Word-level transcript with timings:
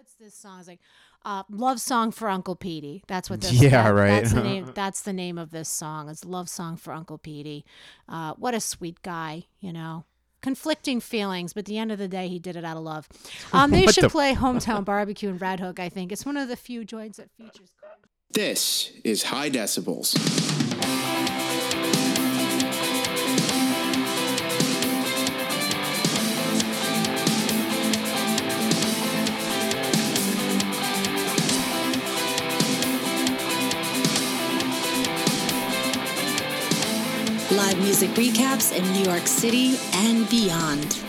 what's 0.00 0.14
this 0.14 0.34
song? 0.34 0.58
It's 0.60 0.68
like 0.68 0.80
uh, 1.26 1.42
"Love 1.50 1.78
Song 1.78 2.10
for 2.10 2.30
Uncle 2.30 2.56
Petey." 2.56 3.04
That's 3.06 3.28
what 3.28 3.42
this. 3.42 3.52
Yeah, 3.60 3.70
that- 3.84 3.88
right. 3.90 4.08
That's 4.22 4.32
the 4.32 4.42
name. 4.50 4.72
That's 4.74 5.02
the 5.02 5.12
name 5.12 5.36
of 5.36 5.50
this 5.50 5.68
song. 5.68 6.08
It's 6.08 6.24
"Love 6.24 6.48
Song 6.48 6.76
for 6.78 6.92
Uncle 6.94 7.18
Petey." 7.18 7.66
Uh, 8.08 8.32
what 8.38 8.54
a 8.54 8.60
sweet 8.60 9.02
guy, 9.02 9.44
you 9.60 9.72
know. 9.74 10.04
Conflicting 10.40 11.00
feelings, 11.00 11.52
but 11.52 11.60
at 11.60 11.64
the 11.66 11.76
end 11.76 11.92
of 11.92 11.98
the 11.98 12.08
day, 12.08 12.26
he 12.28 12.38
did 12.38 12.56
it 12.56 12.64
out 12.64 12.78
of 12.78 12.82
love. 12.82 13.08
Um, 13.52 13.70
they 13.72 13.86
should 13.88 14.04
the- 14.04 14.08
play 14.08 14.34
"Hometown 14.34 14.84
Barbecue" 14.86 15.28
in 15.28 15.36
Red 15.38 15.60
Hook. 15.60 15.78
I 15.78 15.90
think 15.90 16.12
it's 16.12 16.24
one 16.24 16.38
of 16.38 16.48
the 16.48 16.56
few 16.56 16.82
joints 16.84 17.18
that 17.18 17.30
features. 17.36 17.68
This 18.32 18.92
is 19.04 19.24
High 19.24 19.50
Decibels. 19.50 20.14
Music 37.90 38.10
recaps 38.10 38.72
in 38.72 38.84
New 38.92 39.10
York 39.10 39.26
City 39.26 39.76
and 39.94 40.30
beyond. 40.30 41.02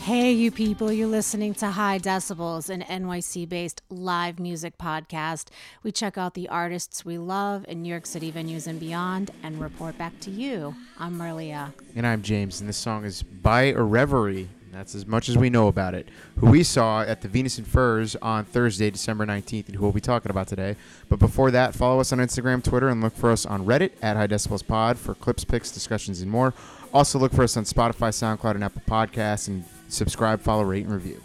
Hey, 0.00 0.32
you 0.32 0.50
people, 0.50 0.90
you're 0.90 1.08
listening 1.08 1.52
to 1.56 1.66
High 1.66 1.98
Decibels, 1.98 2.70
an 2.70 2.80
NYC 2.80 3.46
based 3.46 3.82
live 3.90 4.40
music 4.40 4.78
podcast. 4.78 5.48
We 5.82 5.92
check 5.92 6.16
out 6.16 6.32
the 6.32 6.48
artists 6.48 7.04
we 7.04 7.18
love 7.18 7.66
in 7.68 7.82
New 7.82 7.90
York 7.90 8.06
City 8.06 8.32
venues 8.32 8.66
and 8.66 8.80
beyond 8.80 9.30
and 9.42 9.60
report 9.60 9.98
back 9.98 10.18
to 10.20 10.30
you. 10.30 10.74
I'm 10.98 11.18
Marlia. 11.18 11.74
And 11.94 12.06
I'm 12.06 12.22
James, 12.22 12.60
and 12.60 12.68
this 12.68 12.78
song 12.78 13.04
is 13.04 13.22
by 13.22 13.64
a 13.64 13.82
Reverie. 13.82 14.48
That's 14.72 14.94
as 14.94 15.06
much 15.06 15.28
as 15.28 15.36
we 15.36 15.50
know 15.50 15.66
about 15.68 15.94
it. 15.94 16.08
Who 16.38 16.50
we 16.50 16.62
saw 16.62 17.02
at 17.02 17.22
the 17.22 17.28
Venus 17.28 17.58
and 17.58 17.66
Furs 17.66 18.14
on 18.16 18.44
Thursday, 18.44 18.90
December 18.90 19.26
19th, 19.26 19.66
and 19.66 19.76
who 19.76 19.82
we'll 19.82 19.92
be 19.92 20.00
talking 20.00 20.30
about 20.30 20.46
today. 20.46 20.76
But 21.08 21.18
before 21.18 21.50
that, 21.50 21.74
follow 21.74 22.00
us 22.00 22.12
on 22.12 22.18
Instagram, 22.18 22.62
Twitter, 22.62 22.88
and 22.88 23.00
look 23.00 23.14
for 23.14 23.30
us 23.30 23.44
on 23.44 23.66
Reddit 23.66 23.92
at 24.00 24.16
High 24.16 24.28
Decibels 24.28 24.66
Pod 24.66 24.96
for 24.96 25.14
clips, 25.14 25.44
picks, 25.44 25.72
discussions, 25.72 26.20
and 26.20 26.30
more. 26.30 26.54
Also, 26.94 27.18
look 27.18 27.32
for 27.32 27.42
us 27.42 27.56
on 27.56 27.64
Spotify, 27.64 28.10
SoundCloud, 28.10 28.54
and 28.54 28.64
Apple 28.64 28.82
Podcasts, 28.88 29.48
and 29.48 29.64
subscribe, 29.88 30.40
follow, 30.40 30.62
rate, 30.62 30.84
and 30.84 30.94
review. 30.94 31.20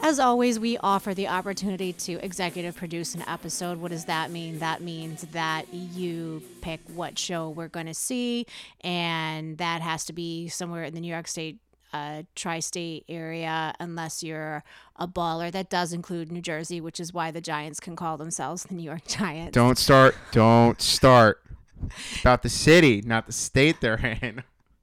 As 0.00 0.20
always, 0.20 0.60
we 0.60 0.78
offer 0.78 1.12
the 1.12 1.26
opportunity 1.26 1.92
to 1.92 2.24
executive 2.24 2.76
produce 2.76 3.16
an 3.16 3.24
episode. 3.26 3.78
What 3.78 3.90
does 3.90 4.04
that 4.04 4.30
mean? 4.30 4.60
That 4.60 4.80
means 4.80 5.22
that 5.32 5.72
you 5.74 6.40
pick 6.60 6.80
what 6.94 7.18
show 7.18 7.50
we're 7.50 7.66
going 7.66 7.86
to 7.86 7.94
see, 7.94 8.46
and 8.82 9.58
that 9.58 9.80
has 9.80 10.04
to 10.04 10.12
be 10.12 10.46
somewhere 10.48 10.84
in 10.84 10.94
the 10.94 11.00
New 11.00 11.10
York 11.10 11.26
State. 11.26 11.58
Uh, 11.90 12.22
tri-state 12.36 13.02
area 13.08 13.72
unless 13.80 14.22
you're 14.22 14.62
a 14.96 15.08
baller 15.08 15.50
that 15.50 15.70
does 15.70 15.90
include 15.94 16.30
new 16.30 16.42
jersey 16.42 16.82
which 16.82 17.00
is 17.00 17.14
why 17.14 17.30
the 17.30 17.40
giants 17.40 17.80
can 17.80 17.96
call 17.96 18.18
themselves 18.18 18.64
the 18.64 18.74
new 18.74 18.82
york 18.82 19.04
giants 19.06 19.54
Don't 19.54 19.78
start. 19.78 20.14
Don't 20.30 20.78
start. 20.82 21.42
It's 21.86 22.20
about 22.20 22.42
the 22.42 22.50
city, 22.50 23.00
not 23.06 23.24
the 23.26 23.32
state 23.32 23.80
they're 23.80 23.96
in. 24.20 24.42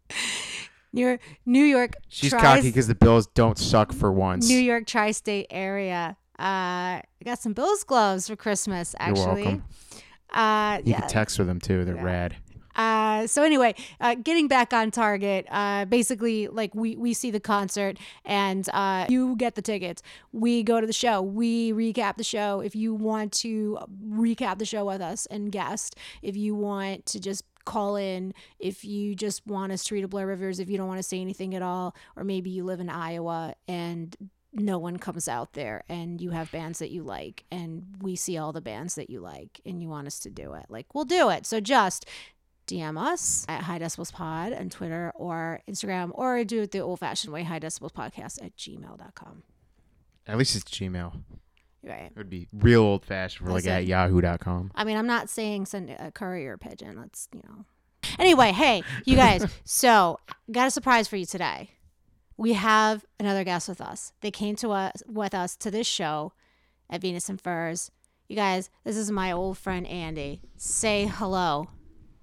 new 0.93 1.01
york, 1.07 1.21
new 1.45 1.63
york 1.63 1.93
She's 2.09 2.31
tri- 2.31 2.41
cocky 2.41 2.69
because 2.69 2.87
the 2.87 2.95
Bills 2.95 3.27
don't 3.27 3.57
suck 3.57 3.93
for 3.93 4.11
once. 4.11 4.47
new 4.47 4.57
york 4.57 4.85
tri-state 4.87 5.47
area 5.51 6.17
uh, 6.39 6.41
i 6.99 7.03
got 7.23 7.39
some 7.39 7.53
bills 7.53 7.83
gloves 7.83 8.27
for 8.27 8.35
christmas 8.35 8.95
You're 8.99 9.09
actually 9.09 9.43
welcome. 9.43 9.63
uh, 10.33 10.79
You 10.83 10.91
yeah. 10.93 10.99
can 11.01 11.09
text 11.09 11.37
with 11.37 11.47
them 11.47 11.59
too. 11.59 11.85
They're 11.85 11.95
rad. 11.95 12.35
Uh, 12.75 13.27
so 13.27 13.43
anyway, 13.43 13.75
uh, 14.01 14.15
getting 14.15 14.47
back 14.47 14.73
on 14.73 14.91
target, 14.91 15.47
uh, 15.49 15.85
basically 15.85 16.47
like 16.47 16.73
we, 16.75 16.95
we 16.95 17.13
see 17.13 17.31
the 17.31 17.39
concert 17.39 17.97
and, 18.23 18.69
uh, 18.73 19.05
you 19.09 19.35
get 19.37 19.55
the 19.55 19.61
tickets. 19.61 20.01
We 20.31 20.63
go 20.63 20.81
to 20.81 20.87
the 20.87 20.93
show. 20.93 21.21
We 21.21 21.71
recap 21.71 22.17
the 22.17 22.23
show. 22.23 22.59
If 22.59 22.75
you 22.75 22.93
want 22.93 23.31
to 23.33 23.79
recap 24.13 24.57
the 24.57 24.65
show 24.65 24.85
with 24.85 25.01
us 25.01 25.25
and 25.27 25.51
guest, 25.51 25.95
if 26.21 26.35
you 26.35 26.55
want 26.55 27.05
to 27.07 27.19
just 27.19 27.43
call 27.65 27.95
in, 27.95 28.33
if 28.59 28.85
you 28.85 29.15
just 29.15 29.45
want 29.47 29.71
us 29.71 29.83
to 29.85 29.95
read 29.95 30.03
a 30.03 30.07
Blair 30.07 30.27
Rivers, 30.27 30.59
if 30.59 30.69
you 30.69 30.77
don't 30.77 30.87
want 30.87 30.99
to 30.99 31.03
say 31.03 31.19
anything 31.19 31.55
at 31.55 31.61
all, 31.61 31.95
or 32.15 32.23
maybe 32.23 32.49
you 32.49 32.63
live 32.63 32.79
in 32.79 32.89
Iowa 32.89 33.55
and 33.67 34.15
no 34.55 34.77
one 34.77 34.97
comes 34.97 35.27
out 35.27 35.53
there 35.53 35.83
and 35.89 36.21
you 36.21 36.29
have 36.29 36.51
bands 36.51 36.79
that 36.79 36.89
you 36.89 37.03
like 37.03 37.43
and 37.51 37.83
we 38.01 38.15
see 38.15 38.37
all 38.37 38.53
the 38.53 38.61
bands 38.61 38.95
that 38.95 39.09
you 39.09 39.19
like 39.19 39.59
and 39.65 39.81
you 39.81 39.89
want 39.89 40.07
us 40.07 40.17
to 40.19 40.29
do 40.29 40.53
it 40.53 40.65
like 40.69 40.95
we'll 40.95 41.03
do 41.03 41.29
it 41.29 41.45
so 41.45 41.59
just 41.59 42.05
DM 42.67 42.99
us 42.99 43.45
at 43.47 43.63
High 43.63 43.79
Decibels 43.79 44.11
Pod 44.11 44.53
on 44.53 44.69
Twitter 44.69 45.11
or 45.15 45.61
Instagram, 45.69 46.11
or 46.13 46.43
do 46.43 46.61
it 46.63 46.71
the 46.71 46.79
old 46.79 46.99
fashioned 46.99 47.33
way, 47.33 47.43
High 47.43 47.59
Decibels 47.59 47.91
Podcast 47.91 48.43
at 48.43 48.55
gmail.com. 48.57 49.43
At 50.27 50.37
least 50.37 50.55
it's 50.55 50.65
Gmail. 50.65 51.21
Right. 51.83 52.11
It 52.11 52.17
would 52.17 52.29
be 52.29 52.47
real 52.51 52.81
old 52.81 53.05
fashioned 53.05 53.45
for 53.47 53.53
like 53.53 53.67
at 53.67 53.85
yahoo.com. 53.85 54.71
I 54.73 54.83
mean, 54.83 54.97
I'm 54.97 55.05
not 55.05 55.29
saying 55.29 55.67
send 55.67 55.91
a 55.91 56.11
courier 56.11 56.57
pigeon. 56.57 56.97
Let's, 56.97 57.27
you 57.31 57.41
know. 57.47 57.65
Anyway, 58.17 58.51
hey, 58.51 58.83
you 59.05 59.15
guys. 59.15 59.45
so, 59.63 60.19
got 60.51 60.67
a 60.67 60.71
surprise 60.71 61.07
for 61.07 61.17
you 61.17 61.25
today. 61.25 61.69
We 62.37 62.53
have 62.53 63.05
another 63.19 63.43
guest 63.43 63.69
with 63.69 63.81
us. 63.81 64.13
They 64.21 64.31
came 64.31 64.55
to 64.57 64.71
us 64.71 65.03
with 65.07 65.33
us 65.33 65.55
to 65.57 65.69
this 65.69 65.87
show 65.87 66.33
at 66.89 67.01
Venus 67.01 67.29
and 67.29 67.39
Furs. 67.39 67.91
You 68.27 68.35
guys, 68.35 68.71
this 68.83 68.97
is 68.97 69.11
my 69.11 69.31
old 69.31 69.57
friend 69.57 69.85
Andy. 69.85 70.41
Say 70.57 71.05
hello. 71.05 71.69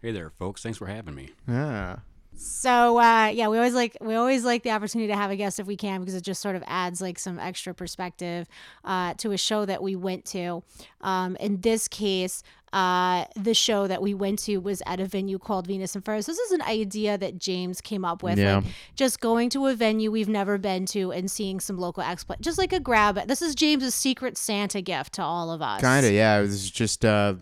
Hey 0.03 0.11
there, 0.11 0.31
folks. 0.31 0.65
Thanks 0.65 0.79
for 0.79 0.87
having 0.87 1.15
me. 1.15 1.29
Yeah. 1.47 1.99
So 2.35 2.99
uh, 2.99 3.29
yeah, 3.29 3.47
we 3.47 3.57
always 3.57 3.73
like 3.73 3.97
we 4.01 4.17
always 4.17 4.45
like 4.45 4.65
the 4.65 4.73
opportunity 4.73 5.07
to 5.07 5.17
have 5.17 5.31
a 5.31 5.37
guest 5.37 5.61
if 5.61 5.67
we 5.69 5.77
can 5.77 6.01
because 6.01 6.17
it 6.17 6.23
just 6.25 6.43
sort 6.43 6.57
of 6.57 6.65
adds 6.67 7.01
like 7.01 7.21
some 7.21 7.39
extra 7.39 7.73
perspective 7.73 8.49
uh, 8.85 9.15
to 9.15 9.31
a 9.31 9.39
show 9.39 9.65
that 9.65 9.81
we 9.81 9.95
went 9.95 10.25
to. 10.25 10.65
Um, 11.03 11.37
in 11.37 11.61
this 11.61 11.87
case, 11.87 12.43
uh, 12.73 13.25
the 13.37 13.55
show 13.55 13.87
that 13.87 14.01
we 14.01 14.15
went 14.15 14.39
to 14.41 14.59
was 14.59 14.83
at 14.87 15.01
a 15.01 15.05
venue 15.07 15.39
called 15.39 15.67
Venus 15.67 15.95
and 15.95 16.05
Furs. 16.05 16.27
This 16.27 16.39
is 16.39 16.53
an 16.53 16.63
idea 16.63 17.19
that 17.19 17.39
James 17.39 17.81
came 17.81 18.05
up 18.05 18.23
with, 18.23 18.39
Yeah. 18.39 18.57
like 18.57 18.65
just 18.95 19.21
going 19.21 19.51
to 19.51 19.67
a 19.67 19.75
venue 19.75 20.11
we've 20.11 20.29
never 20.29 20.57
been 20.59 20.87
to 20.87 21.13
and 21.13 21.31
seeing 21.31 21.61
some 21.61 21.77
local 21.79 22.03
acts 22.03 22.25
play, 22.25 22.37
just 22.41 22.59
like 22.59 22.73
a 22.73 22.81
grab. 22.81 23.27
This 23.29 23.43
is 23.43 23.55
James's 23.55 23.95
secret 23.95 24.37
Santa 24.39 24.81
gift 24.81 25.15
to 25.15 25.23
all 25.23 25.51
of 25.53 25.61
us. 25.63 25.81
Kind 25.81 26.07
of, 26.07 26.13
yeah. 26.13 26.39
It 26.39 26.43
was 26.43 26.71
just, 26.71 27.05
uh, 27.05 27.35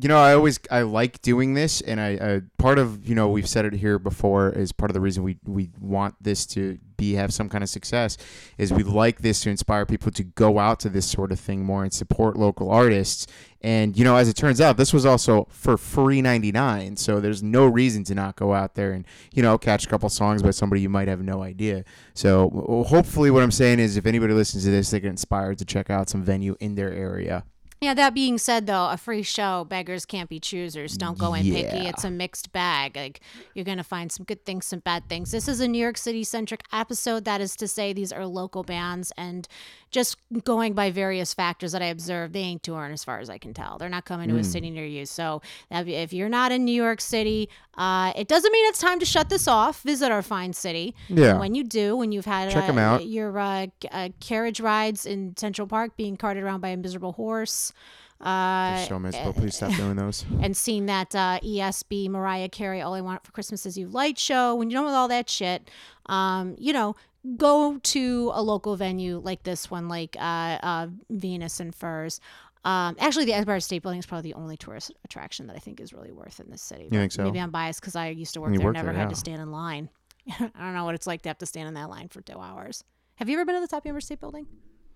you 0.00 0.08
know, 0.08 0.18
I 0.18 0.34
always 0.34 0.60
I 0.70 0.82
like 0.82 1.20
doing 1.22 1.54
this, 1.54 1.80
and 1.80 2.00
I, 2.00 2.08
I 2.20 2.40
part 2.58 2.78
of 2.78 3.08
you 3.08 3.14
know 3.14 3.28
we've 3.28 3.48
said 3.48 3.64
it 3.64 3.72
here 3.72 3.98
before 3.98 4.50
is 4.50 4.70
part 4.70 4.90
of 4.90 4.94
the 4.94 5.00
reason 5.00 5.22
we 5.24 5.38
we 5.44 5.70
want 5.80 6.14
this 6.20 6.46
to 6.46 6.78
be 6.98 7.14
have 7.14 7.32
some 7.32 7.48
kind 7.48 7.64
of 7.64 7.70
success 7.70 8.18
is 8.58 8.70
we 8.72 8.82
like 8.82 9.22
this 9.22 9.40
to 9.40 9.50
inspire 9.50 9.86
people 9.86 10.12
to 10.12 10.22
go 10.22 10.58
out 10.58 10.80
to 10.80 10.90
this 10.90 11.10
sort 11.10 11.32
of 11.32 11.40
thing 11.40 11.64
more 11.64 11.82
and 11.82 11.92
support 11.92 12.36
local 12.36 12.70
artists. 12.70 13.26
And 13.62 13.96
you 13.96 14.04
know, 14.04 14.16
as 14.16 14.28
it 14.28 14.34
turns 14.34 14.60
out, 14.60 14.76
this 14.76 14.92
was 14.92 15.06
also 15.06 15.48
for 15.50 15.76
free 15.78 16.20
ninety 16.20 16.52
nine, 16.52 16.96
so 16.96 17.20
there's 17.20 17.42
no 17.42 17.66
reason 17.66 18.04
to 18.04 18.14
not 18.14 18.36
go 18.36 18.52
out 18.52 18.74
there 18.74 18.92
and 18.92 19.06
you 19.32 19.42
know 19.42 19.56
catch 19.56 19.86
a 19.86 19.88
couple 19.88 20.08
songs 20.10 20.42
by 20.42 20.50
somebody 20.50 20.82
you 20.82 20.88
might 20.88 21.08
have 21.08 21.22
no 21.22 21.42
idea. 21.42 21.84
So 22.14 22.84
hopefully, 22.86 23.30
what 23.30 23.42
I'm 23.42 23.50
saying 23.50 23.80
is, 23.80 23.96
if 23.96 24.06
anybody 24.06 24.34
listens 24.34 24.64
to 24.64 24.70
this, 24.70 24.90
they 24.90 25.00
get 25.00 25.08
inspired 25.08 25.58
to 25.58 25.64
check 25.64 25.90
out 25.90 26.08
some 26.08 26.22
venue 26.22 26.56
in 26.60 26.74
their 26.74 26.92
area. 26.92 27.44
Yeah, 27.80 27.94
that 27.94 28.12
being 28.12 28.38
said, 28.38 28.66
though, 28.66 28.88
a 28.90 28.96
free 28.96 29.22
show, 29.22 29.64
beggars 29.64 30.04
can't 30.04 30.28
be 30.28 30.40
choosers. 30.40 30.96
Don't 30.96 31.16
go 31.16 31.34
in 31.34 31.44
picky. 31.44 31.86
It's 31.86 32.02
a 32.02 32.10
mixed 32.10 32.50
bag. 32.52 32.96
Like, 32.96 33.20
you're 33.54 33.64
going 33.64 33.78
to 33.78 33.84
find 33.84 34.10
some 34.10 34.24
good 34.24 34.44
things, 34.44 34.66
some 34.66 34.80
bad 34.80 35.08
things. 35.08 35.30
This 35.30 35.46
is 35.46 35.60
a 35.60 35.68
New 35.68 35.78
York 35.78 35.96
City 35.96 36.24
centric 36.24 36.62
episode. 36.72 37.24
That 37.24 37.40
is 37.40 37.54
to 37.56 37.68
say, 37.68 37.92
these 37.92 38.12
are 38.12 38.26
local 38.26 38.64
bands. 38.64 39.12
And 39.16 39.46
just 39.90 40.16
going 40.44 40.74
by 40.74 40.90
various 40.90 41.32
factors 41.34 41.72
that 41.72 41.82
I 41.82 41.86
observed, 41.86 42.32
they 42.34 42.40
ain't 42.40 42.62
touring 42.62 42.92
as 42.92 43.04
far 43.04 43.18
as 43.20 43.30
I 43.30 43.38
can 43.38 43.54
tell. 43.54 43.78
They're 43.78 43.88
not 43.88 44.04
coming 44.04 44.28
to 44.28 44.34
Hmm. 44.34 44.40
a 44.40 44.44
city 44.44 44.70
near 44.70 44.84
you. 44.84 45.06
So 45.06 45.40
if 45.70 46.12
you're 46.12 46.28
not 46.28 46.52
in 46.52 46.64
New 46.64 46.72
York 46.74 47.00
City, 47.00 47.48
uh, 47.76 48.12
it 48.16 48.28
doesn't 48.28 48.52
mean 48.52 48.68
it's 48.68 48.78
time 48.80 48.98
to 49.00 49.06
shut 49.06 49.28
this 49.28 49.48
off. 49.48 49.82
Visit 49.82 50.10
our 50.12 50.22
fine 50.22 50.52
city. 50.52 50.94
Yeah. 51.08 51.30
And 51.30 51.40
when 51.40 51.54
you 51.54 51.64
do, 51.64 51.96
when 51.96 52.12
you've 52.12 52.26
had 52.26 52.50
Check 52.50 52.64
uh, 52.64 52.68
'em 52.68 52.78
out. 52.78 53.06
your 53.06 53.38
uh, 53.38 53.66
uh, 53.90 54.08
carriage 54.20 54.60
rides 54.60 55.06
in 55.06 55.34
Central 55.36 55.66
Park 55.66 55.96
being 55.96 56.16
carted 56.16 56.42
around 56.42 56.60
by 56.60 56.68
a 56.68 56.76
miserable 56.76 57.12
horse. 57.12 57.72
Uh, 58.20 58.84
so 58.86 58.98
miserable. 58.98 59.32
Please 59.32 59.54
stop 59.54 59.72
doing 59.76 59.94
those. 59.94 60.24
and 60.42 60.56
seeing 60.56 60.86
that 60.86 61.14
uh, 61.14 61.38
ESB 61.42 62.08
Mariah 62.08 62.48
Carey 62.48 62.80
All 62.80 62.94
I 62.94 63.00
Want 63.00 63.24
for 63.24 63.30
Christmas 63.30 63.64
Is 63.64 63.78
You 63.78 63.86
light 63.88 64.18
show, 64.18 64.56
when 64.56 64.70
you're 64.70 64.78
done 64.78 64.86
with 64.86 64.94
all 64.94 65.06
that 65.06 65.30
shit, 65.30 65.70
um, 66.06 66.56
you 66.58 66.72
know, 66.72 66.96
go 67.36 67.78
to 67.78 68.30
a 68.34 68.42
local 68.42 68.76
venue 68.76 69.18
like 69.18 69.42
this 69.42 69.70
one, 69.70 69.88
like 69.88 70.16
uh, 70.18 70.58
uh, 70.62 70.86
Venus 71.10 71.60
and 71.60 71.74
Furs. 71.74 72.20
Um, 72.64 72.96
actually, 72.98 73.24
the 73.24 73.34
Empire 73.34 73.60
State 73.60 73.82
Building 73.82 73.98
is 73.98 74.06
probably 74.06 74.30
the 74.30 74.36
only 74.36 74.56
tourist 74.56 74.92
attraction 75.04 75.46
that 75.46 75.56
I 75.56 75.58
think 75.58 75.80
is 75.80 75.92
really 75.92 76.12
worth 76.12 76.40
in 76.40 76.50
this 76.50 76.60
city. 76.62 76.84
You 76.84 76.90
think 76.90 77.12
so? 77.12 77.24
Maybe 77.24 77.38
I'm 77.40 77.50
biased 77.50 77.80
because 77.80 77.96
I 77.96 78.08
used 78.08 78.34
to 78.34 78.40
work 78.40 78.52
You 78.52 78.58
there, 78.58 78.66
worked 78.66 78.76
never 78.76 78.88
there, 78.88 78.96
had 78.98 79.04
yeah. 79.04 79.10
to 79.10 79.16
stand 79.16 79.40
in 79.40 79.50
line. 79.50 79.88
I 80.28 80.48
don't 80.58 80.74
know 80.74 80.84
what 80.84 80.94
it's 80.94 81.06
like 81.06 81.22
to 81.22 81.28
have 81.28 81.38
to 81.38 81.46
stand 81.46 81.68
in 81.68 81.74
that 81.74 81.88
line 81.88 82.08
for 82.08 82.20
two 82.20 82.38
hours. 82.38 82.84
Have 83.16 83.28
you 83.28 83.36
ever 83.36 83.44
been 83.44 83.54
to 83.54 83.60
the 83.60 83.68
top 83.68 83.78
of 83.78 83.82
the 83.84 83.88
Empire 83.90 84.00
State 84.00 84.20
Building? 84.20 84.46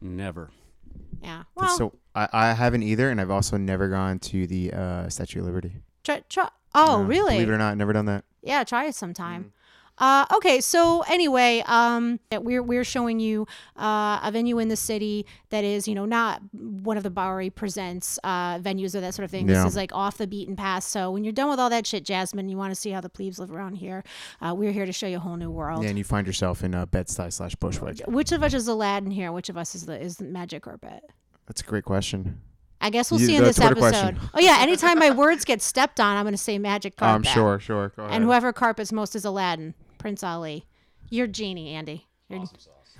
Never. 0.01 0.51
Yeah. 1.23 1.45
Well, 1.55 1.77
so 1.77 1.93
I, 2.15 2.29
I 2.33 2.53
haven't 2.53 2.83
either, 2.83 3.09
and 3.11 3.21
I've 3.21 3.31
also 3.31 3.57
never 3.57 3.89
gone 3.89 4.19
to 4.21 4.47
the 4.47 4.73
uh, 4.73 5.09
Statue 5.09 5.41
of 5.41 5.47
Liberty. 5.47 5.73
try, 6.03 6.23
try, 6.29 6.49
oh, 6.75 6.99
No, 6.99 7.05
really? 7.05 7.35
Believe 7.35 7.49
it 7.49 7.53
or 7.53 7.59
not, 7.59 7.77
never 7.77 7.93
done 7.93 8.07
that. 8.07 8.25
Yeah, 8.43 8.65
try 8.65 8.87
it 8.87 8.95
sometime. 8.97 9.53
Uh, 9.99 10.25
okay, 10.35 10.61
so 10.61 11.03
anyway, 11.03 11.63
um, 11.67 12.19
we're 12.33 12.63
we're 12.63 12.85
showing 12.85 13.21
you 13.21 13.47
uh, 13.77 14.21
a 14.23 14.31
venue 14.33 14.59
in 14.59 14.69
the 14.69 14.77
city 14.77 15.27
that 15.51 15.65
is, 15.65 15.87
you 15.87 15.95
know, 15.95 16.05
not 16.05 16.41
one 16.53 16.97
of 16.97 17.03
the 17.03 17.11
Bowery 17.11 17.51
presents 17.51 18.19
uh, 18.25 18.59
venues 18.59 18.95
or 18.95 19.01
that 19.01 19.15
sort 19.15 19.25
of 19.25 19.31
thing. 19.31 19.49
Yeah. 19.49 19.63
This 19.63 19.73
is 19.73 19.77
like 19.77 19.95
off 19.95 20.19
the 20.19 20.27
beaten 20.27 20.57
path. 20.57 20.85
So 20.85 21.11
when 21.11 21.25
you're 21.25 21.33
done 21.33 21.51
with 21.51 21.61
all 21.61 21.71
that 21.71 21.87
shit, 21.87 22.05
Jasmine, 22.05 22.49
you 22.49 22.57
want 22.57 22.73
to 22.73 22.81
see 22.81 22.91
how 22.91 23.01
the 23.01 23.11
plebes 23.11 23.39
live 23.39 23.53
around 23.53 23.75
here. 23.75 24.03
Uh, 24.41 24.55
we're 24.57 24.73
here 24.73 24.87
to 24.87 24.93
show 24.93 25.07
you 25.07 25.19
a 25.19 25.21
whole 25.21 25.37
new 25.37 25.51
world. 25.51 25.83
Yeah, 25.83 25.91
and 25.91 25.99
you 25.99 26.05
find 26.05 26.27
yourself 26.27 26.65
in 26.65 26.75
uh, 26.75 26.87
Bed-Stuy 26.87 27.33
slash 27.33 27.55
Bushwick. 27.57 28.01
Which 28.07 28.33
of 28.33 28.43
us 28.43 28.55
is 28.55 28.67
Aladdin 28.67 29.11
here? 29.11 29.31
Which 29.31 29.51
of 29.51 29.57
us 29.57 29.75
is 29.75 29.87
the 29.87 30.01
is 30.01 30.17
the 30.17 30.25
magic 30.25 30.63
carpet? 30.63 31.03
That's 31.47 31.61
a 31.61 31.65
great 31.65 31.85
question. 31.85 32.41
I 32.83 32.91
guess 32.91 33.11
we'll 33.11 33.21
You- 33.21 33.27
see 33.29 33.37
in 33.37 33.45
this 33.45 33.57
Twitter 33.57 33.73
episode. 33.73 33.91
question. 34.17 34.19
Oh 34.35 34.41
yeah, 34.41 34.57
anytime 34.61 34.99
my 34.99 35.11
words 35.11 35.45
get 35.45 35.63
stepped 35.63 36.01
on, 36.01 36.17
I'm 36.17 36.25
going 36.25 36.35
to 36.35 36.39
say 36.39 36.59
magic 36.59 36.97
carpet. 36.97 37.15
I'm 37.15 37.23
carpet. 37.23 37.33
sure, 37.35 37.61
sure. 37.61 37.89
Go 37.97 38.03
ahead. 38.05 38.15
And 38.17 38.25
whoever 38.25 38.53
carpets 38.53 38.93
most 38.93 39.15
is 39.17 39.25
Aladdin, 39.25 39.75
Prince 39.99 40.23
Ali. 40.23 40.67
You're 41.09 41.27
genie, 41.29 41.71
Andy. 41.75 42.07
You're, 42.29 42.45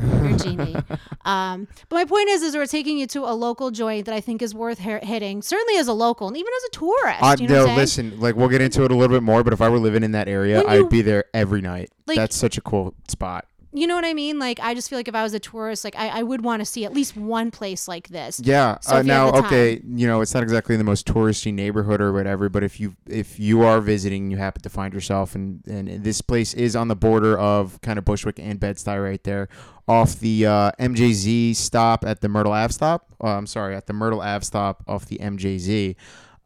you're 0.01 0.39
genie. 0.39 0.77
Um, 1.25 1.69
but 1.89 1.95
my 1.97 2.05
point 2.05 2.29
is, 2.31 2.43
is 2.43 2.57
we're 2.57 2.67
taking 2.67 2.99
you 2.99 3.07
to 3.07 3.21
a 3.21 3.31
local 3.33 3.71
joint 3.71 4.07
that 4.07 4.15
I 4.15 4.21
think 4.21 4.43
is 4.43 4.53
worth 4.57 4.81
hi- 4.81 4.99
hitting, 5.05 5.41
certainly 5.41 5.79
as 5.79 5.87
a 5.87 5.93
local 5.93 6.27
and 6.27 6.37
even 6.37 6.53
as 6.57 6.65
a 6.65 6.71
tourist. 6.71 7.23
Uh, 7.23 7.37
you 7.39 7.47
know 7.47 7.55
no, 7.55 7.61
what 7.63 7.71
I'm 7.71 7.77
listen, 7.77 8.19
like 8.19 8.35
we'll 8.35 8.49
get 8.49 8.61
into 8.61 8.85
it 8.85 8.91
a 8.91 8.95
little 8.97 9.15
bit 9.15 9.23
more, 9.23 9.45
but 9.45 9.53
if 9.53 9.61
I 9.61 9.69
were 9.69 9.79
living 9.79 10.03
in 10.03 10.11
that 10.13 10.27
area, 10.27 10.63
you- 10.63 10.67
I'd 10.69 10.89
be 10.89 11.01
there 11.01 11.27
every 11.33 11.61
night. 11.61 11.91
Like- 12.09 12.17
That's 12.17 12.35
such 12.35 12.59
a 12.59 12.61
cool 12.61 12.95
spot. 13.07 13.47
You 13.75 13.87
know 13.87 13.95
what 13.95 14.05
I 14.05 14.13
mean? 14.13 14.39
Like, 14.39 14.61
I 14.61 14.75
just 14.75 14.91
feel 14.91 14.99
like 14.99 15.09
if 15.09 15.15
I 15.15 15.23
was 15.23 15.33
a 15.33 15.41
tourist, 15.41 15.83
like 15.83 15.97
I, 15.97 16.09
I 16.09 16.23
would 16.23 16.45
want 16.45 16.61
to 16.61 16.67
see 16.67 16.85
at 16.85 16.93
least 16.93 17.17
one 17.17 17.51
place 17.51 17.89
like 17.89 18.09
this. 18.09 18.39
Yeah. 18.45 18.77
So 18.83 18.97
uh, 18.97 18.99
if 18.99 19.07
you 19.07 19.09
now, 19.09 19.31
okay, 19.33 19.81
you 19.87 20.07
know, 20.07 20.21
it's 20.21 20.35
not 20.35 20.43
exactly 20.43 20.75
in 20.75 20.79
the 20.79 20.85
most 20.85 21.07
touristy 21.07 21.55
neighborhood 21.55 22.01
or 22.03 22.13
whatever, 22.13 22.49
but 22.51 22.63
if 22.63 22.79
you 22.79 22.95
if 23.09 23.41
you 23.41 23.63
are 23.63 23.81
visiting, 23.81 24.31
you 24.31 24.37
happen 24.37 24.61
to 24.63 24.69
find 24.69 24.93
yourself, 24.93 25.35
and 25.35 25.67
and 25.67 26.05
this 26.05 26.21
place 26.21 26.53
is 26.53 26.77
on 26.77 26.89
the 26.89 26.97
border 26.97 27.39
of 27.39 27.81
kind 27.81 27.99
of 27.99 28.05
Bushwick 28.05 28.39
and 28.39 28.61
Bed 28.61 28.77
Stuy 28.77 29.03
right 29.03 29.25
there, 29.25 29.49
off 29.89 30.19
the 30.21 30.45
uh, 30.47 30.73
MJZ 30.79 31.57
stop 31.57 32.05
at 32.05 32.21
the 32.21 32.29
Myrtle 32.29 32.53
Ave 32.53 32.73
stop. 32.73 33.07
Uh, 33.25 33.29
I'm 33.29 33.47
sorry, 33.47 33.75
at 33.75 33.87
the 33.87 33.95
Myrtle 33.95 34.21
Ave 34.21 34.45
stop 34.45 34.85
off 34.87 35.07
the 35.07 35.17
MJZ. 35.19 35.97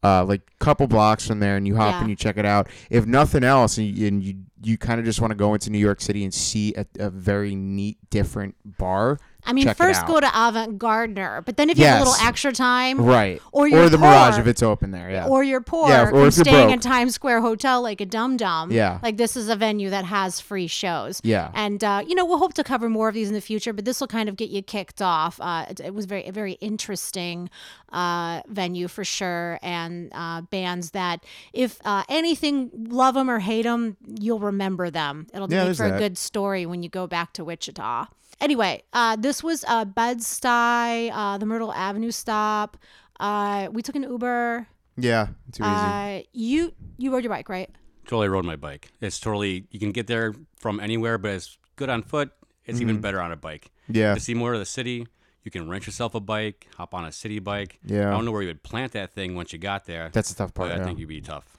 Uh, 0.04 0.24
like 0.24 0.42
a 0.60 0.64
couple 0.64 0.86
blocks 0.86 1.26
from 1.26 1.40
there, 1.40 1.56
and 1.56 1.66
you 1.66 1.74
hop 1.74 1.90
Yeah. 1.94 2.00
and 2.02 2.10
you 2.10 2.14
check 2.14 2.36
it 2.36 2.44
out. 2.46 2.68
If 2.90 3.06
nothing 3.06 3.42
else, 3.42 3.78
and 3.78 3.86
you 3.88 4.06
and 4.06 4.22
you, 4.22 4.34
you 4.66 4.76
kind 4.76 4.98
of 4.98 5.06
just 5.06 5.20
want 5.20 5.30
to 5.30 5.36
go 5.36 5.54
into 5.54 5.70
New 5.70 5.78
York 5.78 6.00
City 6.00 6.24
and 6.24 6.34
see 6.34 6.74
a, 6.74 6.84
a 6.98 7.08
very 7.08 7.54
neat, 7.54 7.98
different 8.10 8.56
bar. 8.64 9.18
I 9.48 9.52
mean, 9.52 9.62
check 9.62 9.76
first 9.76 10.04
go 10.08 10.18
to 10.18 10.28
Avant 10.34 10.76
Gardner, 10.76 11.40
but 11.42 11.56
then 11.56 11.70
if 11.70 11.78
you 11.78 11.84
have 11.84 12.00
a 12.00 12.04
little 12.04 12.26
extra 12.26 12.50
time, 12.50 13.00
right, 13.00 13.40
Or 13.52 13.68
you're 13.68 13.88
the 13.88 13.96
Mirage 13.96 14.40
if 14.40 14.48
it's 14.48 14.60
open 14.60 14.90
there. 14.90 15.08
Yeah, 15.08 15.28
or 15.28 15.44
you're 15.44 15.60
poor 15.60 15.88
Yeah, 15.88 16.10
or 16.10 16.32
staying 16.32 16.70
in 16.70 16.80
Times 16.80 17.14
Square 17.14 17.42
Hotel 17.42 17.80
like 17.80 18.00
a 18.00 18.06
dum 18.06 18.36
dum. 18.36 18.72
Yeah. 18.72 18.98
Like 19.04 19.18
this 19.18 19.36
is 19.36 19.48
a 19.48 19.54
venue 19.54 19.90
that 19.90 20.04
has 20.04 20.40
free 20.40 20.66
shows. 20.66 21.20
Yeah. 21.22 21.52
And 21.54 21.84
uh, 21.84 22.02
you 22.04 22.16
know, 22.16 22.24
we'll 22.26 22.38
hope 22.38 22.54
to 22.54 22.64
cover 22.64 22.88
more 22.88 23.08
of 23.08 23.14
these 23.14 23.28
in 23.28 23.34
the 23.34 23.40
future, 23.40 23.72
but 23.72 23.84
this 23.84 24.00
will 24.00 24.08
kind 24.08 24.28
of 24.28 24.34
get 24.34 24.50
you 24.50 24.62
kicked 24.62 25.00
off. 25.00 25.38
Uh, 25.40 25.66
it, 25.70 25.78
it 25.78 25.94
was 25.94 26.06
very 26.06 26.26
a 26.26 26.32
very 26.32 26.54
interesting 26.54 27.48
uh, 27.92 28.42
venue 28.48 28.88
for 28.88 29.04
sure, 29.04 29.60
and 29.62 30.10
uh, 30.12 30.40
bands 30.40 30.90
that 30.90 31.22
if 31.52 31.78
uh, 31.84 32.02
anything, 32.08 32.72
love 32.74 33.14
them 33.14 33.30
or 33.30 33.38
hate 33.38 33.62
them, 33.62 33.96
you'll 34.18 34.40
remember 34.40 34.55
them. 34.58 35.26
It'll 35.34 35.50
Yeah, 35.50 35.58
make 35.58 35.64
there's 35.66 35.78
for 35.78 35.86
a 35.86 35.98
good 35.98 36.16
story 36.18 36.66
when 36.66 36.82
you 36.82 36.88
go 36.88 37.06
back 37.06 37.32
to 37.34 37.44
Wichita. 37.44 38.06
Anyway, 38.40 38.82
uh, 38.92 39.16
this 39.16 39.42
was 39.42 39.64
uh, 39.66 39.84
Bed-Stuy, 39.86 41.10
uh, 41.12 41.38
the 41.38 41.46
Myrtle 41.46 41.72
Avenue 41.72 42.10
stop. 42.10 42.76
Uh, 43.18 43.68
we 43.72 43.82
took 43.82 43.96
an 43.96 44.02
Uber. 44.02 44.66
yeah, 44.96 45.26
too 45.52 45.62
easy. 45.62 45.72
Uh, 45.72 46.20
you 46.32 46.72
you 46.98 47.12
rode 47.12 47.22
your 47.24 47.32
bike, 47.32 47.48
right? 47.48 47.70
Totally 48.04 48.28
rode 48.28 48.44
my 48.44 48.56
bike. 48.56 48.90
It's 49.00 49.18
totally 49.18 49.66
you 49.70 49.78
can 49.80 49.90
get 49.92 50.06
there 50.06 50.34
from 50.58 50.80
anywhere, 50.80 51.18
but 51.18 51.30
it's 51.32 51.56
good 51.76 51.88
on 51.88 52.02
foot. 52.02 52.30
It's 52.64 52.78
Mm-hmm. 52.78 52.88
even 52.90 53.00
better 53.00 53.20
on 53.20 53.32
a 53.32 53.36
bike. 53.36 53.70
Yeah. 53.88 54.14
To 54.14 54.20
see 54.20 54.34
more 54.34 54.52
of 54.52 54.58
the 54.58 54.66
city, 54.66 55.06
you 55.44 55.50
can 55.50 55.68
rent 55.68 55.86
yourself 55.86 56.14
a 56.14 56.20
bike, 56.20 56.66
hop 56.76 56.92
on 56.94 57.04
a 57.04 57.12
city 57.12 57.38
bike. 57.38 57.78
Yeah. 57.84 58.08
I 58.08 58.10
don't 58.10 58.24
know 58.24 58.32
where 58.32 58.42
you 58.42 58.48
would 58.48 58.62
plant 58.62 58.92
that 58.92 59.12
thing 59.12 59.34
once 59.34 59.52
you 59.52 59.58
got 59.58 59.86
there. 59.86 60.10
That's 60.12 60.28
the 60.30 60.34
tough 60.34 60.52
part. 60.52 60.70
but 60.70 60.80
I 60.80 60.84
think 60.84 60.98
you'd 60.98 61.08
be 61.08 61.20
tough. 61.20 61.55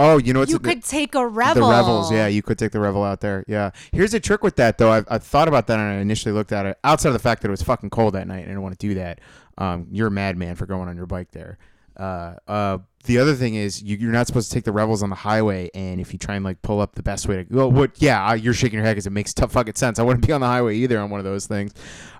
Oh, 0.00 0.18
you 0.18 0.32
know 0.32 0.40
what's 0.40 0.50
you 0.50 0.58
the, 0.58 0.68
could 0.68 0.84
take 0.84 1.14
a 1.14 1.26
revel. 1.26 1.54
the 1.54 1.70
revel. 1.70 1.94
revels? 1.94 2.12
Yeah, 2.12 2.26
you 2.26 2.42
could 2.42 2.58
take 2.58 2.72
the 2.72 2.80
revel 2.80 3.04
out 3.04 3.20
there. 3.20 3.44
Yeah. 3.46 3.70
Here's 3.92 4.14
a 4.14 4.20
trick 4.20 4.42
with 4.42 4.56
that 4.56 4.78
though. 4.78 4.90
I've, 4.90 5.06
I 5.08 5.18
thought 5.18 5.48
about 5.48 5.66
that 5.68 5.78
and 5.78 5.88
I 5.88 5.94
initially 6.00 6.32
looked 6.32 6.52
at 6.52 6.66
it. 6.66 6.78
Outside 6.84 7.10
of 7.10 7.12
the 7.14 7.20
fact 7.20 7.42
that 7.42 7.48
it 7.48 7.50
was 7.50 7.62
fucking 7.62 7.90
cold 7.90 8.14
that 8.14 8.26
night 8.26 8.38
and 8.38 8.44
I 8.44 8.48
didn't 8.48 8.62
want 8.62 8.78
to 8.78 8.86
do 8.86 8.94
that. 8.94 9.20
Um, 9.58 9.86
you're 9.90 10.08
a 10.08 10.10
madman 10.10 10.56
for 10.56 10.66
going 10.66 10.88
on 10.88 10.96
your 10.96 11.06
bike 11.06 11.32
there. 11.32 11.58
Uh, 11.96 12.34
uh, 12.48 12.78
the 13.04 13.18
other 13.18 13.34
thing 13.34 13.54
is 13.54 13.82
you, 13.82 13.96
you're 13.96 14.12
not 14.12 14.26
supposed 14.26 14.50
to 14.50 14.54
take 14.54 14.64
the 14.64 14.72
revels 14.72 15.02
on 15.02 15.10
the 15.10 15.16
highway, 15.16 15.70
and 15.74 16.00
if 16.00 16.12
you 16.12 16.18
try 16.18 16.34
and 16.34 16.44
like 16.44 16.60
pull 16.62 16.80
up 16.80 16.94
the 16.94 17.02
best 17.02 17.28
way 17.28 17.36
to 17.36 17.44
go, 17.44 17.68
what? 17.68 18.00
Yeah, 18.00 18.34
you're 18.34 18.54
shaking 18.54 18.78
your 18.78 18.86
head 18.86 18.92
because 18.92 19.06
it 19.06 19.12
makes 19.12 19.34
tough 19.34 19.52
fucking 19.52 19.74
sense. 19.74 19.98
I 19.98 20.02
wouldn't 20.02 20.26
be 20.26 20.32
on 20.32 20.40
the 20.40 20.46
highway 20.46 20.76
either 20.76 20.98
on 20.98 21.10
one 21.10 21.20
of 21.20 21.24
those 21.24 21.46
things, 21.46 21.74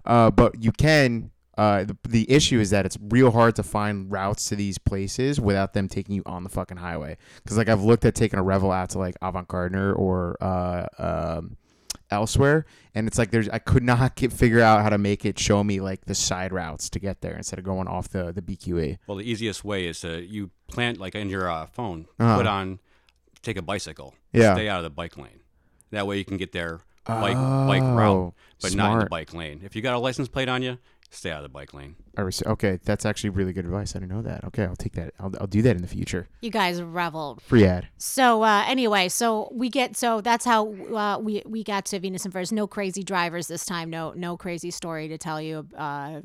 uh, 0.04 0.30
but 0.30 0.62
you 0.62 0.72
can. 0.72 1.30
Uh, 1.60 1.84
the, 1.84 1.96
the 2.08 2.30
issue 2.30 2.58
is 2.58 2.70
that 2.70 2.86
it's 2.86 2.96
real 3.10 3.30
hard 3.30 3.54
to 3.56 3.62
find 3.62 4.10
routes 4.10 4.48
to 4.48 4.56
these 4.56 4.78
places 4.78 5.38
without 5.38 5.74
them 5.74 5.88
taking 5.88 6.14
you 6.14 6.22
on 6.24 6.42
the 6.42 6.48
fucking 6.48 6.78
highway. 6.78 7.16
Because 7.42 7.58
like 7.58 7.68
I've 7.68 7.82
looked 7.82 8.04
at 8.06 8.14
taking 8.14 8.38
a 8.38 8.42
revel 8.42 8.70
out 8.72 8.90
to 8.90 8.98
like 8.98 9.16
Avant 9.20 9.46
Gardner 9.46 9.92
or 9.92 10.36
uh, 10.40 10.86
um, 10.98 11.56
elsewhere, 12.10 12.64
and 12.94 13.06
it's 13.06 13.18
like 13.18 13.30
there's 13.30 13.48
I 13.48 13.58
could 13.58 13.82
not 13.82 14.16
get, 14.20 14.32
figure 14.32 14.60
out 14.60 14.82
how 14.82 14.88
to 14.88 14.98
make 14.98 15.24
it 15.24 15.38
show 15.38 15.62
me 15.62 15.80
like 15.80 16.06
the 16.06 16.14
side 16.14 16.52
routes 16.52 16.88
to 16.90 16.98
get 16.98 17.20
there 17.20 17.36
instead 17.36 17.58
of 17.58 17.64
going 17.64 17.88
off 17.88 18.08
the 18.08 18.32
the 18.32 18.42
BQE. 18.42 18.98
Well, 19.06 19.18
the 19.18 19.30
easiest 19.30 19.64
way 19.64 19.86
is 19.86 20.00
to 20.00 20.22
you 20.24 20.50
plant 20.66 20.98
like 20.98 21.14
in 21.14 21.28
your 21.28 21.50
uh, 21.50 21.66
phone, 21.66 22.06
Uh-huh. 22.18 22.36
put 22.38 22.46
on, 22.46 22.78
take 23.42 23.56
a 23.58 23.62
bicycle. 23.62 24.14
Yeah. 24.32 24.54
Stay 24.54 24.68
out 24.68 24.78
of 24.78 24.84
the 24.84 24.90
bike 24.90 25.16
lane. 25.18 25.40
That 25.90 26.06
way 26.06 26.16
you 26.18 26.24
can 26.24 26.36
get 26.36 26.52
there 26.52 26.80
bike 27.06 27.34
bike 27.36 27.82
route, 27.82 28.08
Oh, 28.08 28.34
but 28.62 28.74
not 28.74 28.92
in 28.92 28.98
the 29.00 29.06
bike 29.06 29.34
lane. 29.34 29.60
If 29.64 29.74
you 29.74 29.82
got 29.82 29.94
a 29.94 29.98
license 29.98 30.28
plate 30.28 30.48
on 30.48 30.62
you, 30.62 30.78
stay 31.10 31.30
out 31.30 31.38
of 31.38 31.42
the 31.42 31.48
bike 31.48 31.74
lane. 31.74 31.96
I 32.16 32.22
rece- 32.22 32.46
okay, 32.46 32.78
that's 32.84 33.04
actually 33.04 33.30
really 33.30 33.52
good 33.52 33.64
advice. 33.64 33.94
I 33.94 33.98
didn't 33.98 34.12
know 34.12 34.22
that. 34.22 34.44
Okay, 34.44 34.64
I'll 34.64 34.76
take 34.76 34.92
that. 34.94 35.12
I'll, 35.18 35.32
I'll 35.40 35.46
do 35.46 35.60
that 35.62 35.74
in 35.76 35.82
the 35.82 35.88
future. 35.88 36.28
You 36.40 36.50
guys 36.50 36.80
reveled. 36.80 37.42
Free 37.42 37.64
ad. 37.64 37.88
So 37.98 38.42
uh, 38.42 38.64
anyway, 38.66 39.08
so 39.08 39.48
we 39.52 39.68
get 39.68 39.96
so 39.96 40.20
that's 40.20 40.44
how 40.44 40.72
uh, 40.94 41.18
we 41.18 41.42
we 41.46 41.64
got 41.64 41.84
to 41.86 41.98
Venus 41.98 42.24
and 42.24 42.32
Furs. 42.32 42.52
No 42.52 42.66
crazy 42.66 43.02
drivers 43.02 43.48
this 43.48 43.64
time. 43.66 43.90
No 43.90 44.12
no 44.16 44.36
crazy 44.36 44.70
story 44.70 45.08
to 45.08 45.18
tell 45.18 45.40
you. 45.40 45.66
Uh, 45.76 46.20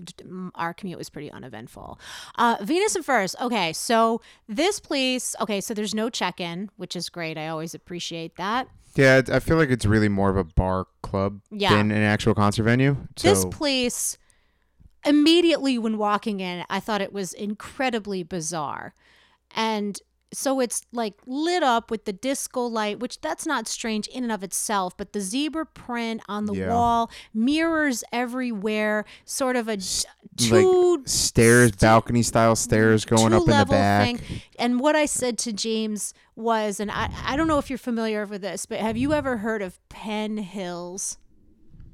our 0.55 0.73
commute 0.73 0.97
was 0.97 1.09
pretty 1.09 1.31
uneventful. 1.31 1.99
Uh, 2.35 2.57
Venus 2.61 2.95
and 2.95 3.05
Furs. 3.05 3.35
Okay, 3.41 3.73
so 3.73 4.21
this 4.47 4.79
place. 4.79 5.35
Okay, 5.41 5.61
so 5.61 5.73
there's 5.73 5.95
no 5.95 6.09
check 6.09 6.39
in, 6.39 6.69
which 6.77 6.95
is 6.95 7.09
great. 7.09 7.37
I 7.37 7.47
always 7.47 7.73
appreciate 7.73 8.35
that. 8.37 8.67
Yeah, 8.95 9.21
I 9.29 9.39
feel 9.39 9.57
like 9.57 9.69
it's 9.69 9.85
really 9.85 10.07
more 10.07 10.29
of 10.29 10.37
a 10.37 10.43
bar 10.45 10.87
club 11.01 11.41
Yeah. 11.51 11.75
than 11.75 11.91
an 11.91 12.01
actual 12.01 12.33
concert 12.33 12.63
venue. 12.63 12.95
So 13.17 13.27
This 13.29 13.43
place, 13.45 14.17
immediately 15.05 15.77
when 15.77 15.97
walking 15.97 16.39
in, 16.39 16.65
I 16.69 16.79
thought 16.79 17.01
it 17.01 17.13
was 17.13 17.33
incredibly 17.33 18.23
bizarre. 18.23 18.93
And 19.55 19.99
so 20.33 20.59
it's 20.59 20.81
like 20.91 21.13
lit 21.25 21.63
up 21.63 21.89
with 21.89 22.03
the 22.03 22.11
disco 22.11 22.61
light, 22.63 22.99
which 22.99 23.21
that's 23.21 23.45
not 23.45 23.67
strange 23.69 24.07
in 24.07 24.23
and 24.23 24.31
of 24.33 24.43
itself, 24.43 24.97
but 24.97 25.13
the 25.13 25.21
zebra 25.21 25.65
print 25.65 26.21
on 26.27 26.45
the 26.45 26.53
Yeah. 26.53 26.73
wall, 26.73 27.09
mirrors 27.33 28.03
everywhere, 28.11 29.05
sort 29.23 29.55
of 29.55 29.69
a 29.69 29.73
like 29.77 30.05
two 30.37 31.03
stairs, 31.05 31.71
balcony 31.73 32.21
style 32.21 32.57
stairs 32.57 33.05
going 33.05 33.31
up 33.33 33.43
in 33.47 33.57
the 33.57 33.65
back. 33.65 34.17
thing. 34.17 34.41
And 34.59 34.79
what 34.81 34.95
I 34.95 35.05
said 35.05 35.37
to 35.39 35.53
James 35.53 36.13
was, 36.35 36.81
and 36.81 36.91
I, 36.91 37.09
I 37.23 37.37
don't 37.37 37.47
know 37.47 37.59
if 37.59 37.69
you're 37.69 37.77
familiar 37.79 38.25
with 38.25 38.41
this, 38.41 38.65
but 38.65 38.79
have 38.79 38.97
you 38.97 39.13
ever 39.13 39.37
heard 39.37 39.61
of 39.61 39.79
Penn 39.87 40.37
Hills? 40.37 41.17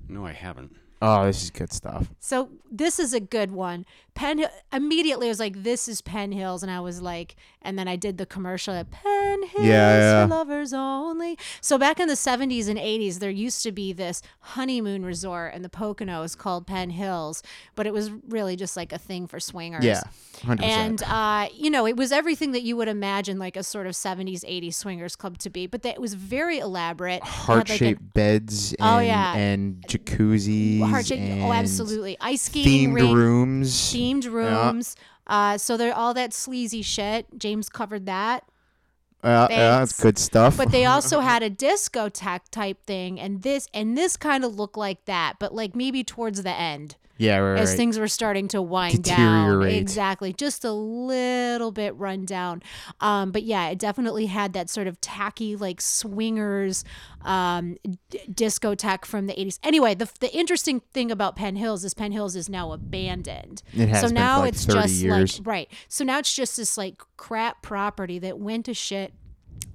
No, 0.09 0.25
I 0.25 0.31
haven't. 0.31 0.75
Oh, 1.01 1.25
this 1.25 1.43
is 1.43 1.49
good 1.49 1.73
stuff. 1.73 2.09
So 2.19 2.49
this 2.71 2.99
is 2.99 3.13
a 3.13 3.19
good 3.19 3.51
one. 3.51 3.85
Penn 4.21 4.37
Hill, 4.37 4.49
immediately 4.71 5.25
I 5.25 5.29
was 5.29 5.39
like, 5.39 5.63
"This 5.63 5.87
is 5.87 5.99
Penn 6.01 6.31
Hills," 6.31 6.61
and 6.61 6.71
I 6.71 6.79
was 6.79 7.01
like, 7.01 7.35
and 7.63 7.77
then 7.77 7.87
I 7.87 7.95
did 7.95 8.19
the 8.19 8.25
commercial 8.27 8.73
at 8.75 8.91
Penn 8.91 9.43
Hills 9.47 9.65
yeah. 9.65 10.23
for 10.23 10.29
lovers 10.29 10.73
only. 10.73 11.39
So 11.59 11.79
back 11.79 11.99
in 11.99 12.07
the 12.07 12.13
'70s 12.13 12.67
and 12.69 12.77
'80s, 12.77 13.17
there 13.17 13.31
used 13.31 13.63
to 13.63 13.71
be 13.71 13.93
this 13.93 14.21
honeymoon 14.41 15.03
resort 15.03 15.55
in 15.55 15.63
the 15.63 15.69
Poconos 15.69 16.37
called 16.37 16.67
Penn 16.67 16.91
Hills, 16.91 17.41
but 17.75 17.87
it 17.87 17.93
was 17.93 18.11
really 18.29 18.55
just 18.55 18.77
like 18.77 18.93
a 18.93 18.99
thing 18.99 19.25
for 19.25 19.39
swingers. 19.39 19.83
Yeah, 19.83 20.03
hundred 20.43 20.65
And 20.65 20.99
percent. 20.99 21.11
uh, 21.11 21.47
you 21.55 21.71
know, 21.71 21.87
it 21.87 21.97
was 21.97 22.11
everything 22.11 22.51
that 22.51 22.61
you 22.61 22.77
would 22.77 22.89
imagine 22.89 23.39
like 23.39 23.57
a 23.57 23.63
sort 23.63 23.87
of 23.87 23.93
'70s, 23.93 24.45
'80s 24.45 24.75
swingers 24.75 25.15
club 25.15 25.39
to 25.39 25.49
be, 25.49 25.65
but 25.65 25.81
that, 25.81 25.95
it 25.95 26.01
was 26.01 26.13
very 26.13 26.59
elaborate. 26.59 27.23
Heart 27.23 27.69
like, 27.69 27.79
shaped 27.79 28.13
beds. 28.13 28.73
And, 28.73 28.87
Oh, 28.87 28.99
yeah. 28.99 29.35
and 29.35 29.83
jacuzzis. 29.87 30.87
heart 30.87 31.07
shaped. 31.07 31.41
Oh, 31.41 31.51
absolutely. 31.51 32.17
Ice 32.21 32.43
skating 32.43 32.93
Themed 32.93 33.13
rooms. 33.15 33.71
themed 33.73 34.10
rooms. 34.19 34.95
Uh, 35.27 35.57
so 35.57 35.77
they're 35.77 35.95
all 35.95 36.13
that 36.13 36.33
sleazy 36.33 36.81
shit. 36.81 37.27
James 37.37 37.69
covered 37.69 38.05
that. 38.05 38.43
Uh, 39.23 39.47
yeah, 39.49 39.79
that's 39.79 40.01
good 40.01 40.17
stuff. 40.17 40.57
But 40.57 40.71
they 40.71 40.85
also 40.85 41.19
had 41.31 41.43
a 41.43 41.49
discotheque 41.49 42.49
type 42.49 42.83
thing, 42.85 43.19
and 43.19 43.43
this 43.43 43.67
and 43.73 43.97
this 43.97 44.17
kind 44.17 44.43
of 44.43 44.55
looked 44.55 44.77
like 44.77 45.05
that, 45.05 45.35
but 45.39 45.53
like 45.53 45.75
maybe 45.75 46.03
towards 46.03 46.41
the 46.43 46.51
end 46.51 46.95
yeah, 47.21 47.37
right, 47.37 47.59
as 47.59 47.69
right. 47.69 47.77
things 47.77 47.99
were 47.99 48.07
starting 48.07 48.47
to 48.49 48.61
wind 48.61 49.03
down. 49.03 49.63
Exactly, 49.63 50.33
just 50.33 50.65
a 50.65 50.71
little 50.71 51.71
bit 51.71 51.95
run 51.95 52.25
down. 52.25 52.63
Um, 52.99 53.31
but 53.31 53.43
yeah, 53.43 53.69
it 53.69 53.77
definitely 53.77 54.25
had 54.25 54.53
that 54.53 54.69
sort 54.69 54.87
of 54.87 54.99
tacky, 55.01 55.55
like 55.55 55.81
swingers 55.81 56.83
um, 57.23 57.77
d- 58.09 58.19
discotheque 58.29 59.05
from 59.05 59.27
the 59.27 59.33
80s. 59.33 59.59
Anyway, 59.63 59.93
the, 59.93 60.09
the 60.19 60.33
interesting 60.35 60.81
thing 60.93 61.11
about 61.11 61.35
Penn 61.35 61.55
Hills 61.55 61.83
is 61.83 61.93
Penn 61.93 62.11
Hills 62.11 62.35
is 62.35 62.49
now 62.49 62.71
abandoned. 62.71 63.61
It 63.73 63.89
has 63.89 64.01
so 64.01 64.07
now 64.07 64.39
like, 64.39 64.53
it's 64.53 64.65
30 64.65 64.79
just 64.81 65.01
years. 65.01 65.39
like, 65.39 65.47
right. 65.47 65.71
So 65.87 66.03
now 66.03 66.19
it's 66.19 66.33
just 66.33 66.57
this 66.57 66.77
like 66.77 67.01
crap 67.17 67.61
property 67.61 68.19
that 68.19 68.39
went 68.39 68.65
to 68.65 68.73
shit. 68.73 69.13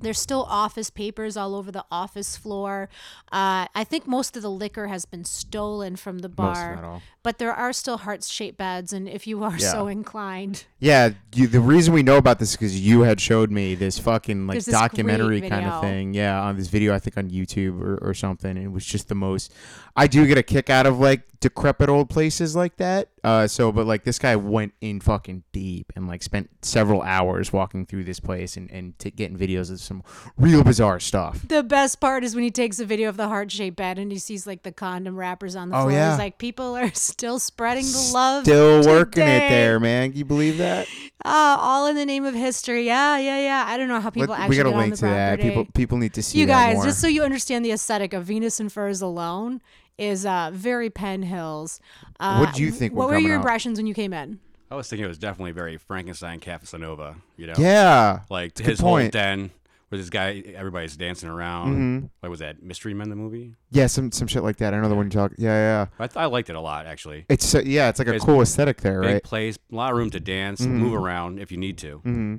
There's 0.06 0.20
still 0.20 0.44
office 0.48 0.88
papers 0.88 1.36
all 1.36 1.56
over 1.56 1.72
the 1.72 1.84
office 1.90 2.36
floor. 2.36 2.88
Uh, 3.32 3.66
I 3.74 3.82
think 3.84 4.06
most 4.06 4.36
of 4.36 4.42
the 4.42 4.50
liquor 4.50 4.86
has 4.86 5.04
been 5.04 5.24
stolen 5.24 5.96
from 5.96 6.20
the 6.20 6.28
bar, 6.28 7.00
but 7.24 7.38
there 7.38 7.52
are 7.52 7.72
still 7.72 7.96
heart-shaped 7.98 8.56
beds, 8.56 8.92
and 8.92 9.08
if 9.08 9.26
you 9.26 9.42
are 9.42 9.58
Yeah. 9.58 9.72
so 9.72 9.88
inclined, 9.88 10.64
Yeah, 10.78 11.10
you, 11.34 11.48
the 11.48 11.58
reason 11.58 11.92
we 11.92 12.04
know 12.04 12.18
about 12.18 12.38
this 12.38 12.50
is 12.50 12.56
because 12.56 12.80
you 12.80 13.00
had 13.00 13.20
showed 13.20 13.50
me 13.50 13.74
this 13.74 13.98
fucking 13.98 14.46
like 14.46 14.58
this 14.58 14.66
documentary 14.66 15.40
kind 15.40 15.66
of 15.66 15.80
thing. 15.80 16.14
Yeah, 16.14 16.40
on 16.40 16.56
this 16.56 16.68
video 16.68 16.94
I 16.94 17.00
think 17.00 17.18
on 17.18 17.28
YouTube 17.30 17.80
or, 17.80 17.98
or 17.98 18.14
something. 18.14 18.56
It 18.56 18.70
was 18.70 18.86
just 18.86 19.08
the 19.08 19.16
most. 19.16 19.52
I 19.96 20.06
do 20.06 20.24
get 20.26 20.38
a 20.38 20.42
kick 20.44 20.70
out 20.70 20.86
of 20.86 21.00
like 21.00 21.22
decrepit 21.40 21.88
old 21.88 22.10
places 22.10 22.54
like 22.54 22.76
that. 22.76 23.08
Uh, 23.26 23.46
so 23.48 23.72
but 23.72 23.86
like 23.86 24.04
this 24.04 24.18
guy 24.20 24.36
went 24.36 24.72
in 24.80 25.00
fucking 25.00 25.42
deep 25.52 25.92
and 25.96 26.06
like 26.06 26.22
spent 26.22 26.48
several 26.62 27.02
hours 27.02 27.52
walking 27.52 27.84
through 27.84 28.04
this 28.04 28.20
place 28.20 28.56
and 28.56 28.70
and 28.70 28.96
t- 29.00 29.10
getting 29.10 29.36
videos 29.36 29.68
of 29.70 29.80
some 29.80 30.02
real 30.36 30.62
bizarre 30.62 31.00
stuff. 31.00 31.44
the 31.48 31.62
best 31.64 32.00
part 32.00 32.22
is 32.22 32.34
when 32.36 32.44
he 32.44 32.50
takes 32.52 32.78
a 32.78 32.84
video 32.86 33.08
of 33.08 33.16
the 33.16 33.26
heart-shaped 33.26 33.76
bed 33.76 33.98
and 33.98 34.12
he 34.12 34.18
sees 34.18 34.46
like 34.46 34.62
the 34.62 34.70
condom 34.70 35.16
wrappers 35.16 35.56
on 35.56 35.70
the 35.70 35.76
Oh, 35.76 35.80
floor. 35.82 35.92
yeah. 35.92 36.10
He's 36.10 36.18
like, 36.20 36.38
people 36.38 36.76
are 36.76 36.90
still 36.94 37.40
spreading 37.40 37.84
the 37.84 38.10
love. 38.14 38.44
Still 38.44 38.86
working 38.86 39.24
it 39.24 39.48
there, 39.48 39.80
man. 39.80 40.10
Can 40.10 40.18
you 40.18 40.24
believe 40.24 40.58
that? 40.58 40.86
Ah, 41.24 41.58
all 41.60 41.88
in 41.88 41.96
the 41.96 42.06
name 42.06 42.24
of 42.24 42.34
history. 42.34 42.86
Yeah, 42.86 43.18
yeah, 43.18 43.40
yeah. 43.40 43.64
I 43.66 43.76
don't 43.76 43.88
know 43.88 43.98
how 44.00 44.10
people 44.10 44.28
Look, 44.28 44.38
actually 44.38 44.50
we 44.50 44.56
gotta 44.62 44.68
get 44.70 44.74
on 44.76 44.80
link 44.82 44.92
the 44.94 44.98
to 44.98 45.06
that. 45.06 45.40
People 45.40 45.64
people 45.74 45.98
need 45.98 46.14
to 46.14 46.22
see 46.22 46.38
you 46.38 46.46
guys, 46.46 46.84
just 46.84 47.00
so 47.00 47.08
you 47.08 47.24
understand 47.24 47.64
the 47.64 47.72
aesthetic 47.72 48.12
of 48.12 48.22
Venus 48.24 48.60
and 48.60 48.72
Furs 48.72 49.00
alone 49.02 49.60
is 49.98 50.26
uh, 50.26 50.50
very 50.52 50.90
Penn 50.90 51.22
Hills. 51.22 51.80
Uh, 52.20 52.38
What 52.38 52.54
do 52.54 52.62
you 52.62 52.70
think 52.70 52.94
What 52.94 53.08
were 53.08 53.18
your 53.18 53.34
out? 53.34 53.36
impressions 53.40 53.78
when 53.78 53.86
you 53.86 53.94
came 53.94 54.12
in? 54.12 54.38
I 54.70 54.74
was 54.74 54.88
thinking 54.88 55.04
it 55.04 55.08
was 55.08 55.18
definitely 55.18 55.52
very 55.52 55.76
Frankenstein 55.76 56.40
Casanova. 56.40 57.16
You 57.36 57.46
know, 57.48 57.54
yeah. 57.58 58.20
like 58.30 58.54
Good 58.54 58.66
his 58.66 58.80
whole 58.80 58.96
point. 58.96 59.12
den 59.12 59.50
where 59.88 59.98
this 60.00 60.10
guy, 60.10 60.42
everybody's 60.56 60.96
dancing 60.96 61.28
around. 61.28 61.68
Mm-hmm. 61.76 62.06
What 62.18 62.30
was 62.30 62.40
that? 62.40 62.60
Mystery 62.60 62.92
Men, 62.92 63.08
the 63.08 63.14
movie. 63.14 63.54
Yeah, 63.70 63.86
some 63.86 64.10
some 64.10 64.26
shit 64.26 64.42
like 64.42 64.56
that. 64.56 64.74
I 64.74 64.80
know 64.80 64.88
the 64.88 64.96
one 64.96 65.06
you 65.06 65.10
talk. 65.10 65.32
Yeah, 65.38 65.50
yeah. 65.50 65.86
I, 66.00 66.08
th- 66.08 66.16
I 66.16 66.24
liked 66.26 66.50
it 66.50 66.56
a 66.56 66.60
lot 66.60 66.86
actually. 66.86 67.24
It's 67.28 67.54
uh, 67.54 67.62
yeah, 67.64 67.88
it's 67.88 68.00
like 68.00 68.08
a 68.08 68.14
It's 68.14 68.24
cool 68.24 68.42
aesthetic 68.42 68.80
there, 68.80 69.00
Big 69.02 69.12
right? 69.12 69.22
place, 69.22 69.56
a 69.70 69.74
lot 69.76 69.92
of 69.92 69.98
room 69.98 70.10
to 70.10 70.18
dance, 70.18 70.60
move 70.62 70.94
around 70.94 71.38
if 71.38 71.52
you 71.52 71.58
need 71.58 71.78
to. 71.78 71.98
Mm-hmm. 71.98 72.34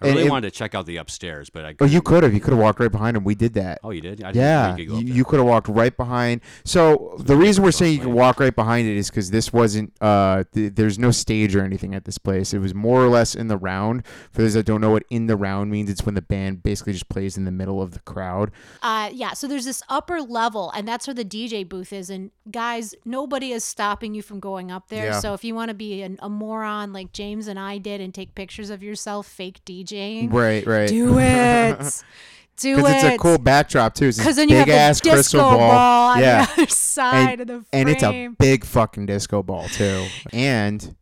I 0.00 0.08
really 0.08 0.26
it- 0.26 0.30
wanted 0.30 0.52
to 0.52 0.58
check 0.58 0.74
out 0.74 0.86
the 0.86 0.96
upstairs, 0.96 1.50
but 1.50 1.64
I. 1.64 1.74
Oh, 1.80 1.84
you 1.84 2.02
could 2.02 2.22
have. 2.22 2.34
You 2.34 2.40
could 2.40 2.52
have 2.52 2.60
walked 2.60 2.80
right 2.80 2.90
behind 2.90 3.16
him. 3.16 3.24
We 3.24 3.34
did 3.34 3.54
that. 3.54 3.80
Oh, 3.82 3.90
you 3.90 4.00
did? 4.00 4.22
I 4.22 4.32
didn't 4.32 4.36
yeah, 4.36 4.76
you 4.76 4.76
could 4.76 4.84
you, 4.84 4.98
up 4.98 5.04
there. 5.04 5.14
you 5.16 5.24
could 5.24 5.38
have 5.38 5.48
walked 5.48 5.68
right 5.68 5.96
behind. 5.96 6.40
So 6.64 7.16
the 7.18 7.36
reason 7.36 7.62
we're 7.64 7.72
saying 7.72 7.94
you 7.94 8.00
can 8.00 8.12
walk 8.12 8.40
right 8.40 8.54
behind 8.54 8.88
it 8.88 8.96
is 8.96 9.10
because 9.10 9.30
this 9.30 9.52
wasn't. 9.52 9.92
Uh, 10.00 10.44
th- 10.52 10.74
there's 10.74 10.98
no 10.98 11.10
stage 11.10 11.54
or 11.54 11.64
anything 11.64 11.94
at 11.94 12.04
this 12.04 12.18
place. 12.18 12.52
It 12.52 12.58
was 12.58 12.74
more 12.74 13.04
or 13.04 13.08
less 13.08 13.34
in 13.34 13.48
the 13.48 13.56
round. 13.56 14.04
For 14.32 14.42
those 14.42 14.54
that 14.54 14.66
don't 14.66 14.80
know 14.80 14.90
what 14.90 15.04
in 15.10 15.26
the 15.26 15.36
round 15.36 15.70
means, 15.70 15.88
it's 15.90 16.04
when 16.04 16.14
the 16.14 16.22
band 16.22 16.62
basically 16.62 16.92
just 16.92 17.08
plays 17.08 17.36
in 17.36 17.44
the 17.44 17.52
middle 17.52 17.80
of 17.80 17.92
the 17.92 18.00
crowd. 18.00 18.50
Uh, 18.82 19.10
yeah, 19.12 19.32
so 19.32 19.46
there's 19.46 19.64
this 19.64 19.82
upper 19.88 20.20
level, 20.20 20.70
and 20.72 20.86
that's 20.86 21.06
where 21.06 21.14
the 21.14 21.24
DJ 21.24 21.66
booth 21.68 21.92
is. 21.92 22.10
And 22.10 22.30
guys, 22.50 22.94
nobody 23.04 23.52
is 23.52 23.64
stopping 23.64 24.14
you 24.14 24.22
from 24.22 24.40
going 24.40 24.70
up 24.70 24.88
there. 24.88 25.06
Yeah. 25.06 25.20
So 25.20 25.34
if 25.34 25.44
you 25.44 25.54
want 25.54 25.68
to 25.68 25.74
be 25.74 26.02
an, 26.02 26.18
a 26.20 26.28
moron 26.28 26.92
like 26.92 27.12
James 27.12 27.46
and 27.48 27.58
I 27.58 27.78
did 27.78 28.00
and 28.00 28.12
take 28.12 28.34
pictures 28.34 28.70
of 28.70 28.82
yourself 28.82 29.26
fake 29.26 29.60
DJing, 29.84 30.32
Right, 30.32 30.66
right. 30.66 30.88
do 30.88 31.18
it. 31.18 31.78
do 32.56 32.76
Because 32.76 32.92
it. 32.92 32.96
it's 33.06 33.14
a 33.14 33.18
cool 33.18 33.38
backdrop 33.38 33.94
too. 33.94 34.12
Because 34.12 34.36
then 34.36 34.48
you 34.48 34.56
have 34.56 34.66
big 34.66 34.74
the 34.74 34.78
ass 34.80 35.00
disco 35.00 35.14
crystal 35.14 35.40
ball, 35.40 35.58
ball. 35.58 36.10
on 36.12 36.20
yeah. 36.20 36.46
the 36.46 36.52
other 36.62 36.66
side 36.68 37.40
of 37.40 37.46
the 37.46 37.54
frame. 37.54 37.66
and 37.72 37.88
it's 37.88 38.02
a 38.02 38.28
big 38.38 38.64
fucking 38.64 39.06
disco 39.06 39.42
ball 39.42 39.68
too. 39.68 40.06
And 40.32 40.94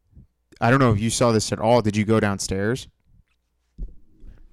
I 0.60 0.70
don't 0.70 0.80
know 0.80 0.92
if 0.92 1.00
you 1.00 1.10
saw 1.10 1.32
this 1.32 1.52
at 1.52 1.58
all. 1.58 1.82
Did 1.82 1.96
you 1.96 2.04
go 2.04 2.20
downstairs? 2.20 2.88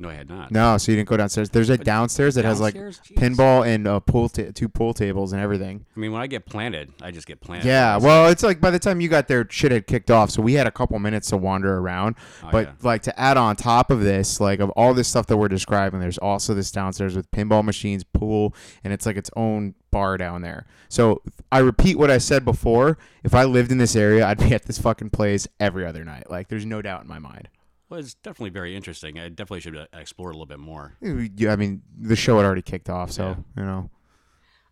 No, 0.01 0.09
I 0.09 0.13
had 0.13 0.29
not. 0.29 0.49
No, 0.49 0.77
so 0.77 0.93
you 0.93 0.95
didn't 0.95 1.09
go 1.09 1.17
downstairs. 1.17 1.49
There's 1.49 1.69
a 1.69 1.77
downstairs 1.77 2.35
that 2.35 2.45
has 2.45 2.61
like 2.61 2.73
Jeez. 2.73 3.01
pinball 3.15 3.67
and 3.67 3.85
uh, 3.85 3.99
pool 3.99 4.29
ta- 4.29 4.51
two 4.55 4.69
pool 4.69 4.93
tables 4.93 5.33
and 5.33 5.41
everything. 5.41 5.85
I 5.93 5.99
mean, 5.99 6.13
when 6.13 6.21
I 6.21 6.27
get 6.27 6.45
planted, 6.45 6.93
I 7.01 7.11
just 7.11 7.27
get 7.27 7.41
planted. 7.41 7.67
Yeah, 7.67 7.97
well, 7.97 8.29
it's 8.29 8.41
like 8.41 8.61
by 8.61 8.71
the 8.71 8.79
time 8.79 9.01
you 9.01 9.09
got 9.09 9.27
there, 9.27 9.45
shit 9.49 9.73
had 9.73 9.87
kicked 9.87 10.09
off, 10.09 10.29
so 10.31 10.41
we 10.41 10.53
had 10.53 10.67
a 10.67 10.71
couple 10.71 10.97
minutes 10.99 11.29
to 11.31 11.37
wander 11.37 11.77
around. 11.77 12.15
Oh, 12.43 12.49
but 12.49 12.67
yeah. 12.67 12.73
like 12.81 13.01
to 13.03 13.19
add 13.19 13.35
on 13.35 13.57
top 13.57 13.91
of 13.91 13.99
this, 13.99 14.39
like 14.39 14.61
of 14.61 14.69
all 14.71 14.93
this 14.93 15.09
stuff 15.09 15.27
that 15.27 15.35
we're 15.35 15.49
describing, 15.49 15.99
there's 15.99 16.17
also 16.17 16.53
this 16.53 16.71
downstairs 16.71 17.17
with 17.17 17.29
pinball 17.31 17.65
machines, 17.65 18.05
pool, 18.05 18.55
and 18.85 18.93
it's 18.93 19.05
like 19.05 19.17
its 19.17 19.29
own 19.35 19.75
bar 19.91 20.17
down 20.17 20.41
there. 20.41 20.65
So 20.87 21.21
I 21.51 21.59
repeat 21.59 21.97
what 21.97 22.09
I 22.09 22.19
said 22.19 22.45
before: 22.45 22.97
if 23.23 23.35
I 23.35 23.43
lived 23.43 23.69
in 23.69 23.79
this 23.79 23.97
area, 23.97 24.25
I'd 24.25 24.37
be 24.39 24.53
at 24.53 24.63
this 24.63 24.79
fucking 24.79 25.09
place 25.09 25.45
every 25.59 25.85
other 25.85 26.05
night. 26.05 26.31
Like, 26.31 26.47
there's 26.47 26.65
no 26.65 26.81
doubt 26.81 27.01
in 27.01 27.09
my 27.09 27.19
mind. 27.19 27.49
Well, 27.89 27.99
it's 27.99 28.13
definitely 28.13 28.51
very 28.51 28.75
interesting. 28.75 29.19
I 29.19 29.29
definitely 29.29 29.61
should 29.61 29.75
uh, 29.75 29.87
explore 29.93 30.29
it 30.29 30.35
a 30.35 30.37
little 30.37 30.45
bit 30.45 30.59
more. 30.59 30.95
Yeah, 31.35 31.51
I 31.53 31.55
mean, 31.55 31.81
the 31.97 32.15
show 32.15 32.37
had 32.37 32.45
already 32.45 32.61
kicked 32.61 32.89
off, 32.89 33.11
so 33.11 33.35
you 33.57 33.63
know. 33.63 33.89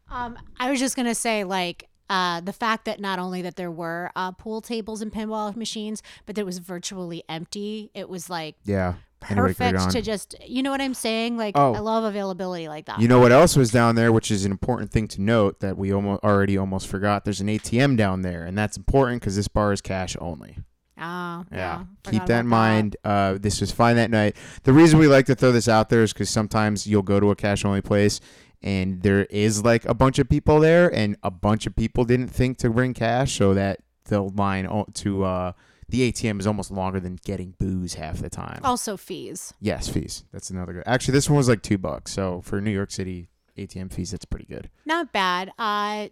Um, 0.09 0.37
I 0.59 0.69
was 0.69 0.79
just 0.79 0.95
gonna 0.95 1.15
say, 1.15 1.43
like, 1.43 1.89
uh, 2.09 2.41
the 2.41 2.53
fact 2.53 2.85
that 2.85 2.99
not 2.99 3.19
only 3.19 3.41
that 3.41 3.55
there 3.55 3.71
were 3.71 4.11
uh, 4.15 4.31
pool 4.31 4.61
tables 4.61 5.01
and 5.01 5.11
pinball 5.11 5.55
machines, 5.55 6.01
but 6.25 6.35
that 6.35 6.41
it 6.41 6.45
was 6.45 6.59
virtually 6.59 7.23
empty. 7.27 7.91
It 7.93 8.07
was 8.09 8.29
like 8.29 8.55
Yeah. 8.63 8.95
Perfect 9.19 9.89
to 9.89 10.01
just, 10.03 10.35
you 10.45 10.61
know 10.61 10.69
what 10.69 10.79
I'm 10.79 10.93
saying? 10.93 11.37
Like, 11.37 11.57
Oh. 11.57 11.73
I 11.73 11.79
love 11.79 12.03
availability 12.03 12.67
like 12.67 12.85
that. 12.85 12.99
You 13.01 13.07
know 13.07 13.19
what 13.19 13.31
else 13.31 13.55
was 13.55 13.71
down 13.71 13.95
there, 13.95 14.11
which 14.11 14.29
is 14.29 14.45
an 14.45 14.51
important 14.51 14.91
thing 14.91 15.07
to 15.09 15.21
note 15.21 15.59
that 15.61 15.75
we 15.75 15.91
almost 15.91 16.23
already 16.23 16.55
almost 16.55 16.85
forgot. 16.87 17.25
There's 17.25 17.41
an 17.41 17.47
ATM 17.47 17.97
down 17.97 18.21
there, 18.21 18.45
and 18.45 18.55
that's 18.55 18.77
important 18.77 19.21
because 19.21 19.35
this 19.35 19.47
bar 19.47 19.73
is 19.73 19.81
cash 19.81 20.15
only. 20.21 20.59
Ah, 20.97 21.43
Yeah, 21.51 21.83
forgot 22.03 22.11
keep 22.11 22.25
that 22.27 22.39
in 22.41 22.47
mind. 22.47 22.97
Uh, 23.03 23.37
this 23.39 23.61
was 23.61 23.71
fine 23.71 23.95
that 23.97 24.09
night. 24.11 24.35
The 24.63 24.73
reason 24.73 24.99
we 24.99 25.07
like 25.07 25.25
to 25.27 25.35
throw 25.35 25.51
this 25.51 25.67
out 25.67 25.89
there 25.89 26.03
is 26.03 26.13
because 26.13 26.29
sometimes 26.29 26.87
you'll 26.87 27.01
go 27.03 27.19
to 27.19 27.31
a 27.31 27.35
cash 27.35 27.63
only 27.65 27.81
place 27.81 28.19
and 28.63 29.01
there 29.03 29.25
is 29.25 29.63
like 29.63 29.85
a 29.85 29.93
bunch 29.93 30.17
of 30.19 30.27
people 30.27 30.59
there, 30.59 30.93
and 30.93 31.15
a 31.21 31.29
bunch 31.29 31.67
of 31.67 31.75
people 31.75 32.03
didn't 32.05 32.29
think 32.29 32.57
to 32.57 32.69
bring 32.71 32.93
cash, 32.93 33.33
so 33.37 33.53
that 33.53 33.79
the 34.05 34.21
line 34.21 34.67
to 34.95 35.23
uh, 35.23 35.51
the 35.89 36.11
ATM 36.11 36.39
is 36.39 36.47
almost 36.47 36.71
longer 36.71 36.99
than 36.99 37.19
getting 37.23 37.53
booze 37.59 37.93
half 37.93 38.17
the 38.17 38.29
time. 38.31 38.59
Also, 38.63 38.97
fees. 38.97 39.53
Yes, 39.61 39.87
fees. 39.87 40.23
That's 40.31 40.49
another 40.49 40.73
good. 40.73 40.83
Actually, 40.87 41.11
this 41.13 41.29
one 41.29 41.37
was 41.37 41.47
like 41.47 41.61
two 41.61 41.77
bucks. 41.77 42.11
So 42.13 42.41
for 42.41 42.59
New 42.59 42.71
York 42.71 42.89
City 42.89 43.29
ATM 43.57 43.93
fees, 43.93 44.09
that's 44.11 44.25
pretty 44.25 44.45
good. 44.45 44.69
Not 44.85 45.13
bad. 45.13 45.51
Uh, 45.59 46.07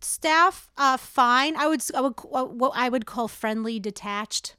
staff, 0.00 0.70
uh, 0.76 0.96
fine. 0.96 1.56
I 1.56 1.66
would, 1.66 1.82
I 1.94 2.00
would, 2.00 2.14
uh, 2.32 2.44
what 2.44 2.72
I 2.74 2.88
would 2.88 3.06
call 3.06 3.28
friendly, 3.28 3.78
detached. 3.78 4.56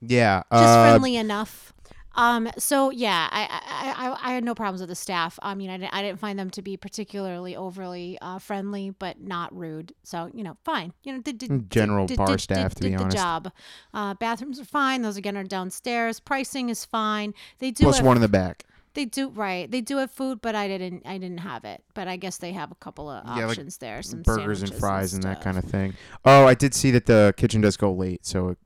Yeah. 0.00 0.42
just 0.52 0.62
uh, 0.62 0.90
friendly 0.90 1.16
enough. 1.16 1.72
Um, 2.16 2.50
so 2.58 2.90
yeah, 2.90 3.28
I, 3.30 3.42
I, 3.42 4.08
I, 4.08 4.30
I 4.30 4.34
had 4.34 4.44
no 4.44 4.54
problems 4.54 4.80
with 4.80 4.88
the 4.88 4.96
staff. 4.96 5.38
I 5.42 5.54
mean, 5.54 5.70
I 5.70 5.76
didn't, 5.76 5.94
I 5.94 6.02
didn't 6.02 6.18
find 6.18 6.38
them 6.38 6.50
to 6.50 6.62
be 6.62 6.76
particularly 6.76 7.54
overly 7.54 8.18
uh, 8.20 8.38
friendly, 8.38 8.90
but 8.90 9.20
not 9.20 9.56
rude. 9.56 9.94
So 10.02 10.30
you 10.34 10.42
know, 10.42 10.56
fine. 10.64 10.92
You 11.04 11.14
know, 11.14 11.20
did, 11.20 11.38
did, 11.38 11.70
General 11.70 12.06
did, 12.06 12.18
bar 12.18 12.26
did, 12.28 12.40
staff, 12.40 12.74
did, 12.74 12.76
to 12.76 12.82
be 12.82 12.90
did 12.90 13.00
honest. 13.00 13.16
the 13.16 13.22
job. 13.22 13.52
Uh, 13.94 14.14
bathrooms 14.14 14.58
are 14.58 14.64
fine. 14.64 15.02
Those 15.02 15.16
again 15.16 15.36
are 15.36 15.44
downstairs. 15.44 16.18
Pricing 16.18 16.68
is 16.68 16.84
fine. 16.84 17.32
They 17.58 17.70
do 17.70 17.84
Plus 17.84 17.98
have, 17.98 18.06
one 18.06 18.16
in 18.16 18.22
the 18.22 18.28
back. 18.28 18.64
They 18.94 19.04
do 19.04 19.28
right. 19.28 19.70
They 19.70 19.80
do 19.80 19.98
have 19.98 20.10
food, 20.10 20.40
but 20.42 20.54
I 20.56 20.66
didn't. 20.66 21.02
I 21.06 21.16
didn't 21.18 21.38
have 21.38 21.64
it. 21.64 21.82
But 21.94 22.08
I 22.08 22.16
guess 22.16 22.38
they 22.38 22.52
have 22.52 22.72
a 22.72 22.74
couple 22.76 23.08
of 23.08 23.24
Yeah, 23.24 23.34
like 23.46 23.50
options 23.50 23.78
there. 23.78 24.02
Some 24.02 24.22
burgers 24.22 24.62
and 24.62 24.70
sandwiches 24.70 24.80
fries 24.80 25.14
and, 25.14 25.22
that 25.22 25.34
stuff. 25.40 25.44
kind 25.44 25.58
of 25.58 25.64
thing. 25.64 25.94
Oh, 26.24 26.46
I 26.46 26.54
did 26.54 26.74
see 26.74 26.90
that 26.90 27.06
the 27.06 27.32
kitchen 27.36 27.60
does 27.60 27.76
go 27.76 27.92
late, 27.92 28.26
so 28.26 28.48
it 28.48 28.58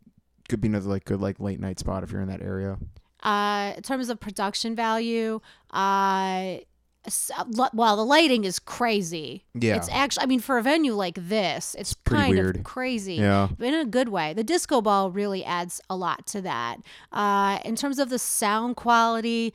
could 0.49 0.61
be 0.63 0.69
another 0.69 0.89
like 0.89 1.05
good 1.05 1.21
like 1.21 1.41
late 1.41 1.61
night 1.61 1.79
spot 1.79 2.03
if 2.03 2.11
you're 2.11 2.23
in 2.23 2.29
that 2.29 2.41
area. 2.43 2.79
Uh, 3.23 3.73
in 3.77 3.83
terms 3.83 4.09
of 4.11 4.21
production 4.21 4.75
value, 4.77 5.41
uh, 5.73 6.57
s- 7.07 7.31
lo- 7.49 7.69
well, 7.73 7.97
the 7.97 8.05
lighting 8.05 8.45
is 8.45 8.59
crazy. 8.59 9.45
Yeah. 9.55 9.77
It's 9.77 9.89
actually, 9.91 10.25
I 10.25 10.27
mean, 10.27 10.41
for 10.41 10.59
a 10.59 10.63
venue 10.63 10.93
like 10.95 11.15
this, 11.19 11.75
it's, 11.79 11.95
pretty 11.95 12.23
kind 12.23 12.35
weird. 12.35 12.57
of 12.59 12.65
crazy. 12.65 13.15
Yeah. 13.15 13.49
But 13.59 13.69
in 13.69 13.75
a 13.75 13.85
good 13.87 14.11
way. 14.11 14.35
The 14.35 14.45
disco 14.45 14.83
ball 14.83 15.11
really 15.11 15.43
adds 15.43 15.81
a 15.89 15.97
lot 15.97 16.27
to 16.29 16.43
that. 16.43 16.77
Uh, 17.13 17.61
in 17.65 17.77
terms 17.77 17.99
of 17.99 18.11
the 18.11 18.19
sound 18.19 18.77
quality, 18.77 19.55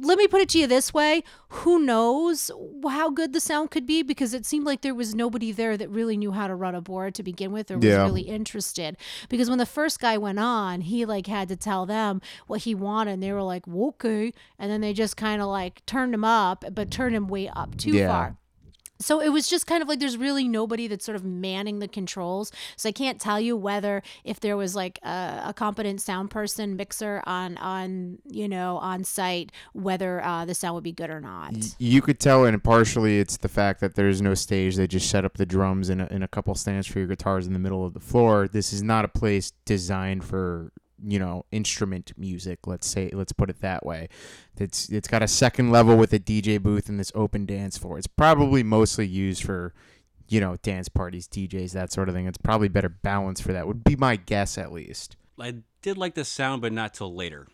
let 0.00 0.16
me 0.18 0.26
put 0.28 0.40
it 0.40 0.48
to 0.50 0.58
you 0.58 0.66
this 0.66 0.94
way. 0.94 1.22
Who 1.48 1.78
knows 1.80 2.50
how 2.88 3.10
good 3.10 3.32
the 3.32 3.40
sound 3.40 3.70
could 3.70 3.86
be? 3.86 4.02
Because 4.02 4.32
it 4.34 4.46
seemed 4.46 4.64
like 4.66 4.82
there 4.82 4.94
was 4.94 5.14
nobody 5.14 5.50
there 5.52 5.76
that 5.76 5.90
really 5.90 6.16
knew 6.16 6.30
how 6.32 6.46
to 6.46 6.54
run 6.54 6.74
a 6.74 6.80
board 6.80 7.14
to 7.16 7.22
begin 7.22 7.50
with 7.52 7.70
or 7.70 7.76
was 7.76 7.84
Yeah. 7.84 8.02
really 8.02 8.22
interested. 8.22 8.96
Because 9.28 9.48
when 9.48 9.58
the 9.58 9.66
first 9.66 9.98
guy 10.00 10.16
went 10.18 10.38
on 10.38 10.82
he 10.82 11.04
like 11.04 11.26
had 11.26 11.48
to 11.48 11.56
tell 11.56 11.86
them 11.86 12.20
what 12.46 12.60
he 12.60 12.74
wanted 12.74 13.12
and 13.14 13.22
they 13.22 13.32
were 13.32 13.42
like 13.42 13.66
"Well, 13.66 13.88
okay. 13.88 14.32
And 14.58 14.70
then 14.70 14.80
they 14.80 14.92
just 14.92 15.16
kind 15.16 15.42
of 15.42 15.48
like 15.48 15.84
turned 15.86 16.14
him 16.14 16.24
up 16.24 16.64
but 16.72 16.90
turned 16.90 17.14
him 17.16 17.26
way 17.26 17.48
up 17.48 17.76
too 17.76 17.90
Yeah. 17.92 18.08
far 18.08 18.36
so 19.04 19.20
it 19.20 19.28
was 19.28 19.46
just 19.48 19.66
kind 19.66 19.82
of 19.82 19.88
like 19.88 20.00
there's 20.00 20.16
really 20.16 20.48
nobody 20.48 20.88
that's 20.88 21.04
sort 21.04 21.14
of 21.14 21.24
manning 21.24 21.78
the 21.78 21.88
controls. 21.88 22.50
So 22.76 22.88
I 22.88 22.92
can't 22.92 23.20
tell 23.20 23.38
you 23.38 23.54
whether 23.54 24.02
if 24.24 24.40
there 24.40 24.56
was 24.56 24.74
like 24.74 24.98
a, 25.02 25.42
a 25.46 25.54
competent 25.54 26.00
sound 26.00 26.30
person 26.30 26.74
mixer 26.76 27.22
on 27.26 27.58
on 27.58 28.18
you 28.24 28.48
know 28.48 28.78
on 28.78 29.04
site 29.04 29.52
whether 29.74 30.24
uh, 30.24 30.46
the 30.46 30.54
sound 30.54 30.76
would 30.76 30.84
be 30.84 30.92
good 30.92 31.10
or 31.10 31.20
not. 31.20 31.52
You 31.78 32.00
could 32.00 32.18
tell, 32.18 32.46
and 32.46 32.64
partially 32.64 33.20
it's 33.20 33.36
the 33.36 33.48
fact 33.48 33.80
that 33.80 33.94
there's 33.94 34.22
no 34.22 34.32
stage. 34.32 34.76
They 34.76 34.86
just 34.86 35.10
set 35.10 35.26
up 35.26 35.34
the 35.34 35.44
drums 35.44 35.90
in 35.90 36.00
a, 36.00 36.06
in 36.06 36.22
a 36.22 36.28
couple 36.28 36.54
stands 36.54 36.86
for 36.86 37.00
your 37.00 37.08
guitars 37.08 37.46
in 37.46 37.52
the 37.52 37.58
middle 37.58 37.84
of 37.84 37.92
the 37.92 38.00
floor. 38.00 38.48
This 38.48 38.72
is 38.72 38.82
not 38.82 39.04
a 39.04 39.08
place 39.08 39.52
designed 39.66 40.24
for 40.24 40.72
you 41.02 41.18
know 41.18 41.44
instrument 41.50 42.12
music. 42.16 42.66
Let's 42.66 42.86
say, 42.86 43.10
let's 43.12 43.32
put 43.32 43.50
it 43.50 43.60
that 43.60 43.84
way. 43.84 44.08
It's 44.58 44.88
it's 44.88 45.08
got 45.08 45.22
a 45.22 45.28
second 45.28 45.70
level 45.70 45.96
with 45.96 46.12
a 46.12 46.18
DJ 46.18 46.62
booth 46.62 46.88
and 46.88 46.98
this 46.98 47.12
open 47.14 47.46
dance 47.46 47.78
floor. 47.78 47.98
It's 47.98 48.06
probably 48.06 48.62
mostly 48.62 49.06
used 49.06 49.44
for 49.44 49.72
you 50.28 50.40
know 50.40 50.56
dance 50.62 50.88
parties, 50.88 51.28
DJs, 51.28 51.72
that 51.72 51.92
sort 51.92 52.08
of 52.08 52.14
thing. 52.14 52.26
It's 52.26 52.38
probably 52.38 52.68
better 52.68 52.88
balanced 52.88 53.42
for 53.42 53.52
that. 53.52 53.66
Would 53.66 53.84
be 53.84 53.96
my 53.96 54.16
guess 54.16 54.58
at 54.58 54.72
least. 54.72 55.16
I 55.38 55.56
did 55.82 55.98
like 55.98 56.14
the 56.14 56.24
sound, 56.24 56.62
but 56.62 56.72
not 56.72 56.94
till 56.94 57.14
later. 57.14 57.48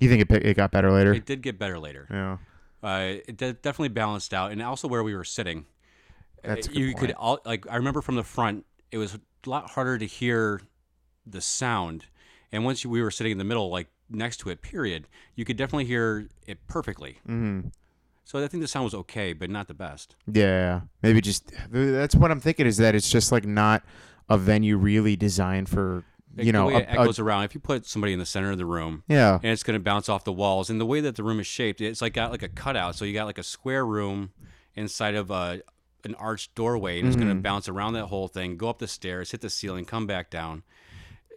You 0.00 0.08
think 0.08 0.30
it 0.30 0.44
it 0.44 0.56
got 0.56 0.72
better 0.72 0.90
later? 0.90 1.14
It 1.14 1.26
did 1.26 1.42
get 1.42 1.58
better 1.58 1.78
later. 1.78 2.06
yeah. 2.10 2.38
Uh, 2.82 3.18
it 3.28 3.36
de- 3.36 3.52
definitely 3.52 3.90
balanced 3.90 4.34
out, 4.34 4.50
and 4.50 4.60
also 4.60 4.88
where 4.88 5.04
we 5.04 5.14
were 5.14 5.22
sitting. 5.22 5.66
That's 6.42 6.68
you 6.68 6.94
could 6.94 7.12
all 7.12 7.38
like. 7.44 7.64
I 7.70 7.76
remember 7.76 8.00
from 8.02 8.16
the 8.16 8.24
front, 8.24 8.66
it 8.90 8.98
was 8.98 9.14
a 9.14 9.20
lot 9.48 9.70
harder 9.70 9.98
to 9.98 10.06
hear 10.06 10.60
the 11.24 11.40
sound, 11.40 12.06
and 12.52 12.64
once 12.64 12.84
you, 12.84 12.90
we 12.90 13.02
were 13.02 13.10
sitting 13.10 13.32
in 13.32 13.38
the 13.38 13.44
middle, 13.44 13.70
like 13.70 13.88
next 14.10 14.36
to 14.38 14.50
it, 14.50 14.62
period, 14.62 15.08
you 15.34 15.44
could 15.44 15.56
definitely 15.56 15.86
hear 15.86 16.28
it 16.46 16.66
perfectly. 16.68 17.18
Mm-hmm. 17.28 17.68
So 18.24 18.38
I 18.42 18.46
think 18.48 18.62
the 18.62 18.68
sound 18.68 18.84
was 18.84 18.94
okay, 18.94 19.32
but 19.32 19.50
not 19.50 19.66
the 19.68 19.74
best. 19.74 20.14
Yeah, 20.32 20.82
maybe 21.02 21.20
just 21.20 21.52
that's 21.70 22.14
what 22.14 22.30
I'm 22.30 22.40
thinking 22.40 22.66
is 22.66 22.76
that 22.76 22.94
it's 22.94 23.10
just 23.10 23.32
like 23.32 23.44
not 23.44 23.82
a 24.28 24.38
venue 24.38 24.76
really 24.76 25.16
designed 25.16 25.68
for 25.68 26.04
you 26.36 26.50
know 26.52 26.68
the 26.68 26.74
way 26.74 26.74
a- 26.74 26.78
it 26.84 26.88
a- 26.88 26.90
echoes 26.92 27.18
around. 27.18 27.44
If 27.44 27.54
you 27.54 27.60
put 27.60 27.84
somebody 27.84 28.12
in 28.12 28.18
the 28.18 28.24
center 28.26 28.50
of 28.52 28.58
the 28.58 28.64
room, 28.64 29.02
yeah 29.08 29.34
and 29.42 29.46
it's 29.52 29.62
going 29.64 29.74
to 29.78 29.82
bounce 29.82 30.08
off 30.08 30.24
the 30.24 30.32
walls, 30.32 30.70
and 30.70 30.80
the 30.80 30.86
way 30.86 31.00
that 31.00 31.16
the 31.16 31.22
room 31.24 31.40
is 31.40 31.46
shaped, 31.46 31.80
it's 31.80 32.00
like 32.00 32.14
got 32.14 32.30
like 32.30 32.42
a 32.44 32.48
cutout. 32.48 32.94
So 32.94 33.04
you 33.04 33.12
got 33.12 33.24
like 33.26 33.38
a 33.38 33.42
square 33.42 33.84
room 33.84 34.30
inside 34.76 35.14
of 35.16 35.30
a 35.30 35.62
an 36.04 36.14
arched 36.14 36.54
doorway, 36.54 36.98
and 37.00 37.06
it's 37.08 37.16
going 37.16 37.28
to 37.28 37.34
Mm-hmm. 37.34 37.42
bounce 37.42 37.68
around 37.68 37.92
that 37.94 38.06
whole 38.06 38.28
thing, 38.28 38.56
go 38.56 38.68
up 38.68 38.78
the 38.78 38.88
stairs, 38.88 39.30
hit 39.32 39.40
the 39.40 39.50
ceiling, 39.50 39.84
come 39.84 40.06
back 40.06 40.30
down. 40.30 40.62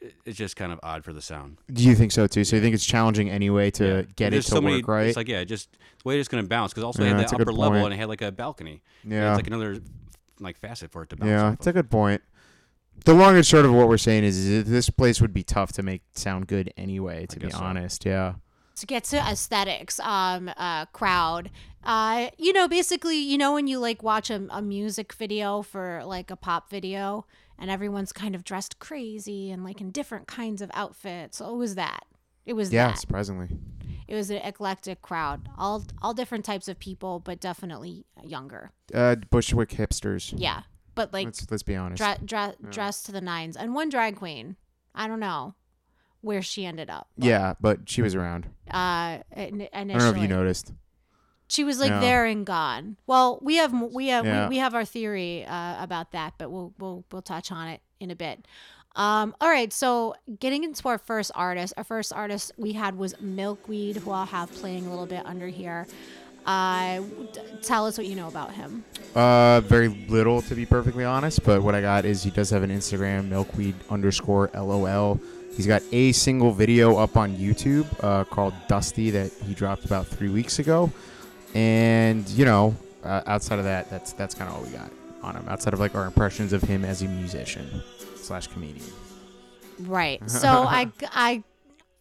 It- 0.05 0.15
It's 0.25 0.37
just 0.37 0.55
kind 0.55 0.71
of 0.71 0.79
odd 0.83 1.03
for 1.03 1.13
the 1.13 1.21
sound. 1.21 1.57
Do 1.71 1.83
you 1.83 1.95
think 1.95 2.11
so 2.11 2.27
too? 2.27 2.43
So 2.43 2.55
you 2.55 2.61
think 2.61 2.73
it's 2.75 2.85
challenging 2.85 3.29
anyway 3.29 3.71
to 3.71 3.85
Yeah. 3.85 4.01
get 4.15 4.27
it 4.27 4.31
There's 4.31 4.45
to 4.45 4.51
so 4.51 4.61
many, 4.61 4.77
work 4.77 4.87
right? 4.87 5.07
It's 5.07 5.17
like 5.17 5.27
yeah, 5.27 5.43
just 5.43 5.71
the 5.71 5.77
way 6.09 6.19
it's 6.19 6.29
going 6.29 6.43
to 6.43 6.47
bounce 6.47 6.71
because 6.73 6.83
also 6.83 7.01
it 7.01 7.05
Yeah, 7.05 7.11
had 7.13 7.19
that's 7.21 7.31
that 7.31 7.41
upper 7.41 7.51
level 7.53 7.85
and 7.85 7.93
it 7.93 7.97
had 7.97 8.07
like 8.09 8.21
a 8.21 8.31
balcony. 8.31 8.81
yeah, 9.03 9.31
it's 9.31 9.37
like 9.39 9.47
another 9.47 9.79
like 10.39 10.57
facet 10.57 10.91
for 10.91 11.03
it 11.03 11.09
to 11.09 11.15
bounce. 11.15 11.29
yeah, 11.29 11.53
it's 11.53 11.67
of. 11.67 11.71
a 11.71 11.73
good 11.79 11.89
point. 11.89 12.21
The 13.03 13.13
long 13.13 13.35
and 13.35 13.45
short 13.45 13.65
of 13.65 13.73
what 13.73 13.87
we're 13.89 13.97
saying 13.97 14.23
is, 14.23 14.37
is 14.37 14.63
that 14.65 14.71
this 14.71 14.89
place 14.89 15.19
would 15.21 15.33
be 15.33 15.43
tough 15.43 15.71
to 15.73 15.83
make 15.83 16.01
sound 16.13 16.47
good 16.47 16.71
anyway. 16.77 17.25
To 17.27 17.39
be 17.39 17.49
so. 17.49 17.57
honest, 17.59 18.05
yeah. 18.05 18.35
to 18.77 18.85
get 18.85 19.03
to 19.05 19.17
aesthetics 19.17 19.99
um 20.01 20.49
uh 20.57 20.85
crowd 20.87 21.49
uh 21.85 22.27
you 22.37 22.51
know 22.51 22.67
basically 22.67 23.15
you 23.17 23.37
know 23.37 23.53
when 23.53 23.67
you 23.67 23.79
like 23.79 24.03
watch 24.03 24.29
a, 24.29 24.45
a 24.49 24.61
music 24.61 25.13
video 25.13 25.61
for 25.61 26.01
like 26.05 26.29
a 26.29 26.35
pop 26.35 26.69
video 26.69 27.25
and 27.57 27.69
everyone's 27.71 28.11
kind 28.13 28.35
of 28.35 28.43
dressed 28.43 28.79
crazy 28.79 29.51
and 29.51 29.63
like 29.63 29.81
in 29.81 29.91
different 29.91 30.27
kinds 30.27 30.61
of 30.61 30.69
outfits 30.73 31.37
so 31.37 31.49
it 31.53 31.57
was 31.57 31.75
that 31.75 32.03
it 32.45 32.53
was 32.53 32.71
Yeah, 32.71 32.87
that 32.89 32.99
surprisingly. 32.99 33.49
it 34.07 34.15
was 34.15 34.29
an 34.29 34.37
eclectic 34.37 35.01
crowd 35.01 35.49
all 35.57 35.83
all 36.01 36.13
different 36.13 36.45
types 36.45 36.67
of 36.67 36.79
people 36.79 37.19
but 37.19 37.39
definitely 37.39 38.05
younger 38.23 38.71
Uh, 38.93 39.15
Bushwick 39.29 39.69
hipsters. 39.69 40.33
yeah 40.35 40.61
but 40.95 41.11
like 41.13 41.25
let's 41.25 41.49
let's 41.51 41.63
be 41.63 41.75
honest. 41.75 42.01
dre- 42.01 42.17
dre- 42.25 42.55
dressed 42.71 43.05
to 43.07 43.11
the 43.11 43.21
nines 43.21 43.55
and 43.57 43.73
one 43.73 43.89
drag 43.89 44.15
queen 44.17 44.55
i 44.93 45.07
don't 45.07 45.19
know 45.19 45.55
where 46.21 46.41
she 46.41 46.65
ended 46.65 46.89
up 46.89 47.07
yeah, 47.17 47.53
but 47.61 47.87
she 47.87 48.01
was 48.01 48.15
around. 48.15 48.47
uh 48.71 49.19
initially 49.35 49.69
I 49.73 49.83
don't 49.83 49.97
know 49.99 50.09
if 50.09 50.17
you 50.17 50.27
noticed. 50.27 50.73
She 51.47 51.63
was 51.63 51.79
like 51.79 51.91
Yeah. 51.91 51.99
there 51.99 52.25
and 52.25 52.45
gone. 52.45 52.97
Well, 53.07 53.39
we 53.41 53.55
have 53.57 53.71
we 53.71 54.07
have 54.07 54.25
Yeah. 54.25 54.43
we, 54.49 54.55
we 54.55 54.57
have 54.57 54.73
our 54.73 54.85
theory 54.85 55.45
uh, 55.45 55.83
about 55.83 56.11
that, 56.13 56.33
but 56.37 56.49
we'll 56.51 56.73
we'll 56.79 57.03
we'll 57.11 57.21
touch 57.21 57.51
on 57.51 57.67
it 57.67 57.81
in 57.99 58.09
a 58.11 58.15
bit. 58.15 58.45
Um, 58.95 59.35
all 59.41 59.49
right, 59.49 59.73
so 59.73 60.15
getting 60.39 60.63
into 60.63 60.87
our 60.87 60.97
first 60.97 61.29
artist, 61.35 61.73
our 61.75 61.83
first 61.83 62.13
artist 62.13 62.53
we 62.57 62.71
had 62.73 62.97
was 62.97 63.13
Milkweed, 63.19 63.97
who 63.97 64.11
I'll 64.11 64.25
have 64.25 64.49
playing 64.53 64.87
a 64.87 64.89
little 64.89 65.05
bit 65.05 65.25
under 65.25 65.47
here. 65.47 65.85
Uh, 66.45 67.01
d- 67.33 67.39
tell 67.61 67.87
us 67.87 67.97
what 67.97 68.07
you 68.07 68.15
know 68.15 68.27
about 68.27 68.53
him. 68.53 68.85
Uh, 69.15 69.61
very 69.61 69.87
little 70.07 70.41
to 70.43 70.55
be 70.55 70.65
perfectly 70.65 71.03
honest, 71.03 71.43
but 71.43 71.61
what 71.63 71.73
I 71.75 71.81
got 71.81 72.05
is 72.05 72.23
he 72.23 72.29
does 72.29 72.49
have 72.51 72.63
an 72.63 72.69
Instagram, 72.69 73.27
milkweed 73.29 73.75
underscore 73.89 74.49
lol. 74.53 75.19
He's 75.55 75.67
got 75.67 75.81
a 75.91 76.11
single 76.11 76.51
video 76.53 76.97
up 76.97 77.17
on 77.17 77.35
YouTube 77.35 77.85
uh, 78.03 78.23
called 78.25 78.53
Dusty 78.67 79.09
that 79.11 79.31
he 79.45 79.53
dropped 79.53 79.85
about 79.85 80.05
three 80.07 80.29
weeks 80.29 80.59
ago, 80.59 80.91
and 81.55 82.27
you 82.29 82.45
know, 82.45 82.75
uh, 83.03 83.21
outside 83.25 83.57
of 83.57 83.65
that, 83.65 83.89
that's 83.89 84.13
that's 84.13 84.35
kind 84.35 84.49
of 84.49 84.57
all 84.57 84.63
we 84.63 84.69
got 84.69 84.91
on 85.23 85.35
him. 85.35 85.45
Outside 85.47 85.73
of 85.73 85.79
like 85.79 85.95
our 85.95 86.05
impressions 86.05 86.53
of 86.53 86.61
him 86.61 86.85
as 86.85 87.01
a 87.01 87.07
musician 87.07 87.81
slash 88.17 88.47
comedian. 88.47 88.85
Right. 89.79 90.21
So 90.27 90.47
I 90.49 90.91
I 91.11 91.43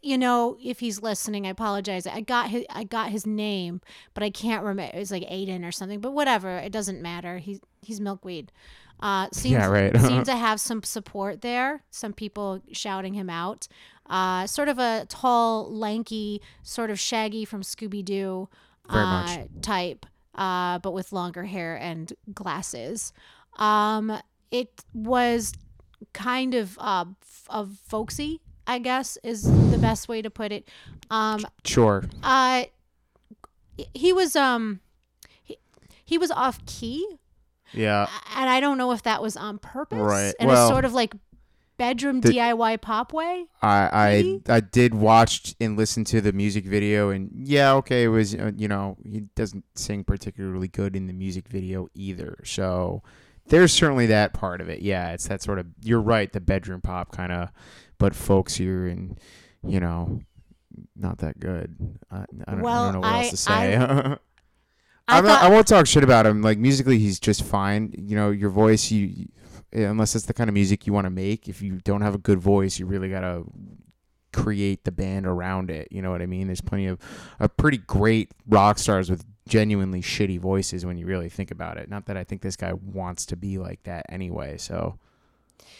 you 0.03 0.19
know, 0.19 0.59
if 0.63 0.81
he's 0.81 1.01
listening, 1.01 1.47
I 1.47 1.51
apologize. 1.51 2.07
I 2.07 2.21
got 2.21 2.51
his 2.51 2.65
I 2.69 2.85
got 2.85 3.11
his 3.11 3.27
name, 3.27 3.81
but 4.13 4.23
I 4.23 4.29
can't 4.29 4.63
remember. 4.65 4.97
It's 4.97 5.11
like 5.11 5.23
Aiden 5.23 5.67
or 5.67 5.73
something. 5.73 6.01
But 6.01 6.13
whatever, 6.13 6.59
it 6.59 6.73
doesn't 6.73 7.01
matter. 7.01 7.39
He's 7.39 7.61
he's 7.81 8.01
milkweed. 8.01 8.53
Uh, 9.01 9.29
seems, 9.33 9.53
Yeah, 9.53 9.67
right. 9.67 9.97
seemed 10.01 10.27
to 10.27 10.37
have 10.37 10.61
some 10.61 10.83
support 10.83 11.43
there. 11.43 11.83
Some 11.91 12.13
people 12.13 12.61
shouting 12.73 13.15
him 13.15 13.29
out. 13.31 13.67
Uh, 14.07 14.47
sort 14.47 14.69
of 14.69 14.79
a 14.79 15.07
tall, 15.09 15.75
lanky, 15.75 16.41
sort 16.63 16.91
of 16.91 17.01
Shaggy 17.01 17.45
from 17.45 17.63
Scooby 17.63 18.05
Doo 18.05 18.49
Very 18.91 19.05
uh, 19.05 19.07
much. 19.23 19.41
type, 19.63 20.07
uh, 20.35 20.79
but 20.81 20.93
with 20.93 21.13
longer 21.13 21.45
hair 21.45 21.77
and 21.77 22.13
glasses. 22.35 23.13
Um, 23.59 24.21
it 24.51 24.85
was 24.93 25.53
kind 26.13 26.55
of 26.55 26.79
uh, 26.79 27.05
f- 27.23 27.47
of 27.49 27.79
folksy, 27.87 28.41
I 28.67 28.79
guess, 28.79 29.17
is 29.23 29.43
the 29.71 29.79
best 29.79 30.09
way 30.09 30.23
to 30.23 30.31
put 30.31 30.53
it. 30.53 30.69
Um, 31.11 31.47
Sure. 31.65 32.05
uh, 32.23 32.65
he 33.93 34.13
was 34.13 34.37
um, 34.37 34.81
he, 35.43 35.59
he 36.05 36.19
was 36.19 36.31
off 36.31 36.65
key, 36.67 37.07
Yeah. 37.73 38.09
and 38.37 38.49
I 38.49 38.61
don't 38.61 38.79
know 38.79 38.93
if 38.93 39.03
that 39.05 39.23
was 39.23 39.37
on 39.37 39.59
purpose. 39.59 39.99
Right. 39.99 40.35
In 40.39 40.49
Well, 40.49 40.67
a 40.67 40.69
sort 40.69 40.85
of 40.85 40.93
like 40.93 41.15
bedroom 41.77 42.21
the- 42.21 42.31
DIY 42.31 42.81
pop 42.81 43.13
way. 43.13 43.47
I 43.63 44.41
I 44.49 44.55
I 44.57 44.61
did 44.61 44.95
watch 44.95 45.55
and 45.61 45.77
listen 45.77 46.05
to 46.07 46.21
the 46.21 46.33
music 46.33 46.65
video, 46.67 47.11
and 47.11 47.31
yeah, 47.35 47.73
okay, 47.75 48.05
it 48.05 48.09
was 48.09 48.35
uh, 48.35 48.53
you 48.57 48.69
know 48.69 48.97
he 49.05 49.21
doesn't 49.35 49.65
sing 49.75 50.05
particularly 50.05 50.69
good 50.69 50.95
in 50.97 51.07
the 51.07 51.13
music 51.13 51.49
video 51.49 51.89
either. 51.95 52.37
So 52.45 53.03
there's 53.49 53.73
certainly 53.73 54.07
that 54.07 54.33
part 54.35 54.61
of 54.61 54.69
it. 54.69 54.81
Yeah, 54.83 55.13
it's 55.13 55.29
that 55.29 55.43
sort 55.43 55.59
of 55.59 55.67
you're 55.83 56.01
right, 56.01 56.33
the 56.33 56.41
bedroom 56.41 56.81
pop 56.81 57.13
kind 57.13 57.33
of, 57.33 57.51
but 57.99 58.13
folksier 58.15 58.91
and 58.91 59.19
you 59.67 59.81
know 59.81 60.21
not 60.97 61.19
that 61.19 61.39
good. 61.39 61.77
I, 62.11 62.17
I, 62.17 62.25
don't, 62.33 62.45
I 62.49 62.55
Well, 62.63 62.85
don't 62.85 62.95
know 62.95 63.01
what 63.01 63.13
I- 63.13 63.19
else 63.21 63.31
to 63.31 63.37
say. 63.37 63.77
I 65.07 65.19
I'm 65.19 65.25
not, 65.27 65.41
thought- 65.41 65.51
I 65.51 65.55
won't 65.55 65.67
talk 65.67 65.87
shit 65.87 66.03
about 66.03 66.25
him. 66.27 66.41
Like 66.41 66.57
musically, 66.59 66.99
he's 66.99 67.21
just 67.21 67.43
fine. 67.45 67.93
You 67.97 68.17
know, 68.17 68.31
your 68.31 68.49
voice, 68.51 68.91
you 68.91 69.29
unless 69.75 70.15
it's 70.15 70.27
the 70.27 70.35
kind 70.35 70.49
of 70.49 70.55
music 70.55 70.87
you 70.87 70.93
want 70.93 71.07
to 71.07 71.11
make. 71.11 71.49
If 71.49 71.61
you 71.63 71.81
don't 71.85 72.03
have 72.03 72.15
a 72.15 72.19
good 72.19 72.39
voice, 72.39 72.79
you 72.79 72.87
really 72.87 73.11
gotta 73.11 73.45
create 74.33 74.85
the 74.85 74.93
band 74.93 75.27
around 75.27 75.71
it. 75.71 75.89
You 75.91 76.03
know 76.03 76.11
what 76.11 76.23
I 76.23 76.27
mean? 76.27 76.47
There's 76.47 76.61
plenty 76.61 76.87
of, 76.87 76.99
of 77.39 77.57
pretty 77.57 77.79
great 77.79 78.33
rock 78.49 78.79
stars 78.79 79.11
with 79.11 79.25
genuinely 79.49 80.01
shitty 80.01 80.41
voices 80.41 80.85
when 80.85 80.97
you 80.97 81.07
really 81.07 81.29
think 81.29 81.51
about 81.51 81.77
it. 81.77 81.89
Not 81.89 82.07
that 82.07 82.17
I 82.17 82.25
think 82.25 82.43
this 82.43 82.57
guy 82.57 82.73
wants 82.73 83.27
to 83.27 83.37
be 83.37 83.59
like 83.59 83.83
that 83.85 84.07
anyway. 84.09 84.57
So 84.59 84.99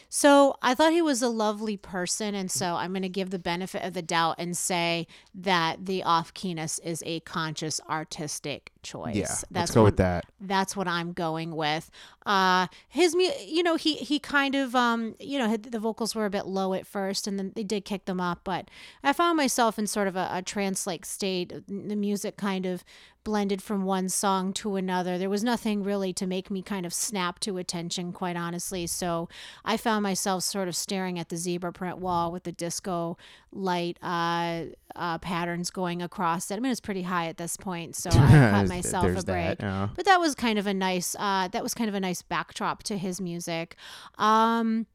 So 0.09 0.55
I 0.63 0.75
thought 0.75 0.93
he 0.93 1.03
was 1.03 1.23
a 1.23 1.29
lovely 1.29 1.77
person, 1.77 2.35
and 2.35 2.49
so 2.51 2.77
I'm 2.77 2.93
going 2.93 3.03
to 3.03 3.09
give 3.09 3.31
the 3.31 3.39
benefit 3.39 3.83
of 3.83 3.95
the 3.95 4.03
doubt 4.03 4.37
and 4.39 4.57
say 4.57 5.07
that 5.35 5.87
the 5.87 6.03
off 6.05 6.33
keyness 6.35 6.79
is 6.85 7.03
a 7.05 7.21
conscious 7.21 7.81
artistic 7.91 8.71
choice. 8.83 9.17
Yeah, 9.17 9.27
That's 9.27 9.45
let's 9.51 9.71
go 9.73 9.81
what- 9.83 9.87
with 9.87 9.97
that. 9.97 10.25
that's 10.41 10.77
what 10.77 10.87
I'm 10.87 11.13
going 11.13 11.57
with. 11.57 11.91
Uh, 12.25 12.69
his, 12.89 13.15
you 13.15 13.63
know, 13.63 13.75
he 13.77 13.97
he 13.97 14.19
kind 14.19 14.55
of, 14.55 14.75
um, 14.77 15.15
you 15.19 15.39
know, 15.39 15.57
the 15.57 15.81
vocals 15.81 16.15
were 16.15 16.27
a 16.27 16.31
bit 16.31 16.47
low 16.47 16.73
at 16.75 16.87
first, 16.87 17.27
and 17.27 17.39
then 17.39 17.53
they 17.57 17.65
did 17.65 17.85
kick 17.85 18.05
them 18.05 18.21
up. 18.21 18.41
But 18.45 18.71
I 19.03 19.13
found 19.13 19.37
myself 19.37 19.79
in 19.79 19.87
sort 19.87 20.07
of 20.09 20.17
a, 20.17 20.29
a 20.33 20.43
trance-like 20.43 21.05
state. 21.05 21.53
The 21.67 21.97
music 21.97 22.37
kind 22.37 22.67
of 22.67 22.85
blended 23.25 23.63
from 23.63 23.85
one 23.85 24.09
song 24.09 24.53
to 24.53 24.77
another. 24.77 25.19
There 25.19 25.31
was 25.31 25.43
nothing 25.43 25.83
really 25.83 26.13
to 26.13 26.27
make 26.27 26.51
me 26.51 26.63
kind 26.63 26.87
of 26.87 26.93
snap 26.93 27.41
to 27.41 27.57
attention, 27.59 28.13
quite 28.13 28.37
honestly. 28.37 28.87
So 28.87 29.29
I 29.65 29.77
found 29.77 30.03
myself 30.03 30.45
sort 30.45 30.69
of 30.69 30.77
staring 30.77 31.19
at 31.19 31.31
the 31.31 31.37
zebra 31.37 31.73
print 31.73 31.99
wall 31.99 32.31
with 32.31 32.45
the 32.45 32.53
disco 32.53 33.17
light 33.51 33.99
uh, 34.03 34.65
uh, 34.95 35.19
patterns 35.19 35.71
going 35.71 36.03
across 36.03 36.51
it. 36.51 36.57
I 36.57 36.61
mean, 36.61 36.71
it's 36.71 36.81
pretty 36.81 37.03
high 37.03 37.27
at 37.29 37.39
this 37.39 37.57
point, 37.57 37.97
so 37.97 38.11
I 38.11 38.13
cut 38.51 38.69
myself 38.69 39.07
a 39.07 39.23
break. 39.23 39.59
that, 39.59 39.61
yeah. 39.61 39.89
But 39.97 40.05
that 40.05 40.21
was 40.21 40.35
kind 40.35 40.59
of 40.59 40.67
a 40.67 40.75
nice. 40.75 41.17
Uh, 41.19 41.49
that 41.49 41.63
was 41.63 41.75
kind 41.75 41.89
of 41.89 41.95
a 41.95 42.01
nice 42.01 42.23
backdrop 42.23 42.83
to 42.85 42.99
his 42.99 43.21
music. 43.21 43.77
Um, 44.19 44.87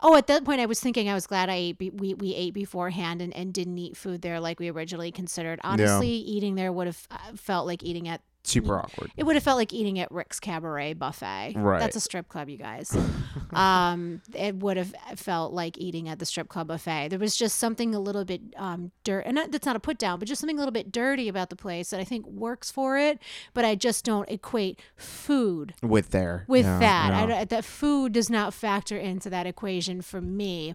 Oh, 0.00 0.14
at 0.16 0.26
that 0.26 0.44
point, 0.44 0.60
I 0.60 0.66
was 0.66 0.78
thinking 0.78 1.08
I 1.08 1.14
was 1.14 1.26
glad 1.26 1.48
I 1.48 1.54
ate. 1.54 1.78
Be- 1.78 1.90
we 1.90 2.14
we 2.14 2.34
ate 2.34 2.52
beforehand 2.52 3.22
and, 3.22 3.34
and 3.34 3.52
didn't 3.52 3.78
eat 3.78 3.96
food 3.96 4.22
there 4.22 4.40
like 4.40 4.60
we 4.60 4.68
originally 4.70 5.10
considered. 5.10 5.58
Honestly, 5.64 6.08
eating 6.08 6.54
there 6.54 6.72
would 6.72 6.86
have 6.86 7.06
uh, 7.10 7.16
felt 7.34 7.66
like 7.66 7.82
eating 7.82 8.06
at 8.06 8.20
Super 8.46 8.78
awkward. 8.78 9.10
it 9.16 9.24
would 9.24 9.34
have 9.36 9.42
felt 9.42 9.56
like 9.58 9.72
eating 9.72 9.98
at 9.98 10.10
Rick's 10.10 10.38
Cabaret 10.40 10.94
Buffet. 10.94 11.54
Right. 11.56 11.80
That's 11.80 11.96
a 11.96 12.00
strip 12.00 12.28
club, 12.28 12.48
you 12.48 12.56
guys. 12.58 12.96
um, 13.52 14.22
it 14.34 14.56
would 14.56 14.76
have 14.76 14.94
felt 15.16 15.52
like 15.52 15.76
eating 15.78 16.08
at 16.08 16.18
the 16.18 16.26
strip 16.26 16.48
club 16.48 16.68
buffet. 16.68 17.08
There 17.10 17.18
was 17.18 17.36
just 17.36 17.56
something 17.58 17.94
a 17.94 18.00
little 18.00 18.24
bit 18.24 18.40
um, 18.56 18.92
dirt, 19.04 19.20
and 19.26 19.36
that- 19.36 19.52
that's 19.52 19.66
not 19.66 19.76
a 19.76 19.80
put 19.80 19.98
down, 19.98 20.18
but 20.18 20.28
just 20.28 20.40
something 20.40 20.56
a 20.56 20.60
little 20.60 20.72
bit 20.72 20.92
dirty 20.92 21.28
about 21.28 21.50
the 21.50 21.56
place 21.56 21.90
that 21.90 22.00
I 22.00 22.04
think 22.04 22.26
works 22.26 22.70
for 22.70 22.96
it. 22.98 23.18
But 23.54 23.64
I 23.64 23.74
just 23.74 24.04
don't 24.04 24.28
equate 24.28 24.80
food 24.96 25.74
With 25.82 26.10
there. 26.10 26.44
with 26.48 26.64
Yeah, 26.66 26.78
that. 26.78 27.30
I 27.30 27.44
that 27.44 27.64
food 27.64 28.12
does 28.12 28.30
not 28.30 28.54
factor 28.54 28.96
into 28.96 29.28
that 29.30 29.46
equation 29.46 30.02
for 30.02 30.20
me. 30.20 30.74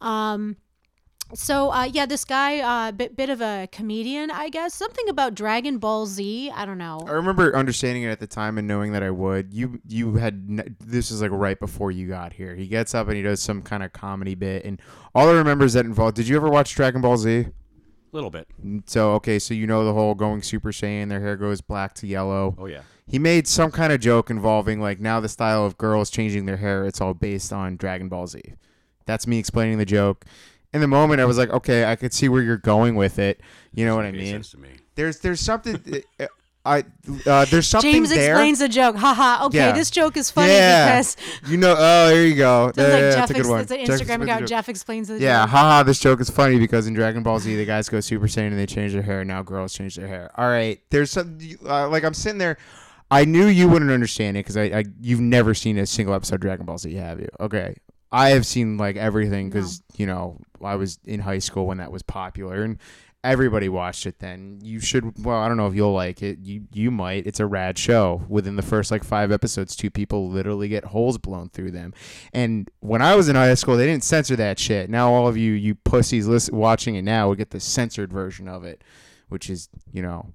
Um, 0.00 0.56
so 1.32 1.72
uh, 1.72 1.84
yeah, 1.84 2.06
this 2.06 2.24
guy, 2.24 2.60
uh, 2.60 2.92
bit 2.92 3.16
bit 3.16 3.30
of 3.30 3.40
a 3.40 3.68
comedian, 3.72 4.30
I 4.30 4.48
guess. 4.48 4.74
Something 4.74 5.08
about 5.08 5.34
Dragon 5.34 5.78
Ball 5.78 6.06
Z. 6.06 6.50
I 6.54 6.64
don't 6.66 6.78
know. 6.78 7.00
I 7.06 7.12
remember 7.12 7.56
understanding 7.56 8.02
it 8.02 8.08
at 8.08 8.20
the 8.20 8.26
time 8.26 8.58
and 8.58 8.68
knowing 8.68 8.92
that 8.92 9.02
I 9.02 9.10
would. 9.10 9.52
You 9.54 9.80
you 9.88 10.14
had 10.14 10.46
n- 10.48 10.76
this 10.80 11.10
is 11.10 11.22
like 11.22 11.30
right 11.32 11.58
before 11.58 11.90
you 11.90 12.08
got 12.08 12.32
here. 12.32 12.54
He 12.54 12.66
gets 12.66 12.94
up 12.94 13.08
and 13.08 13.16
he 13.16 13.22
does 13.22 13.42
some 13.42 13.62
kind 13.62 13.82
of 13.82 13.92
comedy 13.92 14.34
bit, 14.34 14.64
and 14.64 14.80
all 15.14 15.28
I 15.28 15.32
remember 15.32 15.64
is 15.64 15.72
that 15.72 15.86
involved. 15.86 16.16
Did 16.16 16.28
you 16.28 16.36
ever 16.36 16.48
watch 16.50 16.74
Dragon 16.74 17.00
Ball 17.00 17.16
Z? 17.16 17.30
A 17.40 17.52
little 18.12 18.30
bit. 18.30 18.46
So 18.86 19.12
okay, 19.14 19.38
so 19.38 19.54
you 19.54 19.66
know 19.66 19.84
the 19.84 19.92
whole 19.92 20.14
going 20.14 20.42
Super 20.42 20.70
Saiyan, 20.70 21.08
their 21.08 21.20
hair 21.20 21.36
goes 21.36 21.60
black 21.60 21.94
to 21.94 22.06
yellow. 22.06 22.54
Oh 22.58 22.66
yeah. 22.66 22.82
He 23.06 23.18
made 23.18 23.46
some 23.46 23.70
kind 23.70 23.92
of 23.92 24.00
joke 24.00 24.30
involving 24.30 24.80
like 24.80 25.00
now 25.00 25.20
the 25.20 25.28
style 25.28 25.66
of 25.66 25.76
girls 25.76 26.10
changing 26.10 26.46
their 26.46 26.56
hair. 26.56 26.84
It's 26.86 27.00
all 27.00 27.12
based 27.12 27.52
on 27.52 27.76
Dragon 27.76 28.08
Ball 28.08 28.26
Z. 28.26 28.40
That's 29.04 29.26
me 29.26 29.38
explaining 29.38 29.78
the 29.78 29.84
joke. 29.84 30.24
In 30.74 30.80
the 30.80 30.88
moment, 30.88 31.20
I 31.20 31.24
was 31.24 31.38
like, 31.38 31.50
okay, 31.50 31.84
I 31.84 31.96
could 31.96 32.12
see 32.12 32.28
where 32.28 32.42
you're 32.42 32.56
going 32.58 32.96
with 32.96 33.18
it. 33.18 33.40
You 33.72 33.86
know 33.86 33.96
what 33.96 34.04
I 34.04 34.10
Makes 34.10 34.22
mean? 34.24 34.32
sense 34.34 34.50
to 34.50 34.58
me. 34.58 34.68
There's 34.96 35.20
there's 35.20 35.40
something. 35.40 35.80
uh, 36.20 36.26
I 36.66 36.82
uh, 37.26 37.44
there's 37.44 37.66
something 37.68 37.92
James 37.92 38.08
there. 38.08 38.32
explains 38.32 38.60
a 38.62 38.68
joke. 38.68 38.96
Haha. 38.96 39.44
Okay, 39.46 39.58
Yeah. 39.58 39.72
this 39.72 39.90
joke 39.90 40.16
is 40.16 40.30
funny 40.30 40.52
yeah, 40.52 40.92
because 40.96 41.16
you 41.46 41.58
know. 41.58 41.74
Oh, 41.78 42.08
there 42.08 42.26
you 42.26 42.36
go. 42.36 42.66
it's 42.68 42.78
Yeah, 42.78 42.84
like 42.84 42.92
yeah, 42.92 43.00
Jeff. 43.10 43.14
that's 43.16 43.30
a 43.30 43.34
good 43.34 43.40
Ex- 43.40 43.48
one. 43.48 43.60
it's 43.60 43.70
an 43.70 43.78
Jeff 43.84 43.86
Instagram 43.86 44.00
explains 44.00 44.08
the 44.18 44.24
account. 44.24 44.40
joke. 44.40 44.48
Jeff 44.48 44.68
explains 44.70 45.08
the 45.08 45.14
joke. 45.14 45.22
Yeah, 45.22 45.42
joke. 45.42 45.50
haha, 45.50 45.82
this 45.82 46.00
joke 46.00 46.20
is 46.20 46.30
funny 46.30 46.58
because 46.58 46.86
in 46.86 46.94
Dragon 46.94 47.22
Ball 47.22 47.38
Z, 47.38 47.54
the 47.54 47.64
guys 47.66 47.88
go 47.90 48.00
Super 48.00 48.26
Saiyan 48.26 48.46
and 48.48 48.58
they 48.58 48.66
change 48.66 48.92
their 48.94 49.02
hair. 49.02 49.24
Now 49.24 49.42
girls 49.42 49.74
change 49.74 49.94
their 49.96 50.08
hair. 50.08 50.30
All 50.36 50.48
right, 50.48 50.80
there's 50.90 51.10
some 51.10 51.38
uh, 51.66 51.88
like 51.88 52.02
I'm 52.02 52.14
sitting 52.14 52.38
there. 52.38 52.56
I 53.10 53.26
knew 53.26 53.46
you 53.46 53.68
wouldn't 53.68 53.90
understand 53.90 54.38
it 54.38 54.40
because 54.40 54.56
I, 54.56 54.62
I 54.64 54.84
you've 55.00 55.20
never 55.20 55.52
seen 55.54 55.76
a 55.78 55.84
single 55.86 56.14
episode 56.14 56.36
of 56.36 56.40
Dragon 56.40 56.64
Ball 56.66 56.78
Z, 56.78 56.92
have 56.94 57.20
you? 57.20 57.28
Okay, 57.40 57.76
I 58.14 58.30
have 58.30 58.46
seen 58.46 58.76
like 58.76 58.96
everything 58.96 59.50
because 59.50 59.82
you 59.96 60.06
know 60.06 60.38
I 60.62 60.76
was 60.76 61.00
in 61.04 61.18
high 61.18 61.40
school 61.40 61.66
when 61.66 61.78
that 61.78 61.90
was 61.90 62.02
popular 62.04 62.62
and 62.62 62.78
everybody 63.24 63.68
watched 63.68 64.06
it. 64.06 64.20
Then 64.20 64.60
you 64.62 64.78
should. 64.78 65.24
Well, 65.24 65.36
I 65.36 65.48
don't 65.48 65.56
know 65.56 65.66
if 65.66 65.74
you'll 65.74 65.92
like 65.92 66.22
it. 66.22 66.38
You 66.38 66.62
you 66.72 66.92
might. 66.92 67.26
It's 67.26 67.40
a 67.40 67.46
rad 67.46 67.76
show. 67.76 68.22
Within 68.28 68.54
the 68.54 68.62
first 68.62 68.92
like 68.92 69.02
five 69.02 69.32
episodes, 69.32 69.74
two 69.74 69.90
people 69.90 70.28
literally 70.28 70.68
get 70.68 70.84
holes 70.84 71.18
blown 71.18 71.48
through 71.48 71.72
them. 71.72 71.92
And 72.32 72.70
when 72.78 73.02
I 73.02 73.16
was 73.16 73.28
in 73.28 73.34
high 73.34 73.54
school, 73.54 73.76
they 73.76 73.86
didn't 73.86 74.04
censor 74.04 74.36
that 74.36 74.60
shit. 74.60 74.88
Now 74.88 75.12
all 75.12 75.26
of 75.26 75.36
you 75.36 75.50
you 75.50 75.74
pussies 75.74 76.28
listen, 76.28 76.56
watching 76.56 76.94
it 76.94 77.02
now 77.02 77.28
would 77.30 77.38
get 77.38 77.50
the 77.50 77.58
censored 77.58 78.12
version 78.12 78.46
of 78.46 78.62
it, 78.62 78.84
which 79.28 79.50
is 79.50 79.68
you 79.92 80.02
know 80.02 80.32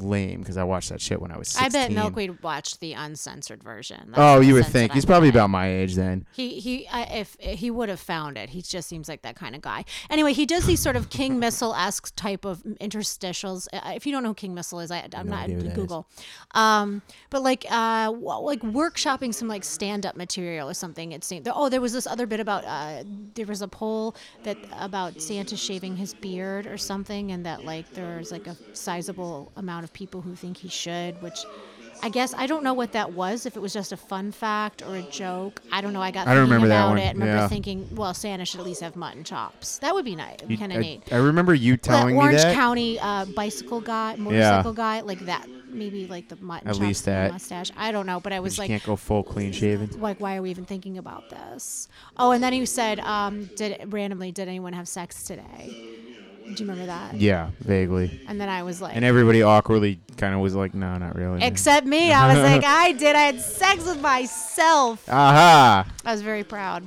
lame 0.00 0.40
because 0.40 0.56
I 0.56 0.64
watched 0.64 0.88
that 0.88 1.00
shit 1.00 1.20
when 1.20 1.30
I 1.30 1.36
was. 1.38 1.48
16. 1.48 1.64
I 1.66 1.68
bet 1.68 1.92
Milkweed 1.92 2.42
watched 2.42 2.80
the 2.80 2.94
uncensored 2.94 3.62
version. 3.62 4.12
That's 4.12 4.18
Oh, 4.18 4.40
you 4.40 4.54
would 4.54 4.66
think 4.66 4.92
he's 4.92 5.04
probably 5.04 5.28
about 5.28 5.50
my 5.50 5.68
age 5.68 5.94
then. 5.94 6.26
He 6.32 6.60
he 6.60 6.86
if 6.92 7.36
he 7.40 7.70
would 7.70 7.88
have 7.88 8.00
found 8.00 8.38
it, 8.38 8.50
he 8.50 8.62
just 8.62 8.88
seems 8.88 9.08
like 9.08 9.22
that 9.22 9.36
kind 9.36 9.54
of 9.54 9.60
guy. 9.62 9.84
Anyway, 10.10 10.32
he 10.32 10.46
does 10.46 10.66
these 10.66 10.80
sort 10.80 10.96
of 10.96 11.10
King 11.10 11.38
Missile 11.42 11.74
esque 11.74 12.14
type 12.16 12.44
of 12.44 12.62
interstitials. 12.80 13.66
Uh, 13.72 13.92
If 13.94 14.06
you 14.06 14.12
don't 14.12 14.22
know 14.22 14.30
who 14.30 14.34
King 14.34 14.54
Missile 14.54 14.80
is, 14.80 14.90
I, 14.90 15.08
I'm 15.14 15.26
No 15.28 15.34
not 15.36 15.44
idea 15.44 15.56
who 15.56 15.62
that 15.62 15.68
is. 15.70 15.74
Google. 15.76 16.08
Um, 16.52 17.02
but 17.30 17.42
like 17.42 17.66
uh, 17.70 18.10
like 18.12 18.60
workshopping 18.62 19.34
some 19.34 19.48
like 19.48 19.64
stand 19.64 20.06
up 20.06 20.16
material 20.16 20.68
or 20.70 20.74
something. 20.74 21.12
It 21.12 21.24
seemed. 21.24 21.48
Oh, 21.52 21.68
there 21.68 21.80
was 21.80 21.92
this 21.92 22.06
other 22.06 22.26
bit 22.26 22.40
about 22.40 22.64
uh, 22.64 23.04
there 23.34 23.46
was 23.46 23.62
a 23.62 23.68
poll 23.68 24.14
that 24.44 24.56
about 24.78 25.20
Santa 25.20 25.56
shaving 25.56 25.96
his 25.96 26.14
beard 26.14 26.66
or 26.66 26.76
something, 26.78 27.32
and 27.32 27.44
that 27.46 27.64
like 27.64 27.90
there's 27.92 28.32
like 28.32 28.46
a 28.46 28.56
sizable 28.72 29.52
amount 29.56 29.81
of 29.84 29.92
people 29.92 30.20
who 30.20 30.34
think 30.34 30.56
he 30.58 30.68
should, 30.68 31.20
which. 31.22 31.44
I 32.04 32.08
guess 32.08 32.34
I 32.36 32.48
don't 32.48 32.64
know 32.64 32.74
what 32.74 32.90
that 32.94 33.12
was. 33.12 33.46
If 33.46 33.54
it 33.56 33.60
was 33.62 33.72
just 33.72 33.92
a 33.92 33.96
fun 33.96 34.32
fact 34.32 34.82
or 34.82 34.96
a 34.96 35.02
joke, 35.02 35.62
I 35.70 35.80
don't 35.80 35.92
know. 35.92 36.02
I 36.02 36.10
got 36.10 36.26
I 36.26 36.34
don't 36.34 36.42
remember 36.42 36.66
that 36.66 36.80
about 36.80 36.88
one. 36.88 36.98
it. 36.98 37.06
I 37.10 37.12
remember 37.12 37.36
Yeah. 37.36 37.46
thinking, 37.46 37.88
well, 37.94 38.12
Santa 38.12 38.44
should 38.44 38.58
at 38.58 38.66
least 38.66 38.80
have 38.80 38.96
mutton 38.96 39.22
chops. 39.22 39.78
That 39.78 39.94
would 39.94 40.04
be 40.04 40.16
nice, 40.16 40.38
kind 40.58 40.72
of 40.72 40.80
neat. 40.80 41.02
I 41.12 41.18
remember 41.18 41.54
you 41.54 41.74
That 41.74 41.82
telling 41.84 42.16
me 42.16 42.20
Orange 42.20 42.42
that. 42.42 42.54
County 42.56 42.98
uh, 42.98 43.26
bicycle 43.26 43.80
guy, 43.80 44.16
motorcycle 44.16 44.72
guy, 44.72 45.02
like 45.02 45.20
that. 45.26 45.46
Maybe 45.68 46.08
like 46.08 46.26
the 46.26 46.34
mutton 46.40 46.66
At 46.66 46.74
chops 46.74 46.80
least 46.84 47.04
that. 47.04 47.30
mustache. 47.30 47.70
I 47.76 47.92
don't 47.92 48.06
know, 48.06 48.18
but 48.18 48.32
I 48.32 48.40
was 48.40 48.58
like, 48.58 48.66
can't 48.66 48.82
go 48.82 48.96
full 48.96 49.22
clean 49.22 49.52
shaven. 49.52 49.88
like, 50.00 50.18
why 50.20 50.36
are 50.38 50.42
we 50.42 50.50
even 50.50 50.64
thinking 50.64 50.98
about 50.98 51.30
this? 51.30 51.86
Oh, 52.16 52.32
and 52.32 52.42
then 52.42 52.52
he 52.52 52.66
said, 52.66 52.98
um, 52.98 53.44
did 53.54 53.80
randomly, 53.92 54.32
did 54.32 54.48
anyone 54.48 54.72
have 54.72 54.88
sex 54.88 55.22
today? 55.22 55.76
Do 56.54 56.64
you 56.64 56.68
remember 56.70 56.86
that? 56.86 57.14
Yeah, 57.14 57.50
vaguely. 57.60 58.20
And 58.28 58.40
then 58.40 58.48
I 58.48 58.62
was 58.62 58.80
like, 58.80 58.94
And 58.96 59.04
everybody 59.04 59.42
awkwardly 59.42 60.00
kind 60.16 60.34
of 60.34 60.40
was 60.40 60.54
like, 60.54 60.74
"No, 60.74 60.96
not 60.98 61.14
really." 61.16 61.42
except 61.42 61.86
me. 61.86 62.12
I 62.12 62.32
was 62.34 62.42
like, 62.42 62.64
I 62.64 62.92
did. 63.04 63.16
I 63.16 63.22
had 63.22 63.40
sex 63.40 63.84
with 63.86 64.00
myself. 64.00 65.08
Aha! 65.08 65.86
I 66.04 66.12
was 66.12 66.22
very 66.22 66.44
proud. 66.44 66.84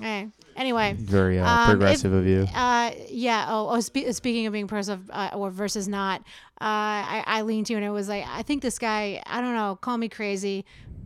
Hey. 0.00 0.28
Anyway. 0.56 0.94
Very 0.98 1.40
uh, 1.40 1.48
Um, 1.48 1.66
progressive 1.70 2.12
if- 2.12 2.18
of 2.20 2.26
you. 2.26 2.46
Uh, 2.54 2.92
yeah. 3.08 3.46
Oh, 3.48 3.68
oh 3.70 3.80
spe- 3.80 4.10
speaking 4.12 4.46
of 4.46 4.52
being 4.52 4.66
progressive 4.68 5.10
uh, 5.12 5.30
or 5.34 5.50
versus 5.50 5.88
not, 5.88 6.20
uh, 6.60 6.62
I, 6.62 7.24
I 7.26 7.42
leaned 7.42 7.66
to 7.66 7.72
you 7.72 7.76
and 7.78 7.84
it 7.86 7.90
was 7.90 8.08
like, 8.08 8.24
I 8.28 8.42
think 8.42 8.62
this 8.62 8.78
guy. 8.78 9.20
I 9.26 9.40
don't 9.40 9.54
know. 9.54 9.76
Call 9.80 9.98
me 9.98 10.08
crazy, 10.08 10.64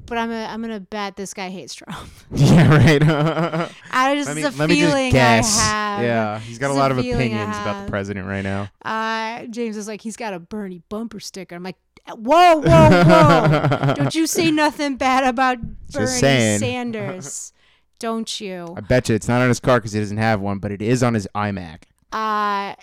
but 0.08 0.18
I'm 0.18 0.30
I'm 0.30 0.60
gonna 0.60 0.80
bet 0.80 1.16
this 1.16 1.34
guy 1.34 1.50
hates 1.50 1.74
Trump. 1.74 2.08
yeah, 2.32 2.68
right. 2.68 3.02
I 3.90 4.14
just 4.14 4.28
let 4.28 4.36
me, 4.36 4.42
a 4.42 4.50
let 4.50 4.68
me 4.68 4.74
feeling 4.76 5.10
just 5.10 5.12
guess. 5.12 5.58
I 5.58 5.62
have. 5.62 6.02
Yeah, 6.02 6.38
he's 6.40 6.58
got 6.58 6.68
a 6.68 6.70
It's 6.70 6.78
lot 6.78 6.90
of 6.90 6.98
opinions 6.98 7.56
about 7.56 7.84
the 7.84 7.90
president 7.90 8.26
right 8.26 8.42
now. 8.42 8.70
Uh, 8.84 9.46
James 9.46 9.76
is 9.76 9.86
like, 9.88 10.00
he's 10.00 10.16
got 10.16 10.34
a 10.34 10.38
Bernie 10.38 10.82
bumper 10.88 11.20
sticker. 11.20 11.54
I'm 11.54 11.62
like, 11.62 11.76
whoa, 12.06 12.56
whoa, 12.56 12.62
whoa! 12.62 13.94
Don't 13.96 14.14
you 14.14 14.26
say 14.26 14.50
nothing 14.50 14.96
bad 14.96 15.24
about 15.24 15.58
Bernie. 15.92 16.06
Sanders. 16.06 17.52
Don't 17.98 18.40
you? 18.40 18.74
I 18.76 18.80
bet 18.80 19.08
you 19.08 19.14
it's 19.14 19.26
not 19.26 19.42
on 19.42 19.48
his 19.48 19.60
car 19.60 19.78
because 19.78 19.92
he 19.92 20.00
doesn't 20.00 20.18
have 20.18 20.40
one, 20.40 20.58
but 20.58 20.70
it 20.70 20.80
is 20.80 21.02
on 21.02 21.14
his 21.14 21.26
iMac. 21.34 21.82
Uh, 22.12 22.74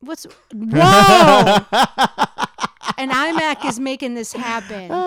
what's 0.00 0.26
whoa? 0.52 1.58
An 3.02 3.10
iMac 3.10 3.64
is 3.64 3.80
making 3.80 4.14
this 4.14 4.32
happen. 4.32 4.90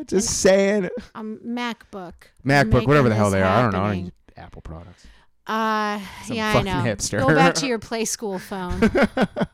Ah, 0.00 0.02
just 0.06 0.40
saying. 0.40 0.88
Um, 1.14 1.38
MacBook. 1.46 2.14
MacBook, 2.42 2.86
whatever 2.86 3.10
the 3.10 3.14
hell 3.14 3.30
they 3.30 3.42
are. 3.42 3.44
I 3.44 3.62
don't 3.62 3.72
know. 3.72 3.78
I 3.80 3.82
don't 3.82 3.96
happening. 3.96 4.12
Apple 4.36 4.62
products. 4.62 5.06
Uh, 5.46 6.00
Some 6.24 6.36
yeah, 6.36 6.54
I 6.56 6.62
know. 6.62 6.70
hipster. 6.82 7.20
Go 7.20 7.34
back 7.34 7.54
to 7.56 7.66
your 7.66 7.78
play 7.78 8.06
school 8.06 8.38
phone. 8.38 8.90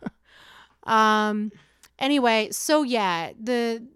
um, 0.84 1.50
anyway, 1.98 2.48
so 2.52 2.84
yeah, 2.84 3.32
the 3.42 3.82
uh, 3.82 3.95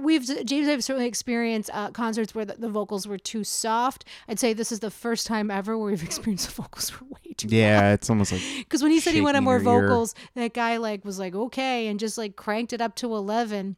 we've 0.00 0.24
James 0.24 0.50
and 0.52 0.68
I 0.68 0.70
have 0.72 0.84
certainly 0.84 1.06
experienced 1.06 1.70
uh, 1.72 1.90
concerts 1.90 2.34
where 2.34 2.44
the, 2.44 2.54
the 2.54 2.68
vocals 2.68 3.06
were 3.06 3.18
too 3.18 3.44
soft. 3.44 4.04
I'd 4.28 4.38
say 4.38 4.52
this 4.52 4.72
is 4.72 4.80
the 4.80 4.90
first 4.90 5.26
time 5.26 5.50
ever 5.50 5.76
where 5.78 5.90
we've 5.90 6.02
experienced 6.10 6.48
the 6.48 6.62
vocals 6.62 6.92
were 7.00 7.06
way 7.06 7.34
too. 7.36 7.48
Yeah, 7.50 7.92
it's 7.92 8.10
almost 8.10 8.32
like 8.32 8.42
Because 8.58 8.82
when 8.82 8.92
he 8.92 9.00
said 9.00 9.14
he 9.14 9.20
wanted 9.20 9.42
more 9.42 9.58
your 9.58 9.74
ear. 9.74 9.88
vocals, 9.88 10.14
that 10.34 10.54
guy 10.54 10.76
like 10.78 11.04
was 11.04 11.18
like 11.18 11.34
okay 11.34 11.88
and 11.88 11.98
just 11.98 12.18
like 12.18 12.36
cranked 12.36 12.72
it 12.72 12.80
up 12.80 12.94
to 12.96 13.14
eleven, 13.14 13.76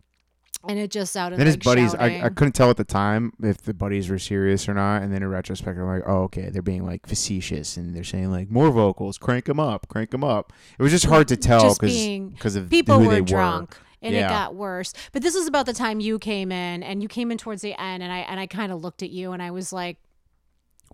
and 0.69 0.79
it 0.79 0.91
just 0.91 1.13
sounded. 1.13 1.39
Then 1.39 1.47
his 1.47 1.57
buddies, 1.57 1.95
I, 1.95 2.23
I 2.25 2.29
couldn't 2.29 2.53
tell 2.53 2.71
at 2.71 2.77
the 2.77 2.85
time 2.85 3.33
if 3.43 3.63
the 3.63 3.75
buddies 3.75 4.09
were 4.09 4.19
serious 4.19 4.69
or 4.69 4.75
not. 4.75 5.03
And 5.03 5.13
then 5.13 5.23
in 5.23 5.29
retrospect, 5.29 5.79
I'm 5.79 5.87
like, 5.87 6.03
oh, 6.07 6.25
okay, 6.25 6.51
they're 6.51 6.63
being 6.63 6.85
like 6.85 7.07
facetious 7.07 7.77
and 7.77 7.95
they're 7.95 8.05
saying 8.05 8.31
like 8.31 8.51
more 8.51 8.71
vocals, 8.71 9.19
crank 9.19 9.45
them 9.45 9.61
up, 9.61 9.89
crank 9.89 10.11
them 10.11 10.25
up. 10.25 10.53
It 10.79 10.83
was 10.83 10.93
just 10.93 11.07
hard 11.07 11.29
to 11.29 11.37
tell 11.37 11.75
because 11.75 12.09
because 12.31 12.57
of 12.57 12.71
people 12.71 12.99
who 12.99 13.07
were 13.07 13.15
they 13.15 13.21
drunk. 13.21 13.71
were. 13.71 13.86
And 14.07 14.16
it 14.16 14.29
got 14.29 14.55
worse. 14.55 14.92
But 15.12 15.23
this 15.23 15.35
is 15.35 15.47
about 15.47 15.66
the 15.66 15.73
time 15.73 16.01
you 16.01 16.19
came 16.19 16.53
in, 16.53 16.83
and 16.83 17.03
you 17.03 17.09
came 17.09 17.31
in 17.31 17.38
towards 17.38 17.62
the 17.62 17.81
end, 17.81 18.03
and 18.03 18.12
I 18.12 18.19
and 18.19 18.40
I 18.40 18.47
kind 18.47 18.73
of 18.73 18.83
looked 18.83 19.03
at 19.03 19.11
you, 19.11 19.33
and 19.33 19.42
I 19.42 19.51
was 19.51 19.73
like, 19.73 19.99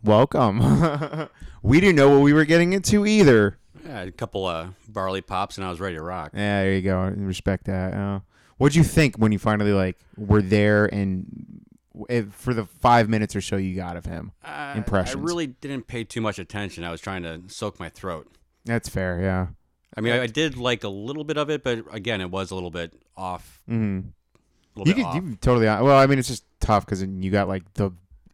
Welcome. 0.05 1.29
we 1.63 1.81
didn't 1.81 1.97
know 1.97 2.09
what 2.09 2.23
we 2.23 2.33
were 2.33 2.45
getting 2.45 2.73
into 2.73 3.07
either. 3.07 3.59
Yeah, 3.85 4.03
a 4.03 4.11
couple 4.11 4.47
of 4.47 4.75
barley 4.89 5.21
pops, 5.21 5.59
and 5.59 5.65
I 5.67 5.71
was 5.71 5.81
ready 5.81 5.97
to 5.97 6.03
rock. 6.03 6.33
Yeah, 6.35 6.63
there 6.63 6.75
you 6.75 6.83
go. 6.83 7.03
Respect 7.17 7.67
that. 7.67 7.95
Uh, 7.95 8.21
what'd 8.59 8.75
you 8.75 8.85
think 8.85 9.17
when 9.17 9.33
you 9.33 9.39
finally 9.39 9.73
like 9.73 9.99
were 10.17 10.43
there 10.43 10.87
and 10.87 11.65
if, 12.09 12.33
for 12.33 12.55
the 12.55 12.65
five 12.65 13.09
minutes 13.09 13.37
or 13.37 13.41
so 13.41 13.57
you 13.57 13.77
got 13.77 13.97
of 13.97 14.05
him? 14.05 14.33
Uh, 14.45 14.75
Impressions. 14.77 15.17
I 15.17 15.25
really 15.25 15.47
didn't 15.47 15.87
pay 15.87 16.05
too 16.05 16.21
much 16.21 16.39
attention. 16.39 16.85
I 16.85 16.91
was 16.91 17.01
trying 17.01 17.23
to 17.23 17.43
soak 17.49 17.79
my 17.79 17.89
throat. 17.89 18.29
That's 18.65 18.89
fair. 18.89 19.21
Yeah. 19.21 19.49
I 19.97 20.01
mean, 20.01 20.13
I, 20.15 20.23
I 20.23 20.27
did 20.27 20.57
like 20.57 20.85
a 20.85 20.89
little 20.89 21.25
bit 21.25 21.37
of 21.37 21.51
it, 21.51 21.63
but 21.63 21.85
again, 21.93 22.21
it 22.21 22.31
was 22.31 22.51
a 22.51 22.55
little 22.55 22.71
bit 22.71 22.93
off. 23.17 23.63
Mm-hmm. 23.69 24.09
Little 24.77 24.89
You 24.89 24.95
bit 24.95 24.97
could 24.97 25.05
off. 25.07 25.15
you 25.17 25.37
totally. 25.41 25.67
Well, 25.67 25.99
I 25.99 26.07
mean, 26.07 26.19
it's 26.19 26.29
just 26.29 26.45
tough 26.61 26.85
because 26.87 27.03
you 27.03 27.31
got 27.31 27.47
like 27.49 27.63
the 27.75 27.91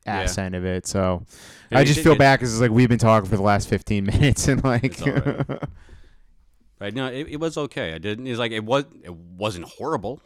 ass 0.07 0.39
Yeah. 0.39 0.45
end 0.45 0.55
of 0.55 0.65
it. 0.65 0.87
So 0.87 1.25
Yeah, 1.71 1.79
I 1.81 1.85
just 1.85 1.97
did 1.97 2.05
feel 2.05 2.13
get- 2.13 2.19
bad 2.21 2.37
because 2.39 2.53
it's 2.55 2.61
like 2.61 2.71
we've 2.71 2.89
been 2.89 2.99
talking 2.99 3.29
for 3.29 3.37
the 3.37 3.43
last 3.43 3.69
fifteen 3.69 4.05
minutes 4.13 4.47
and 4.49 4.63
like. 4.63 4.85
It's 4.85 5.01
right. 5.03 5.63
Right? 6.81 6.95
No, 6.95 7.07
it, 7.09 7.27
it 7.29 7.41
was 7.41 7.57
okay. 7.59 7.93
I 7.93 7.99
didn't. 7.99 8.29
It's 8.29 8.39
like 8.39 8.53
it 8.53 8.63
was. 8.65 8.85
It 9.03 9.13
wasn't 9.13 9.65
horrible, 9.67 10.21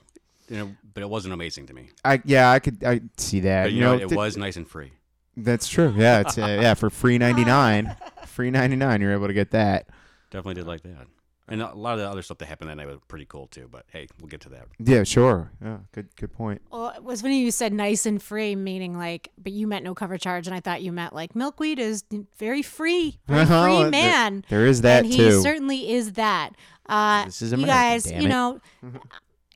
you 0.50 0.58
know, 0.58 0.72
but 0.92 1.02
it 1.02 1.08
wasn't 1.08 1.32
amazing 1.32 1.64
to 1.68 1.72
me. 1.72 1.88
I 2.04 2.20
yeah, 2.26 2.50
I 2.50 2.58
could 2.58 2.84
I 2.84 3.00
see 3.16 3.40
that. 3.40 3.62
But 3.64 3.72
you 3.72 3.78
you 3.78 3.84
know, 3.84 3.96
know, 3.96 4.02
it 4.04 4.08
th- 4.10 4.16
was 4.18 4.36
nice 4.36 4.56
and 4.56 4.68
free. 4.68 4.92
That's 5.34 5.66
true. 5.66 5.94
Yeah, 5.96 6.20
it's 6.20 6.36
uh, 6.36 6.58
yeah 6.60 6.74
for 6.74 6.90
free 6.90 7.16
ninety 7.16 7.44
nine. 7.46 7.96
Free 8.26 8.50
ninety 8.50 8.76
nine. 8.76 9.00
You're 9.00 9.12
able 9.12 9.28
to 9.28 9.32
get 9.34 9.50
that. 9.52 9.86
Definitely 10.30 10.54
did 10.54 10.66
like 10.66 10.82
that. 10.82 11.06
And 11.52 11.60
a 11.60 11.74
lot 11.74 11.92
of 11.92 11.98
the 12.00 12.08
other 12.08 12.22
stuff 12.22 12.38
that 12.38 12.46
happened 12.46 12.70
that 12.70 12.76
night 12.76 12.86
was 12.86 12.98
pretty 13.08 13.26
cool 13.26 13.46
too. 13.46 13.68
But 13.70 13.84
hey, 13.92 14.06
we'll 14.18 14.28
get 14.28 14.40
to 14.42 14.48
that. 14.48 14.68
Yeah, 14.78 15.02
sure. 15.02 15.50
Yeah, 15.62 15.78
good 15.92 16.08
good 16.16 16.32
point. 16.32 16.62
Well, 16.72 16.88
it 16.96 17.04
was 17.04 17.20
funny 17.20 17.40
you 17.42 17.50
said 17.50 17.74
nice 17.74 18.06
and 18.06 18.22
free, 18.22 18.56
meaning 18.56 18.96
like, 18.96 19.28
but 19.36 19.52
you 19.52 19.66
meant 19.66 19.84
no 19.84 19.94
cover 19.94 20.16
charge, 20.16 20.46
and 20.46 20.56
I 20.56 20.60
thought 20.60 20.80
you 20.80 20.92
meant 20.92 21.12
like 21.14 21.36
milkweed 21.36 21.78
is 21.78 22.04
very 22.38 22.62
free, 22.62 23.18
very 23.28 23.44
Well, 23.44 23.64
free 23.66 23.82
there- 23.82 23.90
man. 23.90 24.44
there 24.48 24.64
is 24.66 24.80
that 24.80 25.04
and 25.04 25.12
he 25.12 25.18
too. 25.18 25.42
certainly 25.42 25.90
is 25.92 26.12
that. 26.14 26.52
Uh, 26.86 27.26
This 27.26 27.42
is 27.42 27.52
you 27.52 27.66
guys, 27.66 28.04
damn 28.04 28.20
you 28.22 28.26
it. 28.26 28.30
know, 28.30 28.60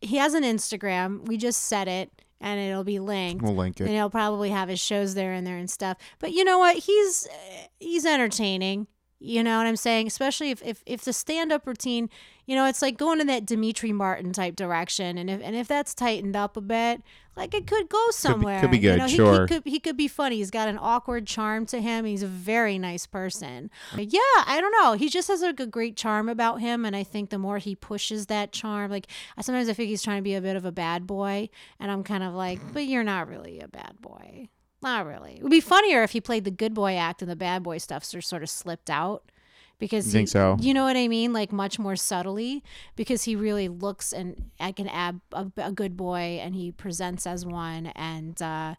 he 0.02 0.16
has 0.18 0.34
an 0.34 0.42
Instagram. 0.44 1.26
We 1.26 1.38
just 1.38 1.62
said 1.62 1.88
it, 1.88 2.10
and 2.42 2.60
it'll 2.60 2.84
be 2.84 2.98
linked. 2.98 3.42
We'll 3.42 3.56
link 3.56 3.80
it. 3.80 3.84
and 3.84 3.92
he'll 3.94 4.10
probably 4.10 4.50
have 4.50 4.68
his 4.68 4.80
shows 4.80 5.14
there 5.14 5.32
and 5.32 5.46
there 5.46 5.56
and 5.56 5.70
stuff. 5.70 5.96
But 6.18 6.32
you 6.32 6.44
know 6.44 6.58
what? 6.58 6.76
He's 6.76 7.26
uh, 7.26 7.66
he's 7.80 8.04
entertaining. 8.04 8.86
You 9.18 9.42
know 9.42 9.56
what 9.56 9.66
I'm 9.66 9.76
saying? 9.76 10.06
Especially 10.08 10.50
if 10.50 10.62
if, 10.62 10.82
if 10.84 11.02
the 11.02 11.12
stand 11.12 11.50
up 11.50 11.66
routine, 11.66 12.10
you 12.44 12.54
know, 12.54 12.66
it's 12.66 12.82
like 12.82 12.98
going 12.98 13.18
in 13.20 13.26
that 13.28 13.46
Demetri 13.46 13.90
Martin 13.92 14.32
type 14.32 14.56
direction, 14.56 15.16
and 15.16 15.30
if 15.30 15.40
and 15.42 15.56
if 15.56 15.66
that's 15.66 15.94
tightened 15.94 16.36
up 16.36 16.54
a 16.56 16.60
bit, 16.60 17.00
like 17.34 17.54
it 17.54 17.66
could 17.66 17.88
go 17.88 18.10
somewhere. 18.10 18.60
could 18.60 18.70
be 18.70 18.76
You 18.76 18.90
good, 18.90 18.98
know, 18.98 19.06
he- 19.06 19.16
sure. 19.16 19.40
He, 19.42 19.46
could 19.46 19.62
he 19.64 19.80
could 19.80 19.96
be 19.96 20.06
funny. 20.06 20.36
He's 20.36 20.50
got 20.50 20.68
an 20.68 20.78
awkward 20.78 21.26
charm 21.26 21.64
to 21.66 21.80
him. 21.80 22.04
He's 22.04 22.22
a 22.22 22.26
very 22.26 22.78
nice 22.78 23.06
person. 23.06 23.70
Yeah, 23.96 24.20
I 24.44 24.58
don't 24.60 24.74
know. 24.82 24.92
He 24.92 25.08
just 25.08 25.28
has 25.28 25.40
like 25.40 25.60
a 25.60 25.66
great 25.66 25.96
charm 25.96 26.28
about 26.28 26.60
him, 26.60 26.84
and 26.84 26.94
I 26.94 27.02
think 27.02 27.30
the 27.30 27.38
more 27.38 27.56
he 27.56 27.74
pushes 27.74 28.26
that 28.26 28.52
charm, 28.52 28.90
like 28.90 29.06
I 29.38 29.40
sometimes 29.40 29.70
I 29.70 29.72
think 29.72 29.88
he's 29.88 30.02
trying 30.02 30.18
to 30.18 30.22
be 30.22 30.34
a 30.34 30.42
bit 30.42 30.56
of 30.56 30.66
a 30.66 30.72
bad 30.72 31.06
boy, 31.06 31.48
and 31.80 31.90
I'm 31.90 32.04
kind 32.04 32.22
of 32.22 32.34
like, 32.34 32.60
but 32.74 32.84
you're 32.84 33.02
not 33.02 33.28
really 33.28 33.60
a 33.60 33.68
bad 33.68 33.94
boy. 34.02 34.50
Not 34.82 35.06
really. 35.06 35.36
It 35.36 35.42
would 35.42 35.50
be 35.50 35.60
funnier 35.60 36.02
if 36.02 36.10
he 36.12 36.20
played 36.20 36.44
the 36.44 36.50
good 36.50 36.74
boy 36.74 36.96
act 36.96 37.22
and 37.22 37.30
the 37.30 37.36
bad 37.36 37.62
boy 37.62 37.78
stuff 37.78 38.04
sort 38.04 38.24
sort 38.24 38.42
of 38.42 38.50
slipped 38.50 38.90
out. 38.90 39.30
Because 39.78 40.06
You 40.06 40.12
think 40.12 40.28
he- 40.28 40.32
so? 40.32 40.56
You 40.60 40.72
know 40.72 40.84
what 40.84 40.96
I 40.96 41.06
mean? 41.08 41.32
Like 41.34 41.52
much 41.52 41.78
more 41.78 41.96
subtly, 41.96 42.62
because 42.94 43.24
he 43.24 43.36
really 43.36 43.68
looks 43.68 44.12
and 44.12 44.50
like 44.58 44.78
an 44.78 44.88
ab 44.88 45.20
a, 45.32 45.46
a 45.58 45.72
good 45.72 45.96
boy, 45.96 46.38
and 46.42 46.54
he 46.54 46.72
presents 46.72 47.26
as 47.26 47.44
one. 47.44 47.86
And 47.88 48.40
uh, 48.40 48.76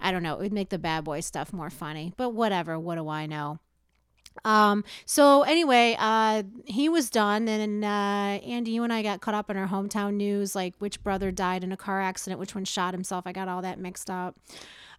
I 0.00 0.10
don't 0.10 0.22
know, 0.24 0.34
it 0.34 0.40
would 0.40 0.52
make 0.52 0.70
the 0.70 0.78
bad 0.78 1.04
boy 1.04 1.20
stuff 1.20 1.52
more 1.52 1.70
funny. 1.70 2.12
But 2.16 2.30
whatever. 2.30 2.78
What 2.80 2.96
do 2.96 3.08
I 3.08 3.26
know? 3.26 3.58
Um. 4.44 4.82
So 5.06 5.42
anyway, 5.42 5.94
uh, 5.98 6.42
he 6.64 6.88
was 6.88 7.10
done, 7.10 7.46
and 7.46 7.84
uh, 7.84 7.88
Andy, 8.44 8.72
you 8.72 8.82
and 8.82 8.92
I 8.92 9.02
got 9.02 9.20
caught 9.20 9.34
up 9.34 9.50
in 9.50 9.56
our 9.56 9.68
hometown 9.68 10.14
news, 10.14 10.56
like 10.56 10.74
which 10.80 11.00
brother 11.04 11.30
died 11.30 11.62
in 11.62 11.70
a 11.70 11.76
car 11.76 12.00
accident, 12.00 12.40
which 12.40 12.54
one 12.56 12.64
shot 12.64 12.92
himself. 12.94 13.24
I 13.26 13.32
got 13.32 13.46
all 13.46 13.62
that 13.62 13.78
mixed 13.78 14.10
up. 14.10 14.36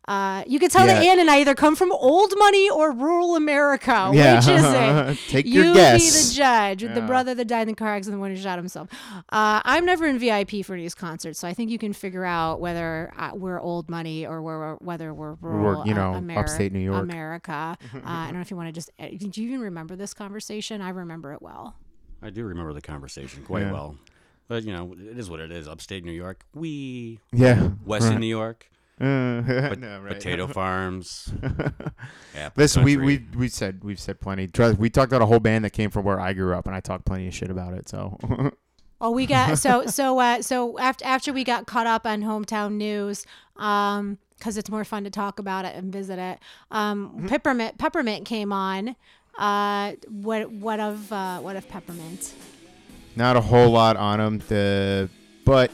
Uh, 0.07 0.43
you 0.45 0.59
can 0.59 0.69
tell 0.69 0.85
that 0.85 1.03
Yeah. 1.03 1.11
Ann 1.13 1.19
and 1.19 1.29
I 1.31 1.39
either 1.41 1.55
come 1.55 1.75
from 1.75 1.91
old 1.91 2.33
money 2.37 2.69
or 2.69 2.91
rural 2.91 3.35
America. 3.35 4.11
Yeah. 4.13 4.35
Which 4.35 4.47
is 4.47 4.63
it? 4.63 5.29
Take 5.31 5.45
you 5.47 5.63
your 5.63 5.73
be 5.73 5.79
the 5.99 6.31
judge. 6.33 6.81
The 6.81 7.01
brother 7.01 7.33
that 7.35 7.45
died 7.45 7.63
in 7.63 7.67
the 7.69 7.73
car 7.75 7.95
accident, 7.95 8.17
the 8.17 8.19
one 8.21 8.31
who 8.33 8.37
shot 8.41 8.57
himself. 8.59 8.89
Uh, 9.29 9.61
I'm 9.65 9.85
never 9.85 10.05
in 10.05 10.19
VIP 10.19 10.63
for 10.65 10.75
these 10.77 10.93
concerts, 10.95 11.39
so 11.39 11.47
I 11.47 11.53
think 11.53 11.71
you 11.71 11.77
can 11.77 11.91
figure 11.93 12.23
out 12.25 12.59
whether 12.61 13.11
uh, 13.17 13.31
we're 13.33 13.59
old 13.59 13.89
money 13.89 14.25
or 14.25 14.41
we're, 14.41 14.75
whether 14.75 15.13
we're 15.13 15.33
rural, 15.41 15.85
you 15.87 15.93
uh, 15.93 15.95
know, 15.95 16.19
Ameri- 16.19 16.37
upstate 16.37 16.71
New 16.71 16.79
York. 16.79 17.01
America. 17.01 17.77
Uh, 17.93 17.99
I 18.05 18.25
don't 18.25 18.35
know 18.35 18.41
if 18.41 18.51
you 18.51 18.57
want 18.57 18.67
to 18.69 18.73
just. 18.73 18.91
uh, 18.99 19.07
Do 19.17 19.41
you 19.41 19.49
even 19.49 19.61
remember 19.61 19.95
this 19.95 20.13
conversation? 20.13 20.81
I 20.81 20.89
remember 20.89 21.33
it 21.33 21.41
well. 21.41 21.75
I 22.21 22.29
do 22.29 22.43
remember 22.45 22.73
the 22.73 22.81
conversation 22.81 23.43
quite 23.43 23.63
Yeah. 23.63 23.71
well. 23.73 23.97
But 24.47 24.63
you 24.63 24.71
know, 24.73 24.93
it 24.93 25.17
is 25.17 25.29
what 25.29 25.39
it 25.39 25.51
is. 25.51 25.67
Upstate 25.67 26.03
New 26.03 26.11
York, 26.11 26.45
we 26.53 27.19
Yeah. 27.33 27.69
Western 27.85 28.11
right. 28.13 28.19
New 28.19 28.27
York, 28.27 28.69
Uh, 29.01 29.41
no, 29.77 29.99
right. 30.01 30.13
potato 30.13 30.47
farms. 30.59 31.33
apple 31.43 32.53
Listen, 32.55 32.83
we, 32.83 32.95
country. 32.95 33.27
we 33.33 33.37
we 33.37 33.47
said 33.49 33.83
we've 33.83 33.99
said 33.99 34.21
plenty. 34.21 34.49
We 34.77 34.89
talked 34.89 35.11
about 35.11 35.21
a 35.21 35.25
whole 35.25 35.41
band 35.41 35.65
that 35.65 35.71
came 35.71 35.89
from 35.89 36.05
where 36.05 36.19
I 36.19 36.31
grew 36.33 36.55
up, 36.55 36.65
and 36.65 36.73
I 36.75 36.79
talked 36.79 37.05
plenty 37.05 37.27
of 37.27 37.33
shit 37.33 37.49
about 37.51 37.73
it. 37.73 37.89
So 37.89 38.17
Oh, 39.01 39.11
we 39.11 39.25
got 39.25 39.57
so 39.59 39.85
so 39.87 40.19
uh, 40.19 40.41
so 40.41 40.79
after 40.79 41.03
after 41.03 41.33
we 41.33 41.43
got 41.43 41.65
caught 41.67 41.87
up 41.87 42.05
on 42.07 42.21
hometown 42.21 42.73
news, 42.73 43.25
um, 43.57 44.17
because 44.37 44.55
it's 44.55 44.69
more 44.69 44.85
fun 44.85 45.03
to 45.03 45.09
talk 45.09 45.39
about 45.39 45.65
it 45.65 45.75
and 45.75 45.91
visit 45.91 46.17
it. 46.17 46.39
Um, 46.71 47.25
peppermint 47.27 47.77
peppermint 47.77 48.25
came 48.25 48.53
on. 48.53 48.95
Uh, 49.37 49.93
what 50.07 50.49
what 50.49 50.79
of 50.79 51.11
uh, 51.11 51.39
what 51.39 51.57
of 51.57 51.67
peppermint? 51.67 52.33
not 53.17 53.35
a 53.35 53.41
whole 53.41 53.69
lot 53.69 53.97
on 53.97 54.19
them. 54.19 54.41
The 54.47 55.09
but 55.43 55.71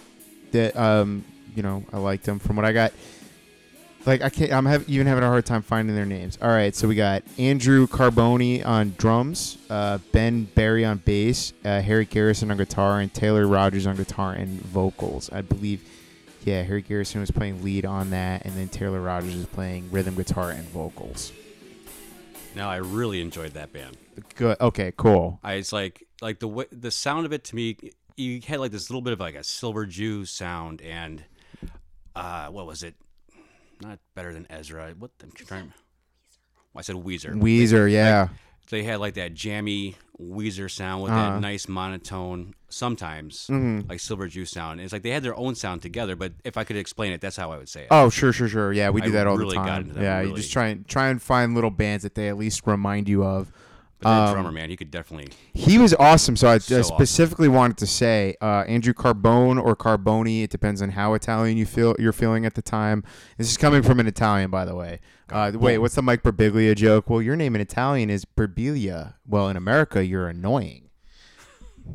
the 0.52 0.72
um 0.82 1.24
you 1.56 1.64
know 1.64 1.84
I 1.92 1.98
liked 1.98 2.24
them 2.24 2.40
from 2.40 2.56
what 2.56 2.66
I 2.66 2.74
got. 2.74 2.94
Like 4.06 4.22
I 4.22 4.30
can't. 4.30 4.52
I'm 4.52 4.66
have, 4.66 4.90
even 4.90 5.06
having 5.06 5.24
a 5.24 5.28
hard 5.28 5.46
time 5.46 5.62
finding 5.62 5.96
their 5.96 6.06
names. 6.06 6.38
All 6.42 6.50
right, 6.50 6.76
so 6.76 6.88
we 6.88 6.96
got 6.96 7.24
Andrew 7.38 7.88
Carboni 7.88 8.66
on 8.66 8.96
drums, 8.98 9.58
uh, 9.70 10.00
Ben 10.12 10.46
Barry 10.46 10.84
on 10.84 10.98
bass, 10.98 11.54
uh, 11.64 11.82
Harry 11.82 12.06
Garrison 12.06 12.50
on 12.50 12.58
guitar, 12.58 13.00
and 13.00 13.14
Taylor 13.14 13.46
Rogers 13.48 13.86
on 13.86 13.96
guitar 13.96 14.34
and 14.34 14.60
vocals. 14.62 15.30
I 15.32 15.42
believe, 15.42 15.84
yeah, 16.46 16.64
Harry 16.64 16.82
Garrison 16.82 17.22
was 17.22 17.30
playing 17.30 17.64
lead 17.64 17.86
on 17.86 18.10
that, 18.10 18.44
and 18.46 18.56
then 18.56 18.70
Taylor 18.70 19.02
Rogers 19.02 19.36
is 19.36 19.46
playing 19.46 19.92
rhythm 19.92 20.16
guitar 20.16 20.50
and 20.50 20.68
vocals. 20.70 21.32
Now 22.56 22.70
I 22.70 22.78
really 22.78 23.22
enjoyed 23.22 23.54
that 23.54 23.72
band. 23.72 23.98
Good. 24.36 24.58
Okay. 24.60 24.94
Cool. 24.98 25.40
I 25.44 25.54
it's 25.54 25.72
like 25.72 26.06
like 26.22 26.40
the 26.40 26.48
way, 26.48 26.66
the 26.72 26.92
sound 26.92 27.26
of 27.26 27.34
it 27.34 27.44
to 27.46 27.56
me. 27.56 27.78
You 28.18 28.42
had 28.46 28.60
like 28.60 28.72
this 28.72 28.90
little 28.90 29.02
bit 29.02 29.14
of 29.14 29.20
like 29.20 29.36
a 29.36 29.44
silver 29.44 29.86
Jew 29.86 30.26
sound, 30.26 30.82
and 30.82 31.24
uh, 32.16 32.48
what 32.48 32.66
was 32.66 32.84
it? 32.84 32.96
Not 33.82 34.00
better 34.16 34.34
than 34.34 34.46
Ezra. 34.50 34.94
What 34.98 35.12
I'm 35.24 35.32
trying. 35.32 35.74
I 36.76 36.82
said 36.82 36.96
Weezer. 36.98 37.34
Weezer. 37.36 37.92
Yeah. 37.92 38.30
They 38.70 38.84
had 38.84 39.00
like 39.02 39.16
that 39.16 39.34
jammy 39.34 39.96
Weezer 40.22 40.72
sound 40.72 41.04
with 41.04 41.12
Uh-huh. 41.12 41.32
that 41.32 41.42
nice 41.42 41.68
monotone, 41.68 42.54
sometimes 42.70 43.48
Mhm. 43.48 43.90
like 43.90 44.00
Silver 44.00 44.28
Jews 44.30 44.50
sound. 44.52 44.80
It's 44.80 44.94
like 44.94 45.02
they 45.02 45.10
had 45.10 45.24
their 45.24 45.36
own 45.36 45.56
sound 45.56 45.82
together, 45.82 46.16
but 46.16 46.34
if 46.46 46.56
I 46.58 46.64
could 46.64 46.78
explain 46.78 47.12
it, 47.12 47.20
that's 47.20 47.36
how 47.36 47.52
I 47.52 47.58
would 47.58 47.68
say 47.68 47.82
it. 47.82 47.88
Oh, 47.92 48.10
sure, 48.10 48.32
sure, 48.32 48.48
sure. 48.48 48.72
Yeah, 48.72 48.92
we 48.92 49.02
I 49.02 49.06
do 49.06 49.12
that 49.12 49.28
all 49.28 49.36
really 49.38 49.58
the 49.58 49.64
got 49.64 49.66
time. 49.68 49.82
into 49.82 49.94
them, 49.96 50.04
yeah, 50.04 50.22
you 50.22 50.34
just 50.36 50.54
try 50.54 50.68
and 50.68 50.88
try 50.88 51.10
and 51.10 51.22
find 51.22 51.54
little 51.54 51.72
bands 51.72 52.04
that 52.04 52.16
they 52.16 52.30
at 52.30 52.38
least 52.38 52.62
remind 52.66 53.10
you 53.10 53.26
of. 53.26 53.52
But 54.02 54.10
um, 54.10 54.34
drummer 54.34 54.52
man, 54.52 54.70
he 54.70 54.78
could 54.78 54.92
definitely. 54.92 55.30
He 55.54 55.78
was 55.78 55.94
awesome. 55.94 56.36
So 56.36 56.48
I, 56.48 56.58
So 56.58 56.76
I 56.76 56.80
awesome. 56.80 56.96
specifically 56.96 57.48
wanted 57.48 57.78
to 57.78 57.88
say 57.88 58.36
uh, 58.42 58.64
Andrew 58.68 58.94
Carbone 58.94 59.64
or 59.64 59.76
Carboni. 59.76 60.44
It 60.44 60.50
depends 60.50 60.82
on 60.82 60.90
how 60.92 61.14
Italian 61.14 61.58
you 61.58 61.66
feel 61.66 61.96
you're 62.00 62.14
feeling 62.14 62.46
at 62.46 62.56
the 62.56 62.62
time. 62.62 63.04
This 63.38 63.50
is 63.50 63.58
coming 63.58 63.84
from 63.84 64.00
an 64.00 64.08
Italian, 64.08 64.52
by 64.52 64.66
the 64.66 64.76
way. 64.76 65.00
Uh, 65.30 65.52
wait, 65.56 65.78
what's 65.78 65.96
the 65.96 66.02
Mike 66.02 66.24
Birbiglia 66.24 66.76
joke? 66.76 67.10
Well, 67.10 67.22
your 67.22 67.36
name 67.36 67.56
in 67.56 67.62
Italian 67.62 68.10
is 68.10 68.26
Birbiglia. 68.26 69.14
Well, 69.26 69.48
in 69.48 69.56
America, 69.56 70.06
you're 70.06 70.28
annoying. 70.28 70.90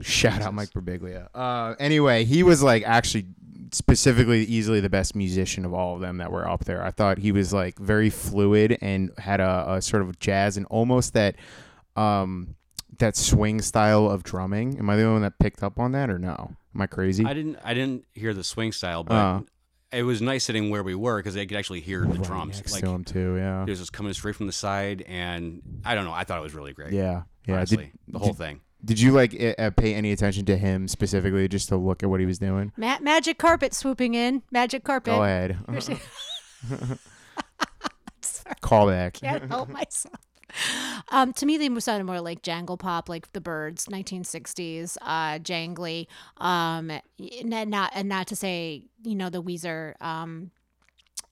Shout 0.00 0.42
out 0.42 0.54
Mike 0.54 0.70
Birbiglia. 0.70 1.28
Uh, 1.34 1.74
anyway, 1.78 2.24
he 2.24 2.42
was 2.42 2.62
like 2.62 2.82
actually 2.84 3.26
specifically 3.72 4.44
easily 4.44 4.80
the 4.80 4.88
best 4.88 5.14
musician 5.14 5.64
of 5.64 5.74
all 5.74 5.94
of 5.94 6.00
them 6.00 6.18
that 6.18 6.30
were 6.30 6.48
up 6.48 6.64
there. 6.64 6.82
I 6.82 6.90
thought 6.90 7.18
he 7.18 7.32
was 7.32 7.52
like 7.52 7.78
very 7.78 8.10
fluid 8.10 8.78
and 8.80 9.10
had 9.18 9.40
a, 9.40 9.74
a 9.74 9.82
sort 9.82 10.02
of 10.02 10.18
jazz 10.18 10.56
and 10.56 10.66
almost 10.66 11.14
that 11.14 11.36
um 11.96 12.54
that 12.98 13.16
swing 13.16 13.60
style 13.60 14.08
of 14.10 14.22
drumming. 14.22 14.78
Am 14.78 14.88
I 14.88 14.96
the 14.96 15.02
only 15.02 15.14
one 15.14 15.22
that 15.22 15.38
picked 15.38 15.62
up 15.62 15.78
on 15.78 15.92
that 15.92 16.08
or 16.10 16.18
no? 16.18 16.52
Am 16.74 16.80
I 16.80 16.86
crazy? 16.86 17.24
I 17.24 17.34
didn't. 17.34 17.58
I 17.64 17.74
didn't 17.74 18.04
hear 18.14 18.32
the 18.34 18.44
swing 18.44 18.72
style, 18.72 19.04
but 19.04 19.14
Uh. 19.14 19.40
it 19.92 20.02
was 20.02 20.20
nice 20.22 20.44
sitting 20.44 20.70
where 20.70 20.82
we 20.82 20.94
were 20.94 21.18
because 21.18 21.34
they 21.34 21.46
could 21.46 21.56
actually 21.58 21.80
hear 21.80 22.02
the 22.02 22.08
Right 22.08 22.22
drums. 22.22 22.56
next 22.56 22.72
Like 22.72 22.84
to 22.84 22.90
him 22.90 23.04
too. 23.04 23.36
Yeah. 23.36 23.62
it 23.64 23.68
was 23.70 23.78
just 23.80 23.92
coming 23.92 24.12
straight 24.12 24.36
from 24.36 24.46
the 24.46 24.52
side, 24.52 25.02
and 25.02 25.62
I 25.84 25.94
don't 25.94 26.04
know. 26.04 26.12
I 26.12 26.24
thought 26.24 26.38
it 26.38 26.42
was 26.42 26.54
really 26.54 26.72
great. 26.72 26.92
Yeah. 26.92 27.22
Yeah. 27.46 27.56
honestly, 27.56 27.76
Did, 27.76 27.92
the 28.08 28.18
whole 28.18 28.28
did, 28.28 28.38
thing. 28.38 28.60
Did 28.84 29.00
you 29.00 29.12
like 29.12 29.34
uh, 29.40 29.54
uh, 29.60 29.70
pay 29.70 29.94
any 29.94 30.12
attention 30.12 30.44
to 30.46 30.56
him 30.56 30.86
specifically, 30.88 31.48
just 31.48 31.68
to 31.70 31.76
look 31.76 32.02
at 32.02 32.10
what 32.10 32.20
he 32.20 32.26
was 32.26 32.38
doing? 32.38 32.72
Ma- 32.76 32.98
magic 33.00 33.38
carpet 33.38 33.72
swooping 33.74 34.14
in. 34.14 34.42
Magic 34.50 34.84
carpet. 34.84 35.14
Go 35.14 35.22
ahead. 35.24 35.56
Sorry. 38.20 38.54
Call 38.60 38.88
back. 38.88 39.14
Can't 39.14 39.48
help 39.48 39.68
myself. 39.68 40.14
Um, 41.08 41.32
to 41.34 41.46
me, 41.46 41.56
they 41.56 41.68
sounded 41.80 42.04
more 42.04 42.20
like 42.20 42.42
jangle 42.42 42.76
pop, 42.76 43.08
like 43.08 43.32
the 43.32 43.40
Byrds, 43.40 43.86
1960s, 43.86 44.96
uh, 45.02 45.38
jangly. 45.38 46.06
Um, 46.38 46.90
and 47.20 47.70
not 47.70 47.92
and 47.94 48.08
not 48.08 48.26
to 48.28 48.36
say, 48.36 48.84
you 49.02 49.14
know, 49.14 49.30
the 49.30 49.42
Weezer 49.42 50.00
um, 50.02 50.50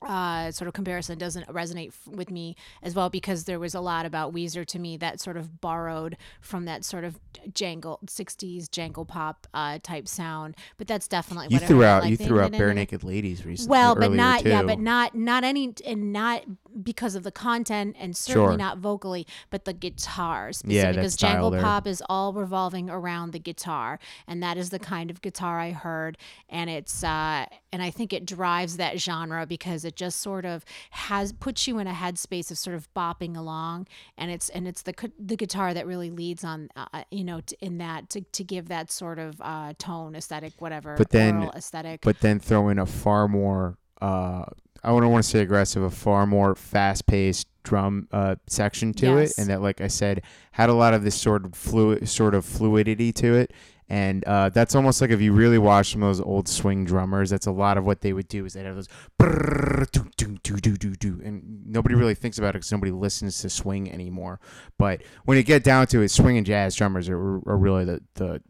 uh, 0.07 0.51
sort 0.51 0.69
of 0.69 0.75
comparison 0.75 1.19
doesn't 1.19 1.47
resonate 1.49 1.89
f- 1.89 2.07
with 2.07 2.31
me 2.31 2.57
as 2.83 2.95
well 2.95 3.09
because 3.09 3.45
there 3.45 3.59
was 3.59 3.75
a 3.75 3.81
lot 3.81 4.05
about 4.07 4.35
Weezer 4.35 4.67
to 4.67 4.79
me 4.79 4.97
that 4.99 5.21
sort 5.21 5.37
of 5.37 5.61
borrowed 5.61 6.17
from 6.41 6.67
that 6.67 6.85
sort 6.85 7.05
of 7.05 7.19
jangle 7.53 7.99
60s 8.07 8.71
jangle 8.71 9.05
pop 9.05 9.47
uh, 9.55 9.79
type 9.83 10.07
sound. 10.09 10.57
But 10.77 10.89
that's 10.89 11.09
definitely 11.09 11.49
You 11.51 11.59
what 11.59 11.69
threw 11.69 11.85
out 11.85 12.03
like, 12.03 12.11
you 12.11 12.17
they 12.17 12.27
threw 12.27 12.41
out 12.41 12.53
Barenaked 12.53 13.03
Ladies 13.05 13.47
recently. 13.47 13.71
well, 13.71 13.95
but 13.95 14.13
not 14.13 14.45
yeah, 14.45 14.63
but 14.63 14.79
not 14.79 15.15
not 15.15 15.45
any 15.45 15.75
and 15.87 16.13
not 16.13 16.45
because 16.83 17.15
of 17.15 17.23
the 17.23 17.31
content 17.33 17.95
and 17.99 18.17
certainly 18.17 18.49
Sure. 18.53 18.57
not 18.59 18.79
vocally, 18.79 19.27
but 19.51 19.65
the 19.65 19.73
guitar 19.73 20.51
Yeah, 20.65 20.93
because 20.93 21.17
jangle 21.17 21.51
there. 21.51 21.63
pop 21.63 21.87
is 21.87 22.03
all 22.09 22.33
revolving 22.33 22.91
around 22.91 23.33
the 23.33 23.39
guitar, 23.39 23.99
and 24.27 24.43
that 24.43 24.57
is 24.57 24.71
the 24.71 24.79
kind 24.79 25.11
of 25.11 25.23
guitar 25.23 25.61
I 25.61 25.71
heard, 25.71 26.19
and 26.49 26.69
it's 26.69 27.05
uh, 27.05 27.47
and 27.73 27.83
I 27.83 27.91
think 27.91 28.13
it 28.13 28.27
drives 28.27 28.77
that 28.77 28.99
genre 29.01 29.47
because 29.47 29.85
it 29.85 29.97
just 29.97 30.21
sort 30.21 30.45
of 30.45 30.65
has 30.91 31.33
puts 31.33 31.67
you 31.67 31.79
in 31.79 31.87
a 31.87 31.93
headspace 31.93 32.51
of 32.51 32.59
sort 32.59 32.77
of 32.77 32.93
bopping 32.95 33.37
along, 33.37 33.87
and 34.19 34.31
it's 34.31 34.49
and 34.49 34.67
it's 34.67 34.83
the 34.83 34.95
the 35.19 35.37
guitar 35.37 35.75
that 35.75 35.87
really 35.87 36.11
leads 36.11 36.45
on, 36.45 36.69
uh, 36.77 37.03
you 37.11 37.25
know, 37.25 37.41
t- 37.41 37.57
in 37.61 37.79
that 37.79 38.09
to, 38.11 38.21
to 38.21 38.45
give 38.45 38.69
that 38.69 38.91
sort 38.91 39.19
of 39.19 39.41
uh, 39.41 39.73
tone 39.79 40.15
aesthetic, 40.15 40.53
whatever, 40.59 40.95
But 40.97 41.11
then- 41.11 41.51
aesthetic. 41.55 42.01
but 42.03 42.21
then 42.21 42.39
throw 42.41 42.69
in 42.69 42.79
a 42.79 42.87
far 42.87 43.29
more 43.29 43.79
uh 44.03 44.45
I 44.85 44.89
don't 45.01 45.11
want 45.11 45.25
to 45.25 45.31
say 45.31 45.41
aggressive, 45.41 45.83
a 45.83 45.91
far 45.91 46.27
more 46.27 46.55
fast 46.55 47.07
paced 47.07 47.49
drum 47.63 48.07
uh 48.13 48.35
section 48.47 48.93
to 48.93 49.07
Yes. 49.07 49.31
it 49.31 49.41
and 49.41 49.49
that 49.51 49.63
like 49.63 49.81
I 49.81 49.87
said 49.89 50.21
had 50.53 50.69
a 50.69 50.75
lot 50.75 50.93
of 50.93 51.03
this 51.03 51.15
sort 51.19 51.47
of 51.47 51.55
fluid 51.55 52.07
sort 52.09 52.35
of 52.35 52.45
fluidity 52.45 53.11
to 53.15 53.35
it. 53.35 53.53
And 53.89 54.25
uh, 54.25 54.49
that's 54.49 54.75
almost 54.75 55.03
like 55.03 55.11
if 55.11 55.21
you 55.21 55.35
really 55.35 55.59
watch 55.59 55.93
some 55.93 56.03
of 56.03 56.09
those 56.09 56.21
old 56.21 56.49
swing 56.49 56.87
drummers, 56.87 57.29
that's 57.29 57.47
a 57.47 57.51
lot 57.53 57.77
of 57.77 57.85
what 57.85 58.01
they 58.01 58.15
would 58.15 58.29
do 58.29 58.47
is 58.47 58.55
they'd 58.55 58.65
have 58.65 58.77
those 58.77 58.89
brrrr, 59.21 59.91
doo, 59.91 60.09
doo, 60.17 60.39
doo, 60.43 60.57
doo, 60.57 60.77
doo, 60.79 60.95
doo, 60.95 61.21
and 61.23 61.67
nobody 61.67 61.95
really 61.95 62.15
thinks 62.15 62.39
about 62.39 62.51
it 62.51 62.61
because 62.61 62.73
nobody 62.73 62.91
listens 62.93 63.39
to 63.43 63.51
swing 63.51 63.93
anymore. 63.93 64.41
But 64.79 65.03
when 65.27 65.37
you 65.37 65.43
get 65.43 65.65
down 65.65 65.87
to 65.89 66.01
it, 66.01 66.11
swing 66.11 66.39
and 66.39 66.47
jazz 66.47 66.75
drummers 66.77 67.11
are, 67.11 67.19
are 67.19 67.59
really 67.59 67.85
the, 67.85 68.01
the 68.15 68.41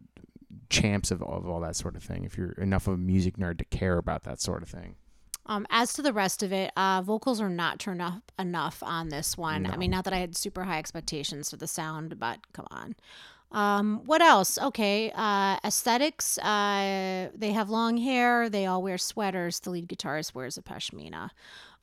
champs 0.71 1.11
of, 1.11 1.21
of 1.21 1.49
all 1.49 1.59
that 1.61 1.75
sort 1.75 1.97
of 1.97 2.05
thing. 2.05 2.23
If 2.25 2.39
you're 2.39 2.53
enough 2.53 2.87
of 2.87 2.95
a 2.95 2.99
music 2.99 3.37
nerd 3.37 3.59
to 3.59 3.65
care 3.65 3.99
about 3.99 4.23
that 4.25 4.41
sort 4.41 4.63
of 4.63 4.69
thing. 4.69 4.95
Um, 5.47 5.67
as 5.71 5.93
to 5.95 6.03
the 6.03 6.13
rest 6.13 6.43
of 6.43 6.53
it, 6.53 6.73
uh, 6.77 7.03
vocals 7.03 7.41
are 7.41 7.51
not 7.51 7.79
turned 7.79 8.01
up 8.01 8.33
enough 8.39 8.83
on 8.83 9.11
this 9.11 9.37
one. 9.37 9.67
I 9.67 9.77
mean, 9.77 9.91
not 9.91 10.05
that 10.05 10.15
I 10.15 10.19
had 10.19 10.37
super 10.37 10.65
high 10.65 10.79
expectations 10.79 11.51
for 11.51 11.57
the 11.57 11.67
sound, 11.67 12.19
but 12.19 12.53
come 12.53 12.67
on. 12.71 12.95
Um, 13.53 14.01
what 14.07 14.21
else? 14.21 14.59
Okay, 14.59 15.13
uh, 15.15 15.59
aesthetics. 15.65 16.39
Uh, 16.39 17.29
they 17.35 17.53
have 17.53 17.71
long 17.71 17.99
hair. 17.99 18.49
They 18.49 18.67
all 18.67 18.83
wear 18.83 18.99
sweaters. 18.99 19.61
The 19.61 19.71
lead 19.71 19.89
guitarist 19.89 20.35
wears 20.35 20.59
a 20.59 20.63
pashmina. 20.63 21.31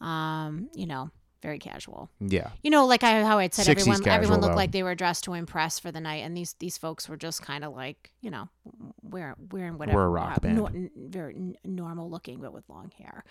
Um, 0.02 0.70
you 0.74 0.86
know, 0.88 1.12
very 1.42 1.60
casual. 1.60 2.10
Yeah. 2.20 2.52
You 2.64 2.70
know, 2.70 2.86
like 2.86 3.04
I, 3.04 3.24
how 3.24 3.40
I 3.40 3.50
said, 3.50 3.66
60s 3.66 3.70
everyone 3.82 3.98
casual, 4.00 4.14
everyone 4.14 4.42
looked 4.42 4.52
though. 4.54 4.58
like 4.58 4.72
they 4.72 4.84
were 4.84 4.96
dressed 4.96 5.24
to 5.26 5.34
impress 5.34 5.80
for 5.80 5.92
the 5.92 6.00
night, 6.00 6.24
and 6.24 6.36
these 6.38 6.54
these 6.60 6.78
folks 6.78 7.10
were 7.10 7.18
just 7.18 7.42
kind 7.42 7.64
of 7.64 7.74
like, 7.76 8.12
you 8.22 8.30
know, 8.30 8.50
wearing 9.02 9.36
wearing 9.52 9.78
whatever. 9.78 9.98
We're 9.98 10.06
a 10.06 10.10
rock 10.10 10.38
uh, 10.38 10.40
band. 10.42 10.56
nor- 10.58 10.70
n- 10.70 10.92
very 10.96 11.36
n- 11.36 11.56
normal 11.64 12.10
looking, 12.10 12.40
but 12.40 12.54
with 12.54 12.68
long 12.70 12.92
hair. 12.98 13.24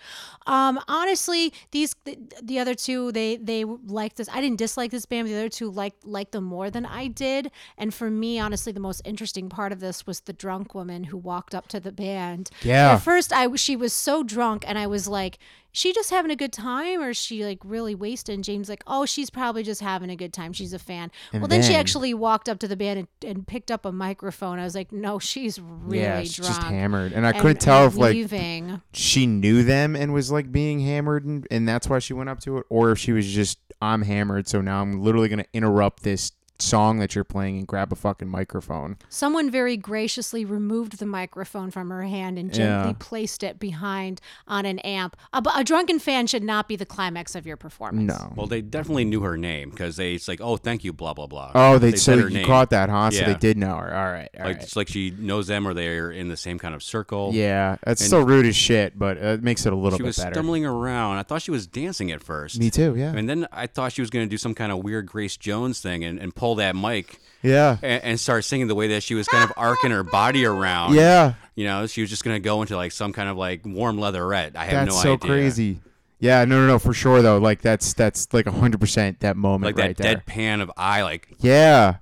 Um, 0.45 0.79
honestly, 0.87 1.53
these 1.71 1.95
the, 2.05 2.17
the 2.41 2.59
other 2.59 2.75
two 2.75 3.11
they 3.11 3.37
they 3.37 3.63
liked 3.63 4.17
this. 4.17 4.29
I 4.29 4.41
didn't 4.41 4.57
dislike 4.57 4.91
this 4.91 5.05
band. 5.05 5.27
The 5.27 5.35
other 5.35 5.49
two 5.49 5.69
liked 5.71 6.05
liked 6.05 6.33
them 6.33 6.43
more 6.43 6.69
than 6.69 6.85
I 6.85 7.07
did. 7.07 7.51
And 7.77 7.93
for 7.93 8.09
me, 8.09 8.39
honestly, 8.39 8.71
the 8.71 8.79
most 8.79 9.01
interesting 9.05 9.49
part 9.49 9.71
of 9.71 9.79
this 9.79 10.05
was 10.05 10.21
the 10.21 10.33
drunk 10.33 10.75
woman 10.75 11.05
who 11.05 11.17
walked 11.17 11.55
up 11.55 11.67
to 11.69 11.79
the 11.79 11.91
band. 11.91 12.49
Yeah. 12.61 12.93
At 12.93 12.97
first, 12.97 13.31
I 13.31 13.53
she 13.55 13.75
was 13.75 13.93
so 13.93 14.23
drunk, 14.23 14.63
and 14.67 14.77
I 14.77 14.87
was 14.87 15.07
like, 15.07 15.39
she 15.71 15.93
just 15.93 16.09
having 16.09 16.31
a 16.31 16.35
good 16.35 16.51
time, 16.51 17.01
or 17.01 17.11
is 17.11 17.17
she 17.17 17.45
like 17.45 17.59
really 17.63 17.95
wasted? 17.95 18.35
And 18.35 18.43
James 18.43 18.69
like, 18.69 18.83
oh, 18.87 19.05
she's 19.05 19.29
probably 19.29 19.63
just 19.63 19.81
having 19.81 20.09
a 20.09 20.15
good 20.15 20.33
time. 20.33 20.53
She's 20.53 20.73
a 20.73 20.79
fan. 20.79 21.11
And 21.31 21.41
well, 21.41 21.47
then, 21.47 21.63
she 21.63 21.75
actually 21.75 22.13
walked 22.13 22.49
up 22.49 22.59
to 22.59 22.67
the 22.67 22.75
band 22.75 22.99
and, 22.99 23.07
and 23.23 23.47
picked 23.47 23.71
up 23.71 23.85
a 23.85 23.91
microphone. 23.91 24.59
I 24.59 24.63
was 24.63 24.75
like, 24.75 24.91
no, 24.91 25.19
she's 25.19 25.59
really 25.59 26.03
yeah, 26.03 26.21
she's 26.21 26.35
drunk. 26.37 26.55
just 26.55 26.67
hammered. 26.67 27.13
And 27.13 27.25
I 27.25 27.31
and- 27.31 27.39
couldn't 27.39 27.61
tell 27.61 27.85
if 27.85 27.95
like 27.95 28.13
leaving. 28.13 28.81
she 28.93 29.25
knew 29.25 29.63
them 29.63 29.95
and 29.95 30.13
was 30.13 30.31
like 30.31 30.51
being 30.51 30.79
hammered 30.79 31.25
and, 31.25 31.47
and 31.49 31.67
that's 31.67 31.87
why 31.87 31.99
she 31.99 32.13
went 32.13 32.29
up 32.29 32.39
to 32.41 32.57
it 32.57 32.65
or 32.69 32.91
if 32.91 32.99
she 32.99 33.11
was 33.11 33.27
just 33.27 33.57
I'm 33.81 34.01
hammered 34.01 34.47
so 34.47 34.61
now 34.61 34.81
I'm 34.81 35.01
literally 35.01 35.27
going 35.29 35.39
to 35.39 35.47
interrupt 35.53 36.03
this 36.03 36.31
song 36.61 36.99
that 36.99 37.15
you're 37.15 37.23
playing 37.23 37.57
and 37.57 37.67
grab 37.67 37.91
a 37.91 37.95
fucking 37.95 38.29
microphone. 38.29 38.97
Someone 39.09 39.49
very 39.49 39.77
graciously 39.77 40.45
removed 40.45 40.99
the 40.99 41.05
microphone 41.05 41.71
from 41.71 41.89
her 41.89 42.03
hand 42.03 42.37
and 42.37 42.53
gently 42.53 42.89
Yeah. 42.91 42.95
placed 42.99 43.43
it 43.43 43.59
behind 43.59 44.21
on 44.47 44.65
an 44.65 44.79
amp. 44.79 45.15
A, 45.33 45.43
a 45.55 45.63
drunken 45.63 45.99
fan 45.99 46.27
should 46.27 46.43
not 46.43 46.67
be 46.67 46.75
the 46.75 46.85
climax 46.85 47.35
of 47.35 47.45
your 47.45 47.57
performance. 47.57 48.07
No. 48.07 48.33
Well, 48.35 48.47
they 48.47 48.61
definitely 48.61 49.05
knew 49.05 49.21
her 49.21 49.37
name 49.37 49.69
because 49.69 49.95
they 49.97 50.13
it's 50.13 50.27
like, 50.27 50.41
oh, 50.41 50.57
thank 50.57 50.83
you, 50.83 50.93
blah 50.93 51.13
blah 51.13 51.27
blah. 51.27 51.51
Oh, 51.55 51.77
they, 51.77 51.91
so 51.91 51.97
said 51.97 52.19
her 52.19 52.27
you 52.29 52.35
name. 52.35 52.45
caught 52.45 52.69
that, 52.71 52.89
huh? 52.89 53.11
So 53.11 53.23
they 53.25 53.35
did 53.35 53.57
know 53.57 53.75
her. 53.75 53.93
All 53.93 54.11
right. 54.11 54.29
All 54.39 54.45
Like 54.45 54.55
right. 54.57 54.63
it's 54.63 54.75
like 54.75 54.87
she 54.87 55.11
knows 55.11 55.47
them 55.47 55.67
or 55.67 55.73
they're 55.73 56.11
in 56.11 56.27
the 56.27 56.37
same 56.37 56.59
kind 56.59 56.75
of 56.75 56.83
circle. 56.83 57.31
Yeah, 57.33 57.77
that's 57.83 58.01
And- 58.01 58.07
still 58.07 58.25
rude 58.25 58.45
as 58.45 58.55
shit, 58.55 58.97
but 58.97 59.17
uh, 59.17 59.27
it 59.27 59.43
makes 59.43 59.65
it 59.65 59.73
a 59.73 59.75
little 59.75 59.97
She 59.97 60.03
bit 60.03 60.07
was 60.07 60.17
better. 60.17 60.33
stumbling 60.35 60.65
around. 60.65 61.17
I 61.17 61.23
thought 61.23 61.41
she 61.41 61.51
was 61.51 61.67
dancing 61.67 62.11
at 62.11 62.21
first. 62.21 62.59
Me 62.59 62.69
too, 62.69 62.95
yeah. 62.95 63.13
And 63.15 63.27
then 63.29 63.47
I 63.51 63.67
thought 63.67 63.91
she 63.93 64.01
was 64.01 64.09
going 64.09 64.25
to 64.25 64.29
do 64.29 64.37
some 64.37 64.53
kind 64.53 64.71
of 64.71 64.79
weird 64.83 65.05
Grace 65.07 65.37
Jones 65.37 65.79
thing 65.81 66.03
and, 66.03 66.19
and 66.19 66.35
pull 66.35 66.50
that 66.55 66.75
mic 66.75 67.19
yeah. 67.41 67.77
and, 67.81 68.03
and 68.03 68.19
start 68.19 68.43
singing 68.45 68.67
the 68.67 68.75
way 68.75 68.87
that 68.89 69.03
she 69.03 69.15
was 69.15 69.27
kind 69.27 69.43
of 69.43 69.53
arcing 69.57 69.91
her 69.91 70.03
body 70.03 70.45
around. 70.45 70.95
Yeah. 70.95 71.33
You 71.55 71.65
know, 71.65 71.87
she 71.87 72.01
was 72.01 72.09
just 72.09 72.23
going 72.23 72.35
to 72.35 72.39
go 72.39 72.61
into 72.61 72.75
like 72.75 72.91
some 72.91 73.13
kind 73.13 73.29
of 73.29 73.37
like 73.37 73.65
warm 73.65 73.97
leatherette. 73.97 74.55
I 74.55 74.65
have 74.65 74.85
That's 74.85 74.95
no 74.95 75.01
so 75.01 75.13
idea. 75.13 75.29
crazy. 75.29 75.79
Yeah, 76.19 76.45
no, 76.45 76.59
no, 76.61 76.67
no, 76.67 76.79
for 76.79 76.93
sure 76.93 77.23
though. 77.23 77.39
Like 77.39 77.61
that's 77.61 77.93
that's 77.93 78.31
like 78.31 78.45
hundred 78.45 78.79
percent 78.79 79.21
that 79.21 79.35
moment 79.35 79.75
Like 79.75 79.83
right 79.83 79.97
that 79.97 80.03
there. 80.03 80.15
deadpan 80.17 80.61
of 80.61 80.71
eye, 80.77 81.01
like 81.01 81.27
Yeah, 81.39 81.95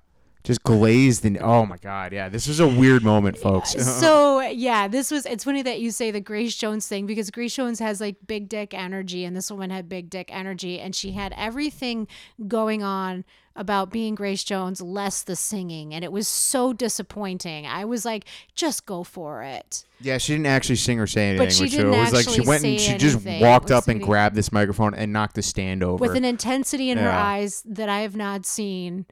just 0.43 0.63
glazed 0.63 1.25
and 1.25 1.37
oh 1.37 1.65
my 1.65 1.77
god, 1.77 2.13
yeah, 2.13 2.29
this 2.29 2.47
was 2.47 2.59
a 2.59 2.67
weird 2.67 3.03
moment, 3.03 3.37
folks. 3.37 3.71
so 3.71 4.41
yeah, 4.49 4.87
this 4.87 5.11
was. 5.11 5.25
It's 5.25 5.43
funny 5.43 5.61
that 5.63 5.79
you 5.79 5.91
say 5.91 6.11
the 6.11 6.21
Grace 6.21 6.55
Jones 6.55 6.87
thing 6.87 7.05
because 7.05 7.29
Grace 7.29 7.55
Jones 7.55 7.79
has 7.79 7.99
like 7.99 8.15
big 8.25 8.49
dick 8.49 8.73
energy, 8.73 9.25
and 9.25 9.35
this 9.35 9.51
woman 9.51 9.69
had 9.69 9.89
big 9.89 10.09
dick 10.09 10.29
energy, 10.31 10.79
and 10.79 10.95
she 10.95 11.11
had 11.11 11.33
everything 11.37 12.07
going 12.47 12.83
on 12.83 13.25
about 13.55 13.91
being 13.91 14.15
Grace 14.15 14.45
Jones, 14.45 14.79
less 14.81 15.21
the 15.21 15.35
singing, 15.35 15.93
and 15.93 16.05
it 16.05 16.11
was 16.13 16.27
so 16.29 16.71
disappointing. 16.71 17.67
I 17.67 17.83
was 17.83 18.05
like, 18.05 18.23
just 18.55 18.85
go 18.85 19.03
for 19.03 19.43
it. 19.43 19.83
yeah, 19.99 20.17
she 20.17 20.33
didn't 20.33 20.45
actually 20.47 20.77
sing 20.77 20.99
or 21.01 21.07
say 21.07 21.31
anything. 21.31 21.47
But 21.47 21.53
she 21.53 21.67
didn't 21.67 21.93
it 21.93 21.97
was 21.97 22.13
like 22.13 22.29
she 22.29 22.39
went 22.39 22.63
and 22.63 22.79
she 22.79 22.97
just 22.97 23.25
walked 23.41 23.71
up 23.71 23.89
and 23.89 24.01
grabbed 24.01 24.35
this 24.35 24.53
microphone 24.53 24.93
and 24.93 25.11
knocked 25.11 25.35
the 25.35 25.41
stand 25.41 25.83
over 25.83 25.97
with 26.01 26.15
an 26.15 26.23
intensity 26.23 26.89
in 26.89 26.97
her 26.97 27.11
eyes 27.11 27.61
that 27.65 27.89
I 27.89 27.99
have 27.99 28.15
not 28.15 28.45
seen. 28.45 29.05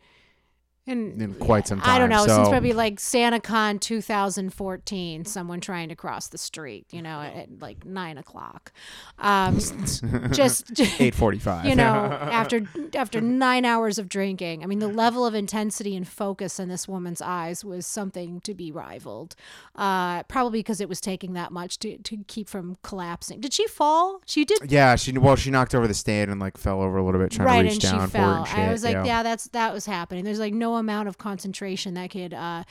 In, 0.88 1.22
in 1.22 1.34
quite 1.36 1.68
some 1.68 1.82
time. 1.82 1.90
I 1.96 2.00
don't 2.00 2.10
know, 2.10 2.26
So, 2.26 2.36
since 2.36 2.50
probably 2.50 2.74
like 2.74 2.96
SantaCon 2.96 3.80
2014, 3.80 5.26
someone 5.26 5.60
trying 5.60 5.90
to 5.90 5.96
cross 5.96 6.30
the 6.30 6.38
street, 6.38 6.88
you 6.92 7.02
know, 7.02 7.22
at, 7.22 7.36
at 7.36 7.62
like 7.62 7.86
nine 7.86 8.18
o'clock. 8.18 8.72
Um, 9.20 9.60
just, 10.32 10.80
eight 11.00 11.14
forty-five. 11.14 11.66
you 11.66 11.76
know, 11.76 11.84
after 11.84 12.62
after 12.96 13.22
nine 13.22 13.66
hours 13.66 14.00
of 14.00 14.08
drinking. 14.08 14.64
I 14.64 14.66
mean, 14.66 14.80
the 14.80 14.88
level 14.88 15.26
of 15.26 15.36
intensity 15.36 15.96
and 15.96 16.08
focus 16.08 16.60
in 16.60 16.70
this 16.70 16.88
woman's 16.88 17.22
eyes 17.22 17.66
was 17.66 17.86
something 17.86 18.42
to 18.42 18.54
be 18.54 18.72
rivaled. 18.72 19.36
Uh, 19.76 20.24
probably 20.24 20.60
because 20.60 20.80
it 20.80 20.90
was 20.90 21.02
taking 21.02 21.34
that 21.34 21.52
much 21.52 21.80
to, 21.80 21.98
to 21.98 22.18
keep 22.28 22.48
from 22.48 22.78
collapsing. 22.82 23.42
Did 23.42 23.54
she 23.54 23.68
fall? 23.68 24.22
She 24.26 24.46
did 24.46 24.72
yeah, 24.72 24.96
she 24.96 25.12
well, 25.18 25.36
she 25.36 25.52
knocked 25.52 25.76
over 25.76 25.88
the 25.88 25.94
stand 25.94 26.32
and 26.32 26.40
like 26.40 26.58
fell 26.58 26.82
over 26.82 26.98
a 26.98 27.04
little 27.04 27.20
bit, 27.20 27.32
trying 27.32 27.48
right 27.48 27.64
to 27.64 27.70
reach 27.70 27.82
down 27.82 28.10
for 28.10 28.18
it 28.18 28.54
and 28.54 28.70
i 28.70 28.72
was 28.72 28.84
like 28.84 28.94
yeah. 28.94 29.06
yeah. 29.06 29.24
that's 29.24 29.48
that 29.50 29.74
was 29.74 29.86
happening 29.86 30.24
there's 30.24 30.40
like 30.40 30.54
no 30.54 30.77
amount 30.78 31.08
of 31.08 31.18
concentration 31.18 31.94
that 31.94 32.12
could 32.12 32.34
uh 32.34 32.64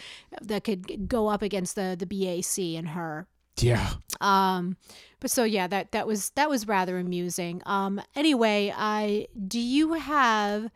that 0.43 0.65
could 0.65 1.09
go 1.09 1.29
up 1.29 1.43
against 1.43 1.75
the 1.75 1.97
the 1.99 2.07
bac 2.07 2.59
in 2.59 2.87
her 2.87 3.27
yeah. 3.59 3.95
um 4.21 4.77
but 5.21 5.31
so 5.31 5.45
yeah 5.45 5.67
that 5.67 5.93
that 5.93 6.07
was 6.07 6.31
that 6.31 6.49
was 6.49 6.69
rather 6.69 6.99
amusing 6.99 7.63
um 7.67 8.01
anyway 8.15 8.73
i 8.77 9.27
do 9.47 9.61
you 9.61 9.95
have 9.95 10.71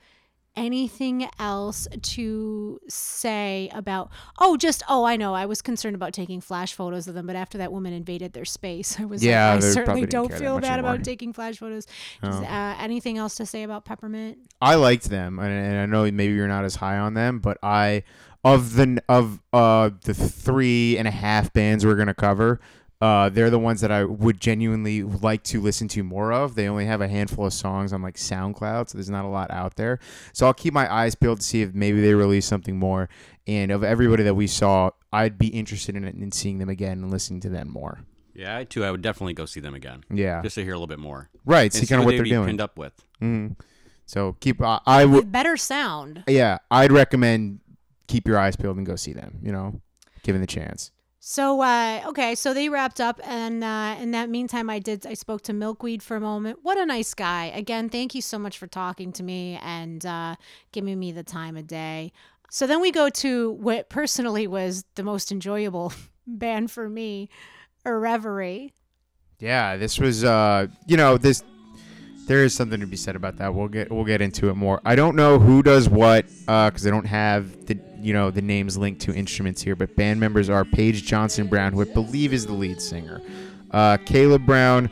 anything 0.57 1.29
else 1.39 1.87
to 2.03 2.81
say 2.89 3.71
about 3.73 4.11
oh 4.41 4.57
just 4.57 4.83
oh 4.89 5.05
i 5.05 5.17
know 5.17 5.33
i 5.35 5.47
was 5.47 5.63
concerned 5.63 5.95
about 5.95 6.13
taking 6.13 6.41
flash 6.41 6.75
photos 6.75 7.07
of 7.07 7.15
them 7.15 7.27
but 7.27 7.37
after 7.37 7.57
that 7.59 7.71
woman 7.73 7.93
invaded 7.93 8.33
their 8.33 8.45
space 8.45 8.99
i 9.01 9.05
was 9.05 9.25
Yeah, 9.25 9.55
like 9.55 9.63
i 9.63 9.67
certainly 9.69 10.07
don't 10.07 10.33
feel 10.33 10.59
bad 10.59 10.81
about 10.81 11.05
taking 11.05 11.33
flash 11.33 11.59
photos 11.59 11.87
Does, 12.23 12.35
Oh. 12.35 12.45
uh, 12.45 12.77
anything 12.81 13.17
else 13.17 13.37
to 13.37 13.47
say 13.47 13.63
about 13.63 13.85
peppermint 13.85 14.39
I 14.63 14.75
liked 14.75 15.09
them, 15.09 15.39
and, 15.39 15.51
and 15.51 15.79
I 15.79 15.87
know 15.87 16.03
maybe 16.11 16.35
you're 16.35 16.47
not 16.47 16.65
as 16.65 16.75
high 16.75 16.99
on 16.99 17.15
them, 17.15 17.39
but 17.39 17.57
I 17.63 18.03
of 18.45 18.75
the 18.75 19.03
of 19.09 19.41
uh 19.55 19.89
the 20.05 20.13
three 20.13 20.99
and 20.99 21.09
a 21.09 21.11
half 21.11 21.51
bands 21.55 21.87
we're 21.87 21.95
gonna 21.95 22.13
cover. 22.13 22.61
Uh, 23.01 23.31
they're 23.31 23.49
the 23.49 23.59
ones 23.59 23.81
that 23.81 23.91
I 23.91 24.05
would 24.05 24.41
genuinely 24.41 25.03
like 25.03 25.43
to 25.45 25.61
listen 25.61 25.89
to 25.89 26.03
more 26.05 26.33
of. 26.33 26.55
They 26.55 26.69
only 26.69 26.85
have 26.85 27.01
a 27.01 27.09
handful 27.09 27.47
of 27.47 27.53
songs 27.55 27.93
on 27.95 28.03
like 28.03 28.17
SoundCloud, 28.17 28.91
so 28.91 28.99
there's 28.99 29.09
not 29.09 29.25
a 29.25 29.29
lot 29.29 29.51
out 29.51 29.77
there. 29.77 29.99
So 30.35 30.45
I'll 30.47 30.53
keep 30.55 30.75
my 30.75 30.93
eyes 30.93 31.15
peeled 31.15 31.41
to 31.41 31.47
see 31.47 31.63
if 31.63 31.73
maybe 31.75 32.01
they 32.03 32.13
release 32.15 32.45
something 32.45 32.79
more. 32.79 33.09
And 33.47 33.71
of 33.71 33.83
everybody 33.83 34.23
that 34.25 34.35
we 34.35 34.47
saw, 34.47 34.91
I'd 35.13 35.39
be 35.39 35.49
interested 35.49 35.97
in 35.97 36.05
it 36.05 36.15
in 36.15 36.31
seeing 36.31 36.59
them 36.59 36.69
again 36.69 36.99
and 37.03 37.11
listening 37.11 37.41
to 37.41 37.49
them 37.49 37.69
more. 37.71 38.01
Yeah, 38.35 38.59
I 38.59 38.65
too. 38.65 38.85
I 38.85 38.91
would 38.91 39.03
definitely 39.03 39.33
go 39.33 39.45
see 39.47 39.61
them 39.61 39.75
again. 39.75 40.05
Yeah, 40.11 40.41
Just 40.43 40.55
to 40.57 40.63
hear 40.63 40.73
a 40.73 40.77
little 40.77 40.87
bit 40.87 40.99
more. 40.99 41.31
right. 41.47 41.65
And 41.65 41.73
See 41.75 41.87
kind 41.87 42.01
of 42.01 42.05
who 42.05 42.07
what 42.07 42.11
they'd 42.13 42.19
they're 42.19 42.25
be 42.25 42.31
doing. 42.31 42.47
Pinned 42.49 42.61
up 42.61 42.77
with. 42.79 42.93
Mm. 43.23 43.57
So 44.07 44.37
keep. 44.41 44.61
Uh, 44.61 44.81
I 44.87 45.05
would. 45.07 45.33
Better 45.33 45.57
sound. 45.57 46.23
Yeah, 46.27 46.59
I'd 46.71 46.93
recommend 46.93 47.61
keep 48.09 48.27
your 48.29 48.39
eyes 48.39 48.57
peeled 48.57 48.77
and 48.77 48.85
go 48.87 48.97
see 48.97 49.13
them. 49.13 49.39
You 49.43 49.53
know, 49.53 49.81
given 50.23 50.41
the 50.43 50.47
chance. 50.47 50.91
So 51.23 51.61
uh, 51.61 52.03
okay, 52.09 52.35
so 52.35 52.55
they 52.55 52.71
wrapped 52.71 52.99
up, 52.99 53.21
and 53.25 53.63
uh, 53.63 53.97
in 54.01 54.13
that 54.13 54.31
meantime, 54.31 54.71
I 54.71 54.79
did. 54.79 55.07
I 55.07 55.13
spoke 55.13 55.43
to 55.43 55.53
Milkweed 55.53 56.03
for 56.03 56.17
a 56.17 56.21
moment. 56.21 56.61
What 56.63 56.79
a 56.79 56.87
nice 56.87 57.13
guy! 57.13 57.53
Again, 57.55 57.91
thank 57.91 58.15
you 58.15 58.23
so 58.23 58.39
much 58.39 58.57
for 58.57 58.67
talking 58.67 59.13
to 59.13 59.23
me 59.23 59.59
and 59.63 60.05
uh, 60.07 60.37
giving 60.73 60.99
me 60.99 61.13
the 61.13 61.23
time 61.23 61.59
of 61.59 61.67
day. 61.67 62.13
So 62.51 62.67
then 62.67 62.81
we 62.81 62.91
go 62.91 63.11
to 63.11 63.53
what 63.53 63.91
personally 63.91 64.47
was 64.47 64.87
the 64.95 65.03
most 65.03 65.31
enjoyable 65.31 65.93
band 66.27 66.71
for 66.71 66.89
me, 66.89 67.29
Irreverie. 67.85 68.73
Yeah, 69.39 69.77
this 69.77 69.99
was 69.99 70.25
uh 70.25 70.69
you 70.87 70.97
know, 70.97 71.19
this 71.19 71.45
there 72.27 72.45
is 72.45 72.55
something 72.55 72.81
to 72.81 72.87
be 72.87 72.97
said 72.97 73.15
about 73.15 73.37
that. 73.37 73.55
We'll 73.55 73.69
get 73.69 73.91
we'll 73.93 74.05
get 74.05 74.23
into 74.23 74.49
it 74.49 74.55
more. 74.55 74.81
I 74.87 74.97
don't 74.97 75.17
know 75.17 75.39
who 75.39 75.63
does 75.63 75.89
what 75.89 76.27
uh 76.49 76.71
cuz 76.71 76.87
I 76.87 76.91
don't 76.91 77.07
have 77.07 77.67
the 77.67 77.79
you 78.01 78.13
know 78.13 78.31
the 78.31 78.43
names 78.43 78.77
linked 78.77 79.01
to 79.03 79.15
instruments 79.15 79.63
here, 79.63 79.77
but 79.77 79.95
band 79.97 80.21
members 80.21 80.49
are 80.49 80.65
Paige 80.65 81.05
Johnson 81.05 81.47
Brown, 81.47 81.73
who 81.73 81.83
I 81.83 81.85
believe 81.85 82.33
is 82.33 82.47
the 82.47 82.53
lead 82.53 82.81
singer. 82.81 83.21
Uh 83.71 83.97
Caleb 84.05 84.47
Brown, 84.47 84.91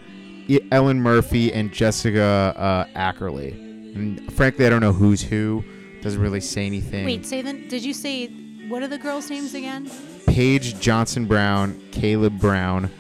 Ellen 0.71 1.01
Murphy 1.01 1.53
and 1.53 1.73
Jessica 1.73 2.55
uh 2.57 2.85
Ackerley. 2.99 3.53
And 3.95 4.33
frankly, 4.33 4.67
I 4.67 4.71
don't 4.71 4.81
know 4.81 4.93
who's 4.93 5.23
who. 5.23 5.65
Doesn't 6.03 6.21
really 6.21 6.41
say 6.41 6.67
anything. 6.67 7.05
Wait, 7.05 7.27
say 7.27 7.43
the, 7.43 7.53
Did 7.53 7.85
you 7.85 7.93
say 7.93 8.29
what 8.69 8.83
are 8.83 8.89
the 8.89 8.99
girls' 8.99 9.31
names 9.31 9.55
again? 9.55 9.91
Paige 10.27 10.79
Johnson 10.79 11.27
Brown, 11.27 11.81
Caleb 11.91 12.39
Brown, 12.39 12.91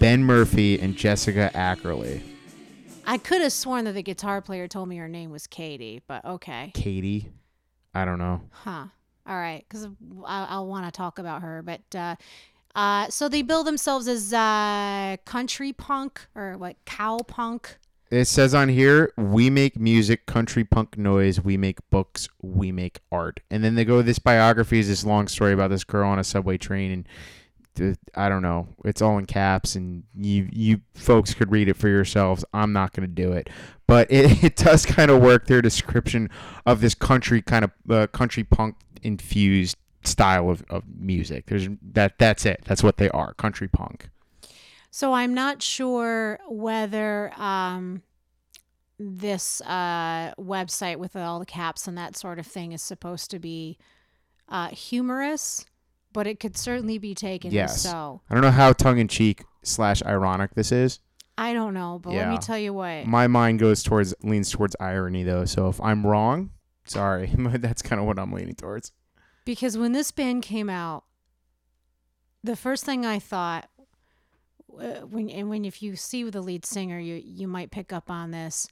Ben 0.00 0.24
Murphy, 0.24 0.80
and 0.80 0.96
Jessica 0.96 1.50
Ackerley. 1.54 2.22
I 3.06 3.18
could 3.18 3.40
have 3.42 3.52
sworn 3.52 3.84
that 3.84 3.92
the 3.92 4.02
guitar 4.02 4.40
player 4.40 4.66
told 4.66 4.88
me 4.88 4.96
her 4.96 5.06
name 5.06 5.30
was 5.30 5.46
Katie, 5.46 6.02
but 6.08 6.24
okay. 6.24 6.72
Katie. 6.74 7.28
I 7.94 8.04
don't 8.04 8.18
know. 8.18 8.42
Huh. 8.50 8.86
All 9.28 9.36
right, 9.36 9.64
because 9.68 9.86
I'll, 10.24 10.46
I'll 10.48 10.66
want 10.66 10.86
to 10.86 10.92
talk 10.96 11.18
about 11.18 11.42
her. 11.42 11.62
But 11.62 11.94
uh, 11.94 12.16
uh, 12.74 13.08
so 13.08 13.28
they 13.28 13.42
bill 13.42 13.64
themselves 13.64 14.06
as 14.06 14.32
uh, 14.32 15.16
country 15.24 15.72
punk 15.72 16.26
or 16.34 16.56
what, 16.58 16.76
cow 16.84 17.18
punk. 17.26 17.78
It 18.10 18.26
says 18.26 18.54
on 18.54 18.68
here, 18.68 19.12
we 19.16 19.50
make 19.50 19.76
music, 19.76 20.26
country 20.26 20.62
punk 20.62 20.96
noise, 20.96 21.40
we 21.40 21.56
make 21.56 21.78
books, 21.90 22.28
we 22.40 22.70
make 22.70 23.00
art. 23.10 23.40
And 23.50 23.64
then 23.64 23.74
they 23.74 23.84
go, 23.84 24.00
this 24.00 24.20
biography 24.20 24.78
is 24.78 24.86
this 24.86 25.04
long 25.04 25.26
story 25.26 25.52
about 25.52 25.70
this 25.70 25.82
girl 25.82 26.08
on 26.08 26.20
a 26.20 26.24
subway 26.24 26.56
train. 26.56 27.04
And 27.78 27.96
I 28.14 28.28
don't 28.28 28.42
know, 28.42 28.68
it's 28.84 29.02
all 29.02 29.18
in 29.18 29.26
caps, 29.26 29.74
and 29.74 30.04
you, 30.14 30.48
you 30.52 30.80
folks 30.94 31.34
could 31.34 31.50
read 31.50 31.68
it 31.68 31.76
for 31.76 31.88
yourselves. 31.88 32.44
I'm 32.54 32.72
not 32.72 32.92
going 32.92 33.08
to 33.08 33.12
do 33.12 33.32
it. 33.32 33.50
But 33.88 34.08
it, 34.10 34.44
it 34.44 34.56
does 34.56 34.86
kind 34.86 35.10
of 35.10 35.20
work 35.20 35.46
their 35.46 35.62
description 35.62 36.30
of 36.64 36.80
this 36.80 36.94
country 36.94 37.42
kind 37.42 37.64
of 37.64 37.70
uh, 37.90 38.06
country 38.06 38.44
punk 38.44 38.76
infused 39.06 39.76
style 40.04 40.50
of, 40.50 40.64
of 40.70 40.82
music. 40.98 41.46
There's 41.46 41.68
that 41.92 42.18
that's 42.18 42.44
it. 42.46 42.60
That's 42.64 42.82
what 42.82 42.96
they 42.98 43.08
are, 43.10 43.34
country 43.34 43.68
punk. 43.68 44.08
So 44.90 45.12
I'm 45.12 45.34
not 45.34 45.62
sure 45.62 46.38
whether 46.48 47.32
um, 47.38 48.02
this 48.98 49.60
uh, 49.62 50.32
website 50.38 50.96
with 50.96 51.16
all 51.16 51.38
the 51.38 51.46
caps 51.46 51.86
and 51.86 51.98
that 51.98 52.16
sort 52.16 52.38
of 52.38 52.46
thing 52.46 52.72
is 52.72 52.82
supposed 52.82 53.30
to 53.32 53.38
be 53.38 53.76
uh, 54.48 54.68
humorous, 54.68 55.66
but 56.12 56.26
it 56.26 56.40
could 56.40 56.56
certainly 56.56 56.96
be 56.98 57.14
taken 57.14 57.50
Yes. 57.52 57.74
as 57.84 57.90
so. 57.90 58.22
I 58.30 58.34
don't 58.34 58.42
know 58.42 58.50
how 58.50 58.72
tongue 58.72 58.98
in 58.98 59.08
cheek 59.08 59.44
slash 59.62 60.02
ironic 60.02 60.54
this 60.54 60.72
is. 60.72 61.00
I 61.38 61.52
don't 61.52 61.74
know, 61.74 62.00
but 62.02 62.14
let 62.14 62.30
me 62.30 62.38
tell 62.38 62.56
you 62.56 62.72
what. 62.72 63.06
My 63.06 63.26
mind 63.26 63.58
goes 63.58 63.82
towards 63.82 64.14
leans 64.22 64.50
towards 64.50 64.74
irony 64.80 65.22
though. 65.24 65.44
So 65.44 65.68
if 65.68 65.78
I'm 65.82 66.06
wrong, 66.06 66.50
sorry, 66.86 67.32
that's 67.36 67.82
kind 67.82 68.00
of 68.00 68.06
what 68.06 68.18
I'm 68.18 68.32
leaning 68.32 68.54
towards. 68.54 68.92
because 69.44 69.76
when 69.78 69.92
this 69.92 70.10
band 70.10 70.42
came 70.42 70.70
out, 70.70 71.04
the 72.42 72.56
first 72.56 72.84
thing 72.84 73.04
I 73.04 73.18
thought 73.18 73.68
uh, 74.78 75.00
when 75.06 75.30
and 75.30 75.48
when 75.48 75.64
if 75.64 75.82
you 75.82 75.96
see 75.96 76.28
the 76.28 76.40
lead 76.40 76.64
singer, 76.66 76.98
you 76.98 77.20
you 77.24 77.48
might 77.48 77.70
pick 77.70 77.92
up 77.92 78.10
on 78.10 78.30
this. 78.30 78.68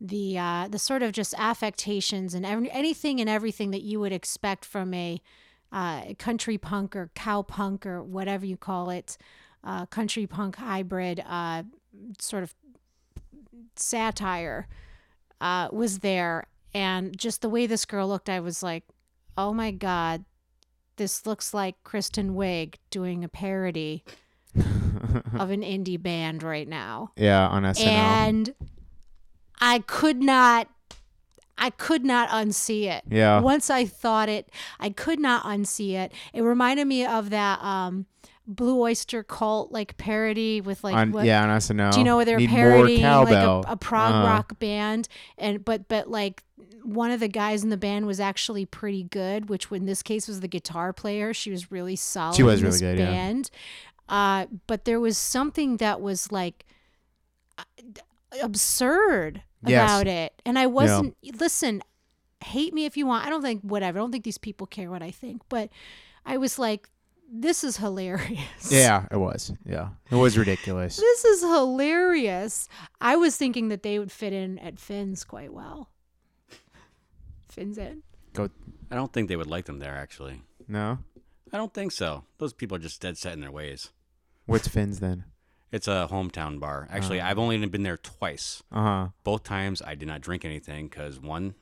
The 0.00 0.38
uh, 0.38 0.68
the 0.68 0.78
sort 0.78 1.02
of 1.02 1.12
just 1.12 1.34
affectations 1.38 2.34
and 2.34 2.44
anything 2.44 3.20
and 3.20 3.28
everything 3.30 3.70
that 3.70 3.82
you 3.82 4.00
would 4.00 4.12
expect 4.12 4.64
from 4.64 4.92
a 4.92 5.20
uh, 5.72 6.14
country 6.18 6.58
punk 6.58 6.94
or 6.94 7.10
cow 7.14 7.42
punk 7.42 7.86
or 7.86 8.02
whatever 8.02 8.44
you 8.46 8.56
call 8.56 8.90
it, 8.90 9.16
uh, 9.62 9.86
country 9.86 10.26
punk 10.26 10.56
hybrid 10.56 11.24
uh, 11.26 11.62
sort 12.18 12.42
of 12.42 12.54
satire 13.76 14.68
uh, 15.40 15.68
was 15.72 16.00
there, 16.00 16.46
and 16.74 17.16
just 17.16 17.40
the 17.42 17.48
way 17.48 17.66
this 17.66 17.84
girl 17.84 18.08
looked, 18.08 18.28
I 18.28 18.40
was 18.40 18.62
like, 18.62 18.84
oh 19.38 19.52
my 19.54 19.70
god, 19.70 20.24
this 20.96 21.26
looks 21.26 21.54
like 21.54 21.76
Kristen 21.84 22.34
Wiig 22.34 22.74
doing 22.90 23.24
a 23.24 23.28
parody 23.28 24.04
of 25.38 25.50
an 25.50 25.62
indie 25.62 26.00
band 26.00 26.42
right 26.42 26.68
now. 26.68 27.12
Yeah, 27.16 27.46
on 27.48 27.62
SNL. 27.64 27.86
And 27.86 28.54
I 29.60 29.80
could 29.80 30.20
not 30.22 30.68
I 31.56 31.70
could 31.70 32.04
not 32.04 32.28
unsee 32.30 32.84
it. 32.90 33.04
Yeah. 33.08 33.40
Once 33.40 33.70
I 33.70 33.84
thought 33.84 34.28
it, 34.28 34.50
I 34.80 34.90
could 34.90 35.20
not 35.20 35.44
unsee 35.44 35.92
it. 35.94 36.12
It 36.32 36.42
reminded 36.42 36.86
me 36.86 37.06
of 37.06 37.30
that 37.30 37.62
um 37.62 38.06
Blue 38.46 38.82
Oyster 38.82 39.22
Cult 39.22 39.72
like 39.72 39.96
parody 39.96 40.60
with 40.60 40.84
like 40.84 40.94
on, 40.94 41.12
what, 41.12 41.24
yeah, 41.24 41.42
on 41.42 41.48
SNL. 41.48 41.92
do 41.92 41.98
you 41.98 42.04
know 42.04 42.16
where 42.16 42.26
they're 42.26 42.38
Need 42.38 42.50
parodying 42.50 43.02
like 43.02 43.32
a, 43.32 43.62
a 43.68 43.76
prog 43.76 44.14
Uh, 44.14 44.26
rock 44.26 44.58
band 44.58 45.08
and 45.38 45.64
but 45.64 45.88
but 45.88 46.10
like 46.10 46.42
one 46.82 47.10
of 47.10 47.20
the 47.20 47.28
guys 47.28 47.62
in 47.62 47.70
the 47.70 47.76
band 47.76 48.06
was 48.06 48.20
actually 48.20 48.66
pretty 48.66 49.04
good, 49.04 49.48
which 49.48 49.70
in 49.70 49.86
this 49.86 50.02
case 50.02 50.28
was 50.28 50.40
the 50.40 50.48
guitar 50.48 50.92
player. 50.92 51.32
She 51.32 51.50
was 51.50 51.70
really 51.70 51.96
solid. 51.96 52.36
She 52.36 52.42
was 52.42 52.62
really 52.62 52.78
good, 52.78 52.98
yeah. 52.98 53.06
band. 53.06 53.50
Uh, 54.08 54.46
but 54.66 54.84
there 54.84 55.00
was 55.00 55.16
something 55.16 55.78
that 55.78 56.00
was 56.00 56.30
like 56.30 56.64
uh, 57.58 57.64
absurd 58.42 59.42
Yes. 59.66 59.90
about 59.90 60.06
it, 60.06 60.42
and 60.44 60.58
I 60.58 60.66
wasn't. 60.66 61.16
Listen, 61.40 61.82
hate 62.44 62.74
me 62.74 62.84
if 62.84 62.96
you 62.96 63.06
want. 63.06 63.26
I 63.26 63.30
don't 63.30 63.40
think 63.42 63.62
whatever. 63.62 63.98
I 63.98 64.02
don't 64.02 64.12
think 64.12 64.24
these 64.24 64.36
people 64.36 64.66
care 64.66 64.90
what 64.90 65.02
I 65.02 65.10
think, 65.10 65.42
but 65.48 65.70
I 66.26 66.36
was 66.36 66.58
like, 66.58 66.90
this 67.32 67.64
is 67.64 67.78
hilarious. 67.78 68.70
Yeah, 68.70 69.06
it 69.10 69.16
was. 69.16 69.52
Yeah, 69.64 69.88
it 70.10 70.16
was 70.16 70.36
ridiculous. 70.36 70.96
This 70.96 71.24
is 71.24 71.40
hilarious. 71.40 72.68
I 73.00 73.16
was 73.16 73.36
thinking 73.36 73.68
that 73.68 73.82
they 73.82 73.98
would 73.98 74.12
fit 74.12 74.32
in 74.32 74.58
at 74.58 74.78
Finn's 74.78 75.24
quite 75.24 75.52
well. 75.52 75.88
Finn's 77.54 77.78
in. 77.78 78.02
Go. 78.32 78.50
I 78.90 78.94
don't 78.96 79.12
think 79.12 79.28
they 79.28 79.36
would 79.36 79.46
like 79.46 79.64
them 79.66 79.78
there, 79.78 79.94
actually. 79.96 80.42
No. 80.68 80.98
I 81.52 81.56
don't 81.56 81.72
think 81.72 81.92
so. 81.92 82.24
Those 82.38 82.52
people 82.52 82.76
are 82.76 82.80
just 82.80 83.00
dead 83.00 83.16
set 83.16 83.32
in 83.32 83.40
their 83.40 83.52
ways. 83.52 83.90
What's 84.46 84.68
Finn's 84.68 85.00
then? 85.00 85.24
It's 85.72 85.88
a 85.88 86.08
hometown 86.10 86.60
bar. 86.60 86.86
Actually, 86.90 87.20
Oh. 87.20 87.24
I've 87.24 87.38
only 87.38 87.64
been 87.66 87.82
there 87.82 87.96
twice. 87.96 88.62
Uh 88.70 88.82
huh. 88.82 89.08
Both 89.24 89.44
times 89.44 89.82
I 89.82 89.94
did 89.94 90.06
not 90.08 90.20
drink 90.20 90.44
anything 90.44 90.88
because 90.88 91.18
one, 91.20 91.54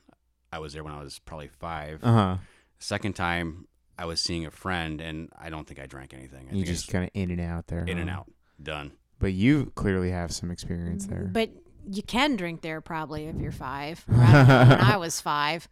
I 0.51 0.59
was 0.59 0.73
there 0.73 0.83
when 0.83 0.93
I 0.93 1.01
was 1.01 1.19
probably 1.19 1.47
five. 1.47 2.03
Uh 2.03 2.11
huh. 2.11 2.37
Second 2.79 3.13
time, 3.15 3.67
I 3.97 4.05
was 4.05 4.19
seeing 4.21 4.45
a 4.45 4.51
friend 4.51 4.99
and 5.01 5.29
I 5.39 5.49
don't 5.49 5.67
think 5.67 5.79
I 5.79 5.85
drank 5.85 6.13
anything. 6.13 6.47
I 6.51 6.55
You 6.55 6.63
think 6.63 6.67
just 6.67 6.89
kind 6.89 7.05
of 7.05 7.09
in 7.13 7.31
and 7.31 7.41
out 7.41 7.67
there. 7.67 7.85
in 7.85 7.97
and 7.97 8.09
out. 8.09 8.29
Done. 8.61 8.91
But 9.19 9.33
you 9.33 9.71
clearly 9.75 10.11
have 10.11 10.31
some 10.31 10.51
experience 10.51 11.05
there. 11.05 11.29
But 11.31 11.49
you 11.89 12.03
can 12.03 12.35
drink 12.35 12.61
there 12.61 12.81
probably 12.81 13.25
if 13.27 13.35
you're 13.35 13.51
five. 13.51 14.03
When 14.07 14.19
I 14.19 14.97
was 14.97 15.19
five. 15.33 15.67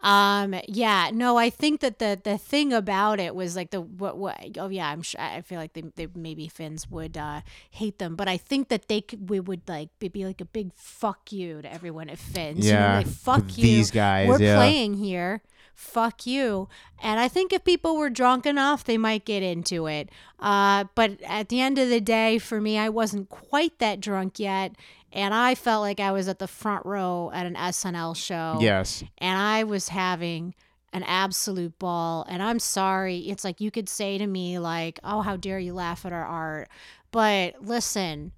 Um. 0.00 0.54
Yeah. 0.68 1.10
No. 1.12 1.36
I 1.38 1.50
think 1.50 1.80
that 1.80 1.98
the 1.98 2.20
the 2.22 2.38
thing 2.38 2.72
about 2.72 3.18
it 3.18 3.34
was 3.34 3.56
like 3.56 3.70
the 3.70 3.80
what 3.80 4.16
what. 4.16 4.38
Oh 4.56 4.68
yeah. 4.68 4.88
I'm 4.90 5.02
sure. 5.02 5.20
I 5.20 5.40
feel 5.40 5.58
like 5.58 5.72
they, 5.72 5.82
they 5.96 6.06
maybe 6.14 6.46
Finns 6.46 6.88
would 6.88 7.16
uh, 7.16 7.40
hate 7.72 7.98
them, 7.98 8.14
but 8.14 8.28
I 8.28 8.36
think 8.36 8.68
that 8.68 8.86
they 8.86 9.00
could. 9.00 9.28
We 9.28 9.40
would 9.40 9.62
like 9.68 9.88
be 9.98 10.24
like 10.24 10.40
a 10.40 10.44
big 10.44 10.72
fuck 10.74 11.32
you 11.32 11.62
to 11.62 11.72
everyone 11.72 12.10
at 12.10 12.18
Finns. 12.18 12.64
You 12.64 12.74
know, 12.74 12.78
Yeah, 12.78 12.96
like, 12.98 13.08
fuck 13.08 13.56
you. 13.58 13.62
these 13.64 13.90
guys, 13.90 14.28
We're 14.28 14.40
yeah. 14.40 14.54
playing 14.54 14.94
here. 14.94 15.42
Fuck 15.74 16.26
you. 16.26 16.68
And 17.00 17.20
I 17.20 17.26
think 17.28 17.52
if 17.52 17.62
people 17.64 17.96
were 17.96 18.10
drunk 18.10 18.46
enough, 18.46 18.82
they 18.84 18.98
might 18.98 19.24
get 19.24 19.44
into 19.44 19.86
it. 19.86 20.10
Uh, 20.40 20.84
but 20.96 21.20
at 21.22 21.48
the 21.50 21.60
end 21.60 21.78
of 21.78 21.88
the 21.88 22.00
day, 22.00 22.38
for 22.38 22.60
me, 22.60 22.76
I 22.78 22.88
wasn't 22.88 23.28
quite 23.28 23.78
that 23.78 24.00
drunk 24.00 24.40
yet. 24.40 24.72
And 25.12 25.32
I 25.32 25.54
felt 25.54 25.82
like 25.82 26.00
I 26.00 26.12
was 26.12 26.28
at 26.28 26.38
the 26.38 26.46
front 26.48 26.84
row 26.84 27.30
at 27.32 27.46
an 27.46 27.54
SNL 27.54 28.14
show. 28.16 28.58
yes. 28.60 29.02
And 29.18 29.40
I 29.40 29.64
was 29.64 29.88
having 29.88 30.54
an 30.92 31.02
absolute 31.02 31.78
ball. 31.78 32.26
And 32.28 32.42
I'm 32.42 32.58
sorry. 32.58 33.18
It's 33.18 33.44
like 33.44 33.60
you 33.60 33.70
could 33.70 33.88
say 33.88 34.18
to 34.18 34.26
me, 34.26 34.58
like, 34.58 34.98
oh, 35.04 35.20
how 35.22 35.36
dare 35.36 35.58
you 35.58 35.74
laugh 35.74 36.04
at 36.06 36.12
our 36.12 36.24
art. 36.24 36.68
But 37.10 37.62
listen, 37.62 38.32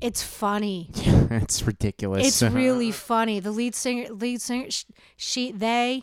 it's 0.00 0.22
funny. 0.22 0.90
it's 0.94 1.62
ridiculous. 1.62 2.26
It's 2.26 2.42
really 2.54 2.90
funny. 2.90 3.40
The 3.40 3.50
lead 3.50 3.74
singer, 3.74 4.08
lead 4.12 4.40
singer, 4.40 4.70
sh- 4.70 4.84
she, 5.16 5.52
they, 5.52 6.02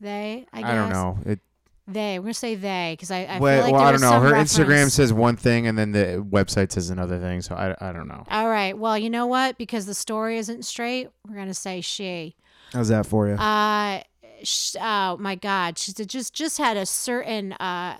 they, 0.00 0.46
I 0.52 0.62
guess. 0.62 0.70
I 0.70 0.74
don't 0.74 0.90
know. 0.90 1.18
It, 1.24 1.40
They. 1.86 2.18
We're 2.18 2.24
gonna 2.24 2.34
say 2.34 2.54
they 2.54 2.94
because 2.94 3.10
I, 3.10 3.24
I 3.24 3.38
well, 3.38 3.56
feel 3.56 3.64
like 3.64 3.72
well, 3.72 3.80
there 3.80 3.88
I 3.88 3.92
don't 3.92 4.00
know. 4.00 4.20
Her 4.20 4.32
reference. 4.32 4.56
Instagram 4.56 4.90
says 4.90 5.12
one 5.12 5.36
thing 5.36 5.66
and 5.66 5.76
then 5.76 5.92
the 5.92 6.24
website 6.30 6.72
says 6.72 6.90
another 6.90 7.18
thing. 7.18 7.42
So 7.42 7.54
I, 7.54 7.76
I 7.80 7.92
don't 7.92 8.08
know. 8.08 8.24
All 8.30 8.48
right. 8.48 8.76
Well, 8.76 8.96
you 8.96 9.10
know 9.10 9.26
what? 9.26 9.58
Because 9.58 9.86
the 9.86 9.94
story 9.94 10.38
isn't 10.38 10.64
straight, 10.64 11.08
we're 11.28 11.36
gonna 11.36 11.54
say 11.54 11.80
she. 11.80 12.36
How's 12.72 12.88
that 12.88 13.06
for 13.06 13.28
you? 13.28 13.34
Uh, 13.34 14.02
sh- 14.42 14.76
oh 14.80 15.16
my 15.18 15.34
God, 15.34 15.78
she 15.78 15.92
just 15.92 16.34
just 16.34 16.58
had 16.58 16.76
a 16.76 16.86
certain. 16.86 17.52
Uh, 17.54 17.96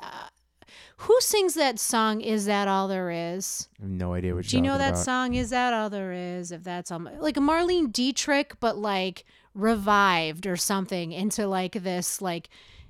who 0.99 1.21
sings 1.21 1.55
that 1.55 1.81
song? 1.81 2.21
Is 2.21 2.47
that 2.47 2.69
all 2.69 2.87
there 2.87 3.11
is? 3.11 3.69
I 3.81 3.83
have 3.83 3.91
no 3.91 4.15
idea 4.15 4.37
what 4.37 4.47
Do 4.47 4.57
you 4.57 4.63
know 4.63 4.79
that 4.79 4.91
about. 4.91 5.05
song? 5.05 5.35
Is 5.35 5.51
that 5.51 5.75
all 5.75 5.91
there 5.91 6.13
is? 6.13 6.53
If 6.53 6.63
that's 6.63 6.93
all, 6.93 7.01
my, 7.01 7.19
like 7.19 7.37
a 7.37 7.41
Marlene 7.41 7.93
Dietrich, 7.93 8.55
but 8.61 8.79
like 8.79 9.25
revived 9.53 10.47
or 10.47 10.57
something 10.57 11.11
into 11.11 11.49
like 11.49 11.73
this 11.73 12.23
like 12.23 12.49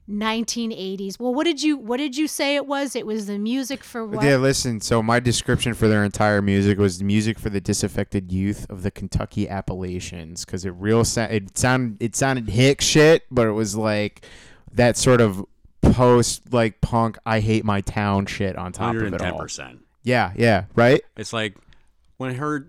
1980s. 0.08 1.20
Well, 1.20 1.34
what 1.34 1.44
did 1.44 1.62
you 1.62 1.76
what 1.76 1.98
did 1.98 2.16
you 2.16 2.26
say 2.26 2.56
it 2.56 2.66
was? 2.66 2.96
It 2.96 3.06
was 3.06 3.26
the 3.26 3.38
music 3.38 3.84
for 3.84 4.04
what? 4.04 4.24
Yeah, 4.24 4.36
listen. 4.36 4.80
So 4.80 5.02
my 5.02 5.20
description 5.20 5.74
for 5.74 5.88
their 5.88 6.04
entire 6.04 6.42
music 6.42 6.78
was 6.78 7.02
music 7.02 7.38
for 7.38 7.50
the 7.50 7.60
disaffected 7.60 8.32
youth 8.32 8.68
of 8.68 8.82
the 8.82 8.90
Kentucky 8.90 9.48
Appalachians 9.48 10.44
because 10.44 10.64
it 10.64 10.70
real 10.70 11.04
sa- 11.04 11.24
it 11.24 11.56
sound 11.56 11.96
it 12.00 12.16
sounded 12.16 12.48
hick 12.48 12.80
shit, 12.80 13.24
but 13.30 13.46
it 13.46 13.52
was 13.52 13.76
like 13.76 14.26
that 14.72 14.96
sort 14.96 15.20
of 15.20 15.44
post 15.82 16.52
like 16.52 16.80
punk 16.80 17.18
I 17.24 17.40
hate 17.40 17.64
my 17.64 17.80
town 17.80 18.26
shit 18.26 18.56
on 18.56 18.68
oh, 18.68 18.70
top 18.70 18.96
of 18.96 19.02
it 19.02 19.20
all. 19.20 19.40
110%. 19.40 19.78
Yeah, 20.02 20.32
yeah, 20.36 20.64
right. 20.74 21.02
It's 21.16 21.32
like 21.32 21.56
when 22.16 22.34
her 22.34 22.66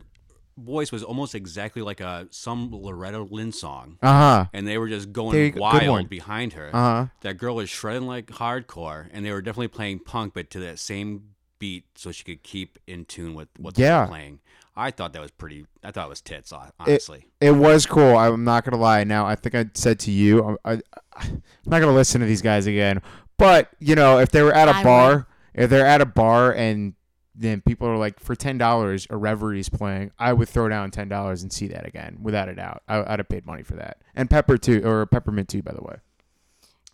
voice 0.58 0.91
was 0.91 1.04
almost 1.04 1.36
exactly 1.36 1.82
like 1.82 1.99
a 2.01 2.28
some 2.32 2.70
Loretta 2.72 3.22
Lynn 3.22 3.51
song, 3.51 3.97
Uh 4.01 4.12
huh. 4.12 4.45
and 4.54 4.68
they 4.68 4.78
were 4.78 4.88
just 4.89 5.12
going 5.12 5.32
go. 5.51 5.72
Good 5.72 5.88
one. 5.88 5.88
wild 5.89 6.10
behind 6.10 6.54
her. 6.54 6.70
Uh 6.74 6.80
huh. 6.80 7.06
That 7.22 7.38
girl 7.38 7.56
was 7.56 7.70
shredding 7.70 8.08
like 8.08 8.28
hardcore, 8.28 9.08
and 9.12 9.26
they 9.26 9.32
were 9.32 9.41
definitely 9.41 9.70
playing 9.70 9.99
punk, 9.99 10.34
but 10.34 10.49
to 10.51 10.60
that 10.60 10.80
same 10.80 11.30
beat, 11.60 11.86
so 11.95 12.12
she 12.12 12.24
could 12.24 12.43
keep 12.43 12.78
in 12.88 13.06
tune 13.06 13.34
with 13.36 13.47
what 13.58 13.76
they 13.76 13.84
Yeah. 13.84 14.01
were 14.01 14.08
playing. 14.08 14.39
I 14.76 14.89
thought 14.89 15.14
that 15.14 15.22
was 15.22 15.32
pretty. 15.32 15.66
I 15.84 15.91
thought 15.91 16.08
it 16.08 16.10
was 16.10 16.22
tits, 16.22 16.51
hon- 16.51 16.72
honestly. 16.80 17.28
It 17.39 17.51
was 17.51 17.86
cool. 17.86 18.18
I'm 18.18 18.43
not 18.43 18.66
gonna 18.66 18.82
lie. 18.82 19.04
Now 19.04 19.26
I 19.26 19.36
think 19.36 19.54
I 19.56 19.66
said 19.76 19.99
to 19.99 20.12
you, 20.12 20.58
I, 20.66 20.74
I, 20.74 20.82
I'm 21.16 21.43
not 21.66 21.80
gonna 21.80 21.93
listen 21.93 22.22
to 22.22 22.28
these 22.28 22.41
guys 22.41 22.66
again. 22.66 23.01
But 23.38 23.70
you 23.80 23.95
know, 23.95 24.18
if 24.20 24.30
they 24.32 24.41
were 24.41 24.54
at 24.54 24.68
a 24.68 24.76
I 24.76 24.84
bar, 24.84 25.28
if 25.54 25.70
they're 25.70 25.86
at 25.86 26.01
a 26.01 26.06
bar 26.08 26.51
and 26.54 26.93
then 27.36 27.62
people 27.62 27.88
are 27.88 27.98
like, 27.98 28.20
for 28.20 28.36
ten 28.36 28.58
dollars, 28.58 29.08
a 29.10 29.18
Reverie's 29.18 29.70
playing, 29.70 30.12
I 30.20 30.34
would 30.34 30.50
throw 30.50 30.70
down 30.70 30.92
ten 30.92 31.10
dollars 31.10 31.44
and 31.44 31.52
see 31.52 31.68
that 31.70 31.86
again, 31.88 32.18
without 32.22 32.50
a 32.50 32.56
doubt. 32.56 32.84
I, 32.88 33.14
I'd 33.14 33.20
have 33.20 33.30
paid 33.30 33.46
money 33.46 33.64
for 33.64 33.76
that, 33.76 33.98
and 34.16 34.30
pepper 34.30 34.58
too, 34.58 34.82
or 34.86 35.06
peppermint 35.06 35.50
too, 35.50 35.64
by 35.64 35.74
the 35.74 35.82
way. 35.82 35.96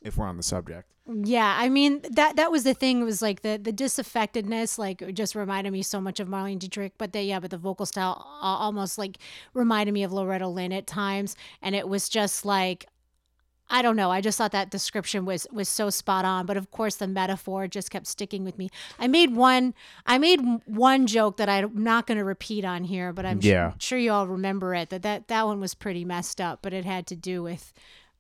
If 0.02 0.16
we're 0.18 0.28
on 0.28 0.38
the 0.38 0.44
subject, 0.44 0.90
Yeah, 1.06 1.56
I 1.58 1.68
mean 1.68 2.02
that 2.12 2.38
that 2.38 2.52
was 2.52 2.64
the 2.64 2.74
thing 2.74 3.02
It 3.02 3.04
was 3.04 3.22
like 3.22 3.42
the 3.42 3.60
the 3.62 3.74
disaffectedness 3.74 4.78
like 4.80 5.14
just 5.14 5.36
reminded 5.36 5.74
me 5.74 5.82
so 5.82 6.00
much 6.00 6.20
of 6.22 6.28
Marlene 6.30 6.60
Dietrich, 6.60 6.94
but 6.98 7.12
they 7.12 7.24
yeah, 7.24 7.40
but 7.40 7.52
the 7.52 7.58
vocal 7.58 7.86
style 7.86 8.26
almost 8.42 8.98
like 8.98 9.18
reminded 9.54 9.92
me 9.92 10.04
of 10.04 10.14
Loretta 10.14 10.48
Lynn 10.48 10.72
at 10.72 10.88
times, 10.88 11.36
and 11.62 11.76
it 11.76 11.88
was 11.88 12.10
just 12.10 12.46
like. 12.46 12.86
I 13.72 13.82
don't 13.82 13.95
know. 13.95 14.09
I 14.09 14.20
just 14.22 14.38
thought 14.38 14.51
that 14.53 14.72
description 14.72 15.26
was 15.26 15.45
was 15.51 15.70
so 15.70 15.89
spot 15.89 16.26
on, 16.26 16.45
but 16.45 16.57
of 16.57 16.72
course 16.72 16.95
the 16.95 17.07
metaphor 17.07 17.67
just 17.67 17.91
kept 17.91 18.07
sticking 18.07 18.43
with 18.43 18.57
me. 18.57 18.70
I 18.97 19.07
made 19.07 19.36
one 19.36 19.74
I 20.05 20.17
made 20.17 20.39
one 20.65 21.05
joke 21.07 21.38
that 21.38 21.49
I'm 21.49 21.84
not 21.84 22.07
going 22.07 22.17
to 22.17 22.24
repeat 22.24 22.65
on 22.65 22.84
here, 22.84 23.13
but 23.13 23.26
I'm 23.26 23.39
Yeah. 23.41 23.74
sure 23.80 23.99
you 23.99 24.11
all 24.11 24.28
remember 24.28 24.74
it. 24.74 24.89
That 24.89 25.03
that 25.03 25.28
that 25.28 25.45
one 25.45 25.59
was 25.59 25.76
pretty 25.76 26.03
messed 26.03 26.41
up, 26.41 26.59
but 26.61 26.74
it 26.74 26.86
had 26.86 27.05
to 27.07 27.15
do 27.15 27.43
with 27.43 27.72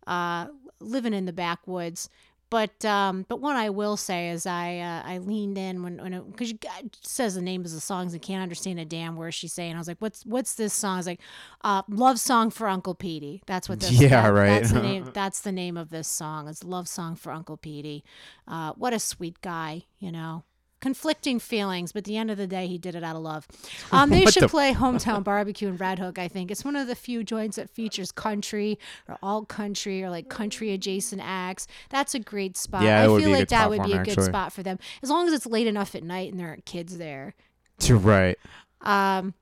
uh, 0.07 0.47
living 0.79 1.13
in 1.13 1.25
the 1.25 1.33
backwoods. 1.33 2.09
But 2.49 2.83
um, 2.83 3.25
but 3.29 3.39
one 3.41 3.55
I 3.55 3.69
will 3.69 3.95
say 3.95 4.29
is 4.29 4.45
I 4.47 4.77
uh, 4.79 5.03
I 5.05 5.17
leaned 5.19 5.57
in 5.57 5.83
when 5.83 5.97
when 6.01 6.21
because 6.31 6.47
she 6.49 6.59
says 7.01 7.35
the 7.35 7.41
names 7.41 7.71
of 7.71 7.75
the 7.75 7.81
songs 7.81 8.13
and 8.13 8.21
can't 8.21 8.41
understand 8.41 8.79
a 8.79 8.85
damn 8.85 9.15
word 9.15 9.33
she's 9.33 9.53
saying. 9.53 9.75
I 9.75 9.77
was 9.77 9.87
like, 9.87 9.97
what's 9.99 10.25
what's 10.25 10.55
this 10.55 10.73
song? 10.73 10.95
I 10.95 10.97
was 10.97 11.07
like, 11.07 11.19
uh, 11.63 11.83
love 11.87 12.19
song 12.19 12.49
for 12.49 12.67
Uncle 12.67 12.95
Petey. 12.95 13.43
That's 13.45 13.69
what 13.69 13.79
this. 13.81 13.91
Yeah, 13.91 14.09
that- 14.23 14.29
right. 14.29 14.47
That's 14.61 14.71
the 14.71 14.81
name. 14.89 15.09
That's 15.13 15.41
the 15.41 15.51
name 15.51 15.77
of 15.77 15.89
this 15.91 16.07
song. 16.07 16.47
It's 16.47 16.63
love 16.63 16.87
song 16.87 17.15
for 17.15 17.31
Uncle 17.31 17.57
Petey. 17.57 18.03
Uh, 18.47 18.73
what 18.73 18.93
a 18.93 18.99
sweet 18.99 19.41
guy, 19.41 19.83
you 19.99 20.11
know. 20.11 20.43
Conflicting 20.81 21.39
feelings, 21.39 21.91
but 21.91 21.99
at 21.99 22.03
the 22.05 22.15
end 22.15 22.31
of 22.31 22.37
the 22.37 22.47
day, 22.47 22.65
he 22.67 22.77
did 22.77 22.95
it 22.95 23.03
out 23.03 23.15
of 23.15 23.21
love. 23.21 23.47
Um, 23.91 24.11
they 24.11 24.25
should 24.27 24.43
the- 24.43 24.47
play 24.49 24.73
Hometown 24.73 25.23
Barbecue 25.23 25.67
in 25.67 25.77
Red 25.77 25.97
Hook. 25.99 26.19
I 26.19 26.27
think 26.27 26.51
it's 26.51 26.63
one 26.63 26.75
of 26.75 26.87
the 26.87 26.95
few 26.95 27.23
joints 27.23 27.55
that 27.55 27.69
features 27.69 28.11
country 28.11 28.77
or 29.07 29.17
all 29.23 29.45
country 29.45 30.03
or 30.03 30.09
like 30.11 30.29
country 30.29 30.71
adjacent 30.73 31.21
acts. 31.25 31.65
That's 31.89 32.13
a 32.13 32.19
great 32.19 32.55
spot. 32.55 32.83
Yeah, 32.83 33.01
I 33.01 33.05
feel 33.19 33.29
like 33.31 33.49
that 33.49 33.69
would 33.69 33.83
be 33.83 33.93
a 33.93 33.97
him, 33.97 34.03
good 34.03 34.11
actually. 34.11 34.25
spot 34.25 34.53
for 34.53 34.61
them, 34.63 34.77
as 35.01 35.09
long 35.09 35.27
as 35.27 35.33
it's 35.33 35.45
late 35.47 35.65
enough 35.67 35.95
at 35.95 36.03
night 36.03 36.31
and 36.31 36.39
there 36.39 36.47
aren't 36.49 36.65
kids 36.65 36.97
there. 36.97 37.33
you're 37.81 37.97
right. 38.17 38.37
Um, 38.81 39.33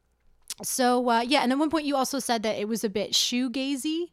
so 0.64 1.10
uh, 1.10 1.22
yeah, 1.22 1.42
and 1.42 1.52
at 1.52 1.58
one 1.58 1.70
point 1.70 1.86
you 1.86 1.96
also 1.96 2.20
said 2.20 2.42
that 2.44 2.58
it 2.58 2.68
was 2.68 2.84
a 2.84 2.90
bit 2.90 3.12
shoegazy. 3.12 4.10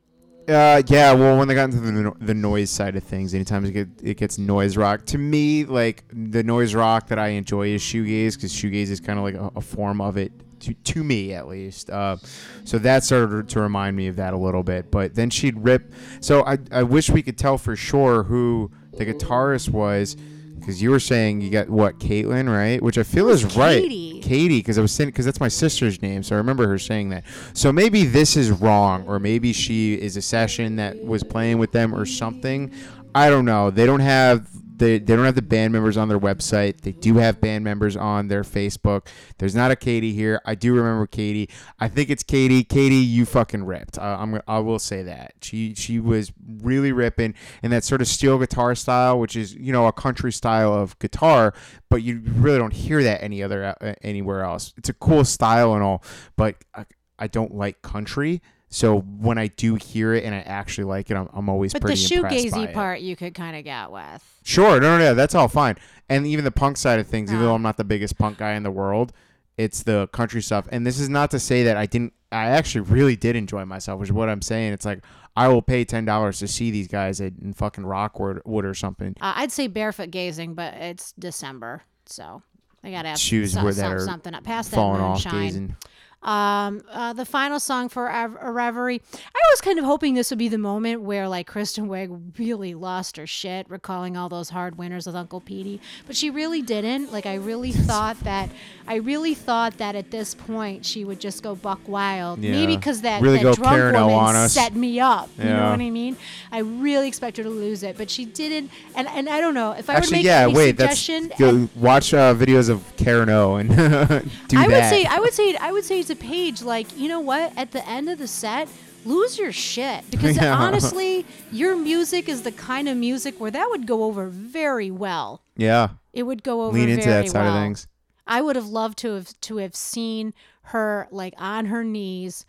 Uh, 0.48 0.82
yeah. 0.88 1.12
Well, 1.12 1.38
when 1.38 1.48
they 1.48 1.54
got 1.54 1.72
into 1.72 1.80
the, 1.80 2.12
the 2.20 2.34
noise 2.34 2.70
side 2.70 2.96
of 2.96 3.04
things, 3.04 3.34
anytime 3.34 3.64
it, 3.64 3.72
get, 3.72 3.88
it 4.02 4.16
gets 4.16 4.38
noise 4.38 4.76
rock, 4.76 5.06
to 5.06 5.18
me, 5.18 5.64
like 5.64 6.04
the 6.12 6.42
noise 6.42 6.74
rock 6.74 7.08
that 7.08 7.18
I 7.18 7.28
enjoy 7.28 7.68
is 7.68 7.82
shoegaze 7.82 8.34
because 8.34 8.52
shoegaze 8.52 8.90
is 8.90 9.00
kind 9.00 9.18
of 9.18 9.24
like 9.24 9.34
a, 9.34 9.50
a 9.56 9.60
form 9.60 10.00
of 10.00 10.16
it 10.16 10.32
to, 10.60 10.74
to 10.74 11.04
me 11.04 11.32
at 11.32 11.48
least. 11.48 11.90
Uh, 11.90 12.16
so 12.64 12.78
that 12.78 13.04
started 13.04 13.48
to 13.48 13.60
remind 13.60 13.96
me 13.96 14.08
of 14.08 14.16
that 14.16 14.34
a 14.34 14.36
little 14.36 14.62
bit. 14.62 14.90
But 14.90 15.14
then 15.14 15.30
she'd 15.30 15.58
rip. 15.58 15.92
So 16.20 16.44
I 16.44 16.58
I 16.70 16.82
wish 16.82 17.10
we 17.10 17.22
could 17.22 17.38
tell 17.38 17.58
for 17.58 17.76
sure 17.76 18.24
who 18.24 18.70
the 18.92 19.06
guitarist 19.06 19.70
was. 19.70 20.16
Because 20.64 20.80
you 20.80 20.90
were 20.90 21.00
saying 21.00 21.42
you 21.42 21.50
got 21.50 21.68
what 21.68 21.98
Caitlin, 21.98 22.50
right? 22.50 22.80
Which 22.80 22.96
I 22.96 23.02
feel 23.02 23.28
is 23.28 23.44
right. 23.54 23.82
Katie. 23.82 24.20
Katie, 24.20 24.60
because 24.60 24.78
I 24.78 24.80
was 24.80 24.92
saying 24.92 25.10
because 25.10 25.26
that's 25.26 25.38
my 25.38 25.48
sister's 25.48 26.00
name, 26.00 26.22
so 26.22 26.34
I 26.34 26.38
remember 26.38 26.66
her 26.66 26.78
saying 26.78 27.10
that. 27.10 27.24
So 27.52 27.70
maybe 27.70 28.06
this 28.06 28.34
is 28.34 28.50
wrong, 28.50 29.06
or 29.06 29.18
maybe 29.18 29.52
she 29.52 29.92
is 29.92 30.16
a 30.16 30.22
session 30.22 30.76
that 30.76 31.04
was 31.04 31.22
playing 31.22 31.58
with 31.58 31.72
them 31.72 31.94
or 31.94 32.06
something. 32.06 32.72
I 33.14 33.30
don't 33.30 33.44
know. 33.44 33.70
They 33.70 33.86
don't 33.86 34.00
have 34.00 34.48
they, 34.76 34.98
they 34.98 35.14
don't 35.14 35.24
have 35.24 35.36
the 35.36 35.42
band 35.42 35.72
members 35.72 35.96
on 35.96 36.08
their 36.08 36.18
website. 36.18 36.80
They 36.80 36.92
do 36.92 37.14
have 37.16 37.40
band 37.40 37.62
members 37.64 37.96
on 37.96 38.28
their 38.28 38.42
Facebook. 38.42 39.06
There's 39.38 39.54
not 39.54 39.70
a 39.70 39.76
Katie 39.76 40.12
here. 40.12 40.40
I 40.44 40.56
do 40.56 40.74
remember 40.74 41.06
Katie. 41.06 41.48
I 41.78 41.88
think 41.88 42.10
it's 42.10 42.22
Katie. 42.22 42.64
Katie, 42.64 42.96
you 42.96 43.24
fucking 43.24 43.64
ripped. 43.64 43.98
I, 43.98 44.14
I'm 44.14 44.40
I 44.48 44.58
will 44.58 44.80
say 44.80 45.02
that 45.04 45.34
she 45.42 45.74
she 45.74 46.00
was 46.00 46.32
really 46.60 46.90
ripping 46.90 47.34
in 47.62 47.70
that 47.70 47.84
sort 47.84 48.00
of 48.00 48.08
steel 48.08 48.38
guitar 48.38 48.74
style, 48.74 49.18
which 49.20 49.36
is 49.36 49.54
you 49.54 49.72
know 49.72 49.86
a 49.86 49.92
country 49.92 50.32
style 50.32 50.74
of 50.74 50.98
guitar, 50.98 51.54
but 51.88 52.02
you 52.02 52.22
really 52.24 52.58
don't 52.58 52.72
hear 52.72 53.02
that 53.02 53.22
any 53.22 53.42
other 53.42 53.76
uh, 53.80 53.94
anywhere 54.02 54.42
else. 54.42 54.74
It's 54.76 54.88
a 54.88 54.94
cool 54.94 55.24
style 55.24 55.74
and 55.74 55.84
all, 55.84 56.02
but 56.36 56.56
I, 56.74 56.84
I 57.18 57.28
don't 57.28 57.54
like 57.54 57.80
country. 57.82 58.42
So 58.74 58.98
when 58.98 59.38
I 59.38 59.46
do 59.46 59.76
hear 59.76 60.14
it 60.14 60.24
and 60.24 60.34
I 60.34 60.40
actually 60.40 60.84
like 60.84 61.08
it, 61.08 61.16
I'm, 61.16 61.28
I'm 61.32 61.48
always 61.48 61.72
But 61.72 61.82
the 61.82 61.86
pretty 61.86 62.12
impressed 62.16 62.50
by 62.52 62.58
shoegazy 62.58 62.68
it. 62.70 62.74
part 62.74 63.00
you 63.02 63.14
could 63.14 63.32
kind 63.32 63.56
of 63.56 63.62
get 63.62 63.92
with. 63.92 64.40
Sure, 64.42 64.80
no, 64.80 64.98
no, 64.98 65.04
no, 65.04 65.14
that's 65.14 65.36
all 65.36 65.46
fine. 65.46 65.76
And 66.08 66.26
even 66.26 66.44
the 66.44 66.50
punk 66.50 66.76
side 66.76 66.98
of 66.98 67.06
things, 67.06 67.30
even 67.30 67.44
though 67.44 67.54
I'm 67.54 67.62
not 67.62 67.76
the 67.76 67.84
biggest 67.84 68.18
punk 68.18 68.38
guy 68.38 68.54
in 68.54 68.64
the 68.64 68.72
world, 68.72 69.12
it's 69.56 69.84
the 69.84 70.08
country 70.08 70.42
stuff. 70.42 70.66
And 70.72 70.84
this 70.84 70.98
is 70.98 71.08
not 71.08 71.30
to 71.30 71.38
say 71.38 71.62
that 71.62 71.76
I 71.76 71.86
didn't. 71.86 72.14
I 72.32 72.46
actually 72.46 72.80
really 72.80 73.14
did 73.14 73.36
enjoy 73.36 73.64
myself, 73.64 74.00
which 74.00 74.08
is 74.08 74.12
what 74.12 74.28
I'm 74.28 74.42
saying. 74.42 74.72
It's 74.72 74.84
like 74.84 75.04
I 75.36 75.46
will 75.46 75.62
pay 75.62 75.84
ten 75.84 76.04
dollars 76.04 76.40
to 76.40 76.48
see 76.48 76.72
these 76.72 76.88
guys 76.88 77.20
at, 77.20 77.34
in 77.40 77.52
fucking 77.54 77.86
Rockwood 77.86 78.42
Wood 78.44 78.64
or 78.64 78.74
something. 78.74 79.14
Uh, 79.20 79.34
I'd 79.36 79.52
say 79.52 79.68
barefoot 79.68 80.10
gazing, 80.10 80.54
but 80.54 80.74
it's 80.74 81.12
December, 81.12 81.82
so 82.06 82.42
I 82.82 82.90
gotta 82.90 83.10
have 83.10 83.20
Shoes 83.20 83.52
some, 83.52 83.62
where 83.62 83.72
some, 83.72 83.82
that 83.88 83.96
are 83.96 84.04
something 84.04 84.34
up 84.34 84.42
past 84.42 84.72
that 84.72 84.76
Falling 84.76 85.00
off, 85.00 85.24
moonshine. 85.24 85.42
gazing. 85.44 85.76
Um, 86.24 86.82
uh, 86.90 87.12
the 87.12 87.26
final 87.26 87.60
song 87.60 87.88
for 87.90 88.06
a 88.08 88.50
Reverie. 88.50 89.02
I 89.12 89.40
was 89.52 89.60
kind 89.60 89.78
of 89.78 89.84
hoping 89.84 90.14
this 90.14 90.30
would 90.30 90.38
be 90.38 90.48
the 90.48 90.56
moment 90.58 91.02
where 91.02 91.28
like 91.28 91.46
Kristen 91.46 91.86
Wiig 91.86 92.38
really 92.38 92.74
lost 92.74 93.18
her 93.18 93.26
shit, 93.26 93.68
recalling 93.68 94.16
all 94.16 94.30
those 94.30 94.48
hard 94.48 94.78
winners 94.78 95.06
with 95.06 95.14
Uncle 95.14 95.40
Petey, 95.42 95.80
but 96.06 96.16
she 96.16 96.30
really 96.30 96.62
didn't. 96.62 97.12
Like 97.12 97.26
I 97.26 97.34
really 97.34 97.72
thought 97.72 98.18
that, 98.20 98.48
I 98.88 98.96
really 98.96 99.34
thought 99.34 99.76
that 99.76 99.94
at 99.96 100.10
this 100.10 100.34
point 100.34 100.86
she 100.86 101.04
would 101.04 101.20
just 101.20 101.42
go 101.42 101.54
buck 101.54 101.80
wild. 101.86 102.38
Yeah. 102.40 102.52
Maybe 102.52 102.76
because 102.76 103.02
that, 103.02 103.20
Really 103.20 103.42
that 103.42 103.56
drunk 103.56 103.76
Karen 103.76 103.94
woman 103.94 104.48
set 104.48 104.74
me 104.74 105.00
up. 105.00 105.28
You 105.38 105.44
know 105.44 105.70
what 105.70 105.80
I 105.80 105.90
mean? 105.90 106.16
I 106.50 106.60
really 106.60 107.06
expect 107.06 107.36
her 107.36 107.42
to 107.42 107.50
lose 107.50 107.82
it, 107.82 107.98
but 107.98 108.08
she 108.08 108.24
didn't. 108.24 108.70
And 108.94 109.08
and 109.08 109.28
I 109.28 109.40
don't 109.40 109.54
know 109.54 109.72
if 109.72 109.90
I 109.90 109.94
Actually, 109.96 110.08
would 110.08 110.16
make 110.20 110.24
yeah. 110.24 110.46
a 110.46 110.50
Wait, 110.50 110.76
that's 110.78 110.98
suggestion. 110.98 111.32
go, 111.38 111.68
watch 111.76 112.14
uh, 112.14 112.34
videos 112.34 112.70
of 112.70 112.82
Karen 112.96 113.28
O 113.28 113.56
and 113.56 113.68
do 113.68 113.76
I 113.76 114.20
that. 114.22 114.68
would 114.68 114.84
say 114.84 115.04
I 115.04 115.18
would 115.18 115.34
say 115.34 115.54
I 115.56 115.70
would 115.70 115.84
say 115.84 116.00
it's 116.00 116.13
a 116.14 116.16
page 116.16 116.62
like 116.62 116.86
you 116.96 117.08
know 117.08 117.20
what 117.20 117.52
at 117.56 117.72
the 117.72 117.86
end 117.88 118.08
of 118.08 118.18
the 118.18 118.26
set 118.28 118.68
lose 119.04 119.38
your 119.38 119.52
shit 119.52 120.02
because 120.10 120.36
Yeah. 120.40 120.56
honestly, 120.56 121.26
your 121.52 121.76
music 121.76 122.28
is 122.28 122.42
the 122.42 122.52
kind 122.52 122.88
of 122.88 122.96
music 122.96 123.38
where 123.38 123.50
that 123.50 123.68
would 123.70 123.86
go 123.86 124.04
over 124.04 124.28
very 124.28 124.90
well. 124.90 125.42
Yeah. 125.56 125.88
It 126.12 126.22
would 126.22 126.42
go 126.42 126.62
over 126.62 126.78
Lean 126.78 126.88
into 126.88 127.08
that 127.08 127.28
side 127.28 127.46
of 127.46 127.54
things. 127.54 127.86
I 128.26 128.40
would 128.40 128.56
have 128.56 128.66
loved 128.66 128.96
to 128.98 129.12
have 129.14 129.38
to 129.42 129.58
have 129.58 129.76
seen 129.76 130.32
her 130.68 131.06
like 131.10 131.34
on 131.36 131.66
her 131.66 131.84
knees 131.84 132.46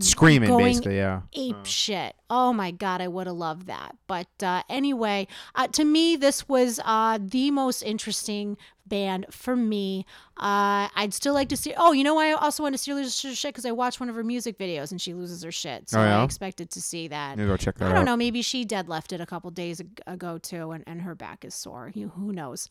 Screaming, 0.00 0.48
going 0.48 0.64
basically. 0.64 0.96
Yeah. 0.96 1.22
ape 1.32 1.64
shit. 1.64 2.14
Oh 2.30 2.52
my 2.52 2.70
god, 2.70 3.00
I 3.00 3.08
would 3.08 3.26
have 3.26 3.36
loved 3.36 3.66
that. 3.66 3.96
But 4.06 4.28
uh, 4.42 4.62
anyway, 4.68 5.26
uh, 5.54 5.66
to 5.68 5.84
me, 5.84 6.16
this 6.16 6.48
was 6.48 6.80
uh, 6.84 7.18
the 7.20 7.50
most 7.50 7.82
interesting 7.82 8.56
band 8.86 9.26
for 9.30 9.54
me. 9.56 10.06
Uh, 10.36 10.88
I'd 10.94 11.12
still 11.12 11.34
like 11.34 11.48
to 11.50 11.56
see. 11.56 11.74
Oh, 11.76 11.92
you 11.92 12.04
know, 12.04 12.14
why 12.14 12.28
I 12.30 12.32
also 12.32 12.62
want 12.62 12.74
to 12.74 12.78
see 12.78 12.90
her 12.92 12.96
lose 12.96 13.20
her 13.22 13.34
shit 13.34 13.52
because 13.54 13.66
I 13.66 13.72
watched 13.72 14.00
one 14.00 14.08
of 14.08 14.14
her 14.14 14.24
music 14.24 14.58
videos 14.58 14.90
and 14.90 15.00
she 15.00 15.14
loses 15.14 15.42
her 15.42 15.52
shit. 15.52 15.88
So 15.90 16.00
Oh, 16.00 16.04
yeah? 16.04 16.20
I 16.20 16.24
expected 16.24 16.70
to 16.70 16.80
see 16.80 17.08
that. 17.08 17.36
Maybe 17.36 17.48
go 17.48 17.56
check 17.56 17.76
that 17.78 17.86
I 17.86 17.88
don't 17.92 18.00
out. 18.00 18.04
know. 18.06 18.16
Maybe 18.16 18.42
she 18.42 18.64
deadlifted 18.64 19.20
a 19.20 19.26
couple 19.26 19.50
days 19.50 19.80
ago 20.06 20.38
too, 20.38 20.70
and, 20.72 20.84
and 20.86 21.02
her 21.02 21.14
back 21.14 21.44
is 21.44 21.54
sore. 21.54 21.90
You, 21.94 22.08
who 22.08 22.32
knows? 22.32 22.70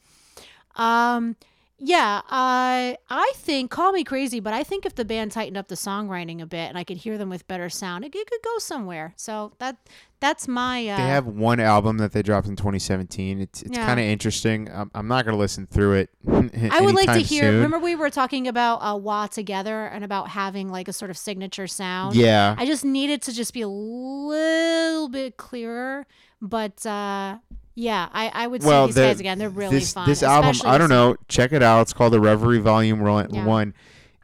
Um, 0.76 1.36
yeah. 1.80 2.22
I 2.30 2.98
I 3.10 3.32
think 3.36 3.72
call 3.72 3.92
me 3.92 4.04
crazy, 4.04 4.40
but 4.40 4.54
I 4.54 4.64
think 4.64 4.86
if 4.86 4.96
the 4.96 5.06
band 5.06 5.32
tightened 5.32 5.58
up 5.58 5.68
the 5.68 5.76
songwriting 5.76 6.42
a 6.42 6.46
bit 6.46 6.70
and 6.70 6.78
I 6.78 6.84
could 6.84 6.98
hear 6.98 7.18
them 7.18 7.30
with 7.30 7.48
better 7.48 7.70
sound, 7.70 8.04
it, 8.06 8.16
it 8.16 8.30
could 8.30 8.42
go 8.44 8.58
somewhere. 8.60 9.14
So 9.16 9.54
that 9.60 9.78
that's 10.20 10.48
my. 10.48 10.88
Uh, 10.88 10.98
They 10.98 11.04
have 11.04 11.28
one 11.28 11.60
album 11.60 11.98
that 12.00 12.12
they 12.12 12.24
dropped 12.24 12.48
in 12.48 12.56
2017. 12.56 13.40
It's 13.42 13.62
it's 13.62 13.78
Yeah. 13.78 13.86
kind 13.86 14.00
of 14.00 14.06
interesting. 14.08 14.70
I'm, 14.74 14.90
I'm 14.96 15.08
not 15.08 15.26
gonna 15.26 15.38
listen 15.38 15.68
through 15.68 15.94
it. 15.94 16.10
I 16.28 16.82
would 16.82 16.96
like 16.96 17.12
to 17.14 17.20
hear. 17.20 17.44
soon. 17.44 17.56
Remember, 17.56 17.78
we 17.80 17.96
were 17.96 18.10
talking 18.10 18.48
about 18.48 18.78
uh, 18.78 18.98
Wah 18.98 19.28
together 19.28 19.86
and 19.86 20.04
about 20.04 20.30
having 20.30 20.70
like 20.70 20.88
a 20.88 20.94
sort 20.94 21.12
of 21.12 21.18
signature 21.18 21.68
sound. 21.68 22.16
Yeah. 22.16 22.56
I 22.58 22.66
just 22.66 22.84
needed 22.84 23.22
to 23.24 23.34
just 23.34 23.54
be 23.54 23.62
a 23.62 23.68
little 23.68 25.10
bit 25.10 25.38
clearer, 25.38 26.08
but 26.42 26.84
uh, 26.86 27.38
yeah, 27.78 28.10
I, 28.12 28.32
I 28.34 28.48
would 28.48 28.64
well, 28.64 28.88
these 28.88 28.96
the- 28.96 29.02
guys 29.02 29.20
again. 29.20 29.38
They're 29.38 29.50
really 29.50 29.78
this, 29.78 29.94
fun. 29.94 30.08
This 30.10 30.24
album, 30.24 30.56
I 30.66 30.80
don't 30.80 30.90
know. 30.90 31.16
Check 31.28 31.52
it 31.52 31.62
out. 31.62 31.82
It's 31.82 31.94
called 31.94 32.12
the 32.12 32.20
Reverie 32.20 32.58
Volume 32.58 33.00
Yeah. 33.06 33.46
One, 33.46 33.76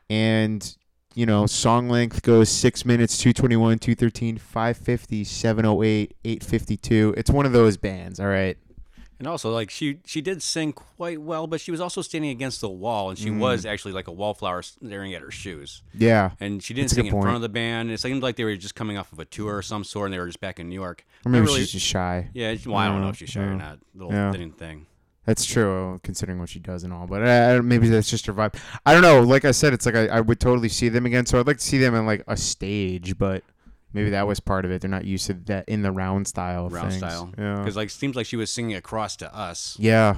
and 0.09 0.75
you 1.13 1.27
know, 1.27 1.45
song 1.45 1.87
length 1.87 2.23
goes 2.23 2.49
six 2.49 2.83
minutes, 2.83 3.15
221, 3.19 3.77
213, 3.77 4.39
550, 4.39 5.23
708, 5.23 6.15
852. 6.25 7.13
It's 7.15 7.29
one 7.29 7.45
of 7.45 7.51
those 7.51 7.77
bands. 7.77 8.19
All 8.19 8.25
right. 8.25 8.57
And 9.23 9.29
also, 9.29 9.53
like 9.53 9.69
she 9.69 9.99
she 10.05 10.19
did 10.19 10.43
sing 10.43 10.73
quite 10.73 11.21
well, 11.21 11.47
but 11.47 11.61
she 11.61 11.71
was 11.71 11.79
also 11.79 12.01
standing 12.01 12.29
against 12.29 12.59
the 12.59 12.67
wall, 12.67 13.09
and 13.09 13.17
she 13.17 13.29
Mm. 13.29 13.39
was 13.39 13.65
actually 13.65 13.93
like 13.93 14.09
a 14.09 14.11
wallflower 14.11 14.61
staring 14.63 15.13
at 15.13 15.21
her 15.21 15.31
shoes. 15.31 15.81
Yeah. 15.97 16.31
And 16.41 16.61
she 16.61 16.73
didn't 16.73 16.89
sing 16.91 17.05
in 17.05 17.11
point. 17.13 17.23
front 17.23 17.35
of 17.37 17.41
the 17.41 17.47
band. 17.47 17.89
It 17.89 18.01
seemed 18.01 18.21
like 18.21 18.35
they 18.35 18.43
were 18.43 18.57
just 18.57 18.75
coming 18.75 18.97
off 18.97 19.13
of 19.13 19.19
a 19.19 19.25
tour 19.25 19.59
of 19.59 19.65
some 19.65 19.85
sort, 19.85 20.07
and 20.07 20.13
they 20.13 20.19
were 20.19 20.25
just 20.27 20.41
back 20.41 20.59
in 20.59 20.67
New 20.67 20.75
York. 20.75 21.05
Or 21.25 21.29
maybe 21.31 21.45
really- 21.45 21.61
she's 21.61 21.71
just 21.71 21.85
shy. 21.85 22.31
yeah. 22.33 22.53
Well, 22.65 22.75
I 22.75 22.89
don't 22.89 22.99
know 22.99 23.07
if 23.07 23.15
she's 23.15 23.29
shy 23.29 23.43
or 23.43 23.51
yeah. 23.51 23.55
not. 23.55 23.79
Little 23.95 24.11
Yeah. 24.11 24.33
thin 24.33 24.51
thing. 24.51 24.87
That's 25.25 25.45
true, 25.45 26.01
considering 26.03 26.37
what 26.39 26.49
she 26.49 26.59
does 26.59 26.83
and 26.83 26.91
all. 26.91 27.07
But 27.07 27.23
uh, 27.25 27.61
maybe 27.63 27.87
that's 27.87 28.09
just 28.09 28.25
her 28.25 28.33
vibe. 28.33 28.55
I 28.85 28.91
don't 28.91 29.03
know. 29.03 29.21
Like 29.21 29.45
I 29.45 29.51
said, 29.51 29.71
it's 29.71 29.85
like 29.85 29.95
I, 29.95 30.07
I 30.07 30.19
would 30.19 30.41
totally 30.41 30.67
see 30.67 30.89
them 30.89 31.05
again. 31.05 31.25
So 31.25 31.39
I'd 31.39 31.47
like 31.47 31.59
to 31.59 31.63
see 31.63 31.77
them 31.77 31.95
in 31.95 32.05
like 32.05 32.25
a 32.27 32.35
stage, 32.35 33.17
but 33.17 33.41
maybe 33.93 34.09
that 34.11 34.27
was 34.27 34.39
part 34.39 34.65
of 34.65 34.71
it. 34.71 34.81
They're 34.81 34.89
not 34.89 35.05
used 35.05 35.27
to 35.27 35.33
that 35.45 35.67
in 35.69 35.81
the 35.81 35.91
round 35.91 36.27
style. 36.27 36.69
Round 36.69 36.89
things. 36.89 36.97
style. 36.99 37.31
Yeah. 37.37 37.59
Because 37.59 37.75
like 37.75 37.89
seems 37.89 38.15
like 38.15 38.25
she 38.25 38.35
was 38.35 38.51
singing 38.51 38.75
across 38.75 39.15
to 39.17 39.35
us. 39.35 39.75
Yeah. 39.79 40.15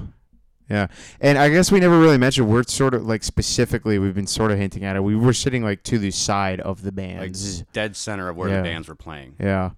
Yeah. 0.69 0.88
And 1.21 1.38
I 1.38 1.49
guess 1.49 1.71
we 1.71 1.80
never 1.80 1.99
really 1.99 2.17
mentioned 2.17 2.49
we're 2.49 2.63
sort 2.63 2.95
of 2.95 3.05
like 3.05 3.23
specifically 3.23 3.99
we've 3.99 4.15
been 4.15 4.26
sort 4.26 4.51
of 4.51 4.57
hinting 4.57 4.84
at 4.84 4.95
it. 4.95 5.03
We 5.03 5.15
were 5.15 5.34
sitting 5.34 5.63
like 5.63 5.84
to 5.84 5.99
the 5.99 6.09
side 6.11 6.59
of 6.61 6.82
the 6.82 6.91
bands. 6.91 7.59
Like 7.59 7.71
dead 7.73 7.95
center 7.95 8.30
of 8.30 8.36
where 8.36 8.49
Yeah. 8.49 8.57
the 8.57 8.63
bands 8.63 8.88
were 8.88 8.95
playing. 8.95 9.36
yeah. 9.39 9.71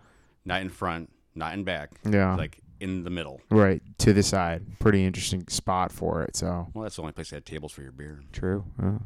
Not 0.45 0.61
in 0.61 0.69
front, 0.69 1.11
not 1.35 1.53
in 1.55 1.65
back. 1.65 1.89
Yeah. 2.09 2.35
Like 2.35 2.59
in 2.79 3.03
the 3.03 3.09
middle. 3.09 3.41
Right. 3.51 3.81
To 3.97 4.13
the 4.13 4.23
side. 4.23 4.79
Pretty 4.79 5.03
interesting 5.03 5.45
spot 5.49 5.91
for 5.91 6.21
it. 6.23 6.37
So 6.37 6.67
Well, 6.73 6.83
that's 6.83 6.95
the 6.95 7.01
only 7.01 7.11
place 7.11 7.31
they 7.31 7.35
had 7.37 7.45
tables 7.45 7.73
for 7.73 7.81
your 7.81 7.91
beer. 7.91 8.21
true. 8.31 8.63
Yeah. 8.81 8.99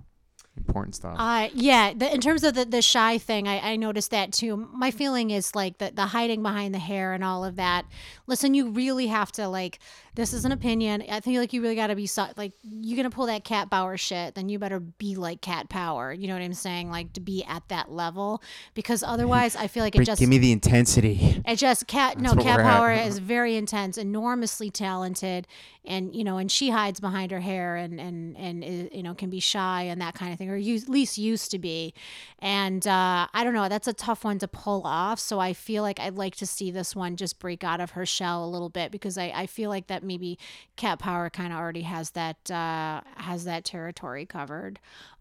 Important 0.57 0.95
stuff. 0.95 1.15
Uh, 1.17 1.49
yeah, 1.53 1.93
the, 1.93 2.13
in 2.13 2.21
terms 2.21 2.43
of 2.43 2.53
the, 2.53 2.65
the 2.65 2.81
shy 2.81 3.17
thing, 3.17 3.47
I, 3.47 3.71
I 3.71 3.75
noticed 3.77 4.11
that 4.11 4.31
too. 4.33 4.55
My 4.55 4.91
feeling 4.91 5.31
is 5.31 5.55
like 5.55 5.77
the, 5.77 5.91
the 5.93 6.07
hiding 6.07 6.43
behind 6.43 6.73
the 6.73 6.79
hair 6.79 7.13
and 7.13 7.23
all 7.23 7.45
of 7.45 7.55
that. 7.55 7.85
Listen, 8.27 8.53
you 8.53 8.69
really 8.69 9.07
have 9.07 9.31
to 9.33 9.47
like. 9.47 9.79
This 10.13 10.33
is 10.33 10.43
an 10.43 10.51
opinion. 10.51 11.03
I 11.09 11.21
think 11.21 11.37
like 11.37 11.53
you 11.53 11.61
really 11.61 11.75
got 11.75 11.87
to 11.87 11.95
be 11.95 12.05
so, 12.05 12.27
like 12.35 12.51
you're 12.63 12.97
gonna 12.97 13.09
pull 13.09 13.27
that 13.27 13.43
Cat 13.43 13.69
Power 13.69 13.95
shit. 13.95 14.35
Then 14.35 14.49
you 14.49 14.59
better 14.59 14.79
be 14.79 15.15
like 15.15 15.41
Cat 15.41 15.69
Power. 15.69 16.11
You 16.11 16.27
know 16.27 16.33
what 16.33 16.41
I'm 16.41 16.53
saying? 16.53 16.91
Like 16.91 17.13
to 17.13 17.21
be 17.21 17.43
at 17.45 17.63
that 17.69 17.91
level 17.91 18.41
because 18.73 19.03
otherwise, 19.03 19.55
I 19.55 19.67
feel 19.67 19.83
like 19.83 19.95
it 19.95 20.03
just 20.03 20.19
Give 20.19 20.29
me 20.29 20.37
the 20.37 20.51
intensity. 20.51 21.41
it 21.47 21.55
just 21.55 21.87
cat 21.87 22.19
no 22.19 22.35
cat 22.35 22.57
we're 22.57 22.63
at. 22.63 22.71
power 22.71 22.91
is 23.07 23.19
very 23.19 23.55
intense, 23.55 23.97
enormously 23.97 24.69
talented, 24.69 25.47
and 25.85 26.13
you 26.13 26.23
know, 26.23 26.37
and 26.37 26.51
she 26.51 26.69
hides 26.69 26.99
behind 26.99 27.31
her 27.31 27.39
hair 27.39 27.75
and 27.77 27.99
and 27.99 28.35
and 28.37 28.63
you 28.91 29.03
know 29.03 29.13
can 29.13 29.29
be 29.29 29.39
shy 29.39 29.83
and 29.83 30.01
that 30.01 30.13
kind 30.13 30.33
of 30.33 30.37
thing, 30.37 30.49
or 30.49 30.55
at 30.55 30.89
least 30.89 31.17
used 31.17 31.51
to 31.51 31.59
be. 31.59 31.93
And 32.39 32.85
uh, 32.85 33.27
I 33.33 33.43
don't 33.43 33.53
know, 33.53 33.69
that's 33.69 33.87
a 33.87 33.93
tough 33.93 34.23
one 34.23 34.39
to 34.39 34.47
pull 34.47 34.81
off. 34.85 35.19
So 35.19 35.39
I 35.39 35.53
feel 35.53 35.83
like 35.83 35.99
I'd 35.99 36.15
like 36.15 36.35
to 36.37 36.45
see 36.45 36.71
this 36.71 36.95
one 36.95 37.15
just 37.15 37.39
break 37.39 37.63
out 37.63 37.79
of 37.79 37.91
her 37.91 38.05
shell 38.05 38.43
a 38.43 38.49
little 38.49 38.69
bit 38.69 38.91
because 38.91 39.17
I, 39.17 39.31
I 39.33 39.45
feel 39.45 39.69
like 39.69 39.87
that 39.87 40.00
maybe 40.01 40.37
cat 40.75 40.99
power 40.99 41.29
kind 41.29 41.53
of 41.53 41.59
already 41.59 41.81
has 41.81 42.11
that 42.11 42.49
uh, 42.51 43.01
has 43.15 43.45
that 43.45 43.63
territory 43.65 44.25
covered. 44.25 44.79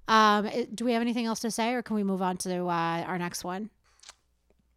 Um, 0.08 0.48
do 0.74 0.84
we 0.84 0.92
have 0.92 1.02
anything 1.02 1.26
else 1.26 1.40
to 1.40 1.50
say, 1.50 1.72
or 1.72 1.82
can 1.82 1.96
we 1.96 2.02
move 2.02 2.20
on 2.20 2.36
to 2.38 2.66
uh, 2.66 3.04
our 3.06 3.18
next 3.18 3.44
one? 3.44 3.70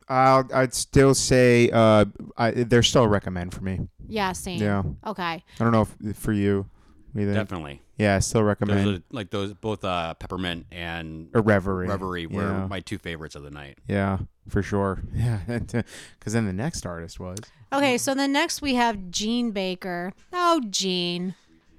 I'll, 0.10 0.48
I'd 0.54 0.74
still 0.74 1.16
say 1.16 1.70
uh, 1.72 2.06
I, 2.38 2.52
they're 2.52 2.84
still 2.84 3.04
a 3.04 3.08
recommend 3.08 3.54
for 3.54 3.62
me. 3.62 3.80
Yeah, 4.08 4.34
same. 4.34 4.62
Yeah. 4.62 4.84
Okay. 5.08 5.24
I 5.24 5.44
don't 5.64 5.72
know 5.72 5.88
if 6.04 6.18
for 6.18 6.34
you. 6.34 6.68
What 7.14 7.20
do 7.20 7.22
you 7.22 7.34
think? 7.34 7.48
Definitely. 7.50 7.82
Yeah, 7.98 8.16
I 8.16 8.20
still 8.20 8.44
recommend 8.44 8.86
Those 8.88 8.98
are, 9.00 9.04
like 9.12 9.30
those 9.30 9.54
both 9.54 9.84
uh, 9.86 10.14
peppermint 10.16 10.66
and 10.72 11.30
a 11.34 11.42
reverie. 11.42 11.88
reverie 11.88 12.26
were 12.26 12.42
Yeah. 12.42 12.68
my 12.68 12.80
two 12.82 12.98
favorites 12.98 13.36
of 13.36 13.44
the 13.44 13.52
night. 13.52 13.78
Yeah, 13.88 14.18
for 14.50 14.62
sure. 14.64 15.04
Yeah, 15.14 15.40
because 15.48 16.34
then 16.34 16.46
the 16.46 16.54
next 16.54 16.86
artist 16.86 17.20
was 17.20 17.38
Okay, 17.72 17.98
so 17.98 18.14
then 18.14 18.32
next 18.32 18.62
we 18.62 18.76
have 18.76 19.10
Gene 19.12 19.52
Baker. 19.52 20.12
Oh, 20.32 20.62
Gene. 20.70 21.34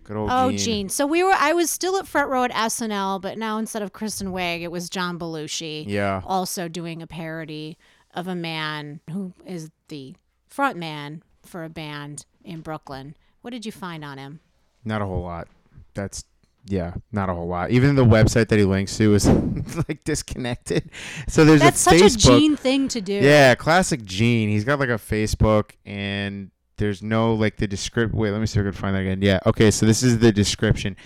good 0.05 0.17
old 0.17 0.31
Oh, 0.33 0.51
Gene. 0.51 0.59
Gene. 0.59 0.89
So 0.89 1.07
we 1.07 1.23
were. 1.23 1.35
I 1.37 1.53
was 1.53 1.71
still 1.71 1.97
at 1.97 2.07
front 2.09 2.31
row 2.31 2.45
at 2.45 2.51
SNL, 2.53 3.21
but 3.21 3.37
now 3.39 3.59
instead 3.59 3.83
of 3.83 3.93
Kristen 3.93 4.29
Wiig, 4.29 4.63
it 4.63 4.71
was 4.73 4.89
John 4.89 5.19
Belushi. 5.19 5.85
Yeah, 5.87 6.23
Also 6.27 6.69
doing 6.69 7.01
a 7.03 7.07
parody 7.07 7.77
of 8.15 8.27
a 8.29 8.35
man 8.37 9.01
who 9.11 9.33
is 9.47 9.71
the 9.89 10.15
front 10.49 10.77
man 10.79 11.23
for 11.45 11.65
a 11.65 11.69
band 11.69 12.25
in 12.45 12.61
Brooklyn. 12.61 13.17
What 13.43 13.51
did 13.51 13.67
you 13.67 13.73
find 13.73 14.05
on 14.05 14.19
him? 14.19 14.41
Not 14.85 15.03
a 15.03 15.07
whole 15.07 15.23
lot. 15.23 15.49
That's 15.95 16.25
yeah, 16.67 16.95
not 17.13 17.29
a 17.29 17.35
whole 17.35 17.47
lot. 17.47 17.71
Even 17.71 17.95
the 17.95 18.05
website 18.05 18.49
that 18.49 18.59
he 18.59 18.65
links 18.65 18.97
to 18.97 19.15
is 19.15 19.27
like 19.89 20.03
disconnected. 20.05 20.91
So 21.29 21.45
there's 21.45 21.61
That's 21.61 21.81
a 21.87 21.91
such 21.91 22.01
Facebook. 22.01 22.37
a 22.37 22.39
Gene 22.39 22.57
thing 22.57 22.89
to 22.89 23.01
do. 23.01 23.13
Yeah, 23.13 23.55
classic 23.55 24.05
Gene. 24.05 24.49
He's 24.49 24.65
got 24.65 24.81
like 24.81 24.89
a 24.89 24.93
Facebook 24.93 25.73
and 25.85 26.51
there's 26.79 27.03
no 27.03 27.35
like 27.35 27.57
the 27.57 27.67
description. 27.67 28.19
Wait, 28.19 28.31
let 28.31 28.41
me 28.41 28.47
see 28.47 28.61
if 28.61 28.65
I 28.67 28.71
can 28.71 28.73
find 28.73 28.97
that 28.97 29.01
again. 29.01 29.21
Yeah. 29.21 29.41
Okay, 29.47 29.71
so 29.71 29.85
this 29.85 30.03
is 30.03 30.19
the 30.21 30.33
description. 30.33 30.97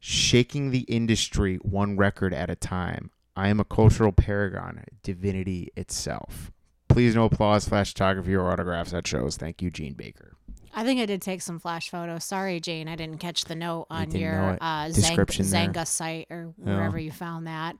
Shaking 0.00 0.70
the 0.70 0.80
industry 0.80 1.56
one 1.56 1.96
record 1.96 2.32
at 2.32 2.48
a 2.48 2.56
time. 2.56 3.10
I 3.34 3.48
am 3.48 3.60
a 3.60 3.64
cultural 3.64 4.12
paragon, 4.12 4.84
divinity 5.02 5.70
itself. 5.76 6.50
Please 6.88 7.14
no 7.14 7.24
applause, 7.24 7.68
flash 7.68 7.92
photography, 7.92 8.34
or 8.34 8.50
autographs 8.50 8.92
at 8.94 9.06
shows. 9.06 9.36
Thank 9.36 9.62
you, 9.62 9.70
Gene 9.70 9.94
Baker. 9.94 10.37
I 10.78 10.84
think 10.84 11.00
I 11.00 11.06
did 11.06 11.20
take 11.20 11.42
some 11.42 11.58
flash 11.58 11.90
photos. 11.90 12.22
Sorry, 12.22 12.60
Jane, 12.60 12.86
I 12.86 12.94
didn't 12.94 13.18
catch 13.18 13.44
the 13.46 13.56
note 13.56 13.86
on 13.90 14.12
your 14.12 14.56
uh, 14.60 14.86
Description 14.88 15.50
there. 15.50 15.66
Xanga 15.68 15.84
site 15.86 16.28
or 16.30 16.54
Yeah. 16.64 16.76
wherever 16.76 16.98
you 16.98 17.10
found 17.10 17.48
that. 17.48 17.76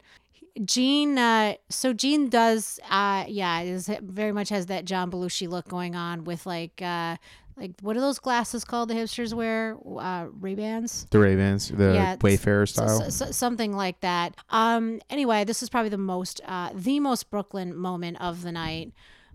Gene, 0.64 1.16
uh, 1.16 1.54
so 1.68 1.92
Gene 1.92 2.28
does, 2.28 2.80
uh, 2.90 3.24
yeah, 3.28 3.60
is 3.60 3.88
very 4.02 4.32
much 4.32 4.48
has 4.48 4.66
that 4.66 4.84
John 4.84 5.10
Belushi 5.12 5.48
look 5.48 5.68
going 5.68 5.94
on 5.94 6.24
with 6.24 6.44
like, 6.44 6.82
uh, 6.82 7.16
like 7.56 7.72
what 7.82 7.96
are 7.96 8.00
those 8.00 8.18
glasses 8.18 8.64
called 8.64 8.88
the 8.90 8.94
hipsters 8.94 9.32
wear? 9.32 9.76
Uh, 9.86 10.26
Ray 10.40 10.56
Bans. 10.56 11.06
The 11.10 11.20
Ravens, 11.20 11.68
the 11.68 11.94
Yeah, 11.94 12.16
Wayfarer 12.20 12.66
style. 12.66 13.02
so- 13.02 13.10
so- 13.26 13.30
something 13.30 13.72
like 13.76 14.00
that. 14.00 14.34
Um, 14.50 15.00
anyway, 15.08 15.44
this 15.44 15.62
is 15.62 15.68
probably 15.68 15.90
the 15.90 15.98
most, 15.98 16.40
uh, 16.44 16.70
the 16.74 16.98
most 16.98 17.30
Brooklyn 17.30 17.76
moment 17.76 18.20
of 18.20 18.42
the 18.42 18.50
night. 18.50 18.92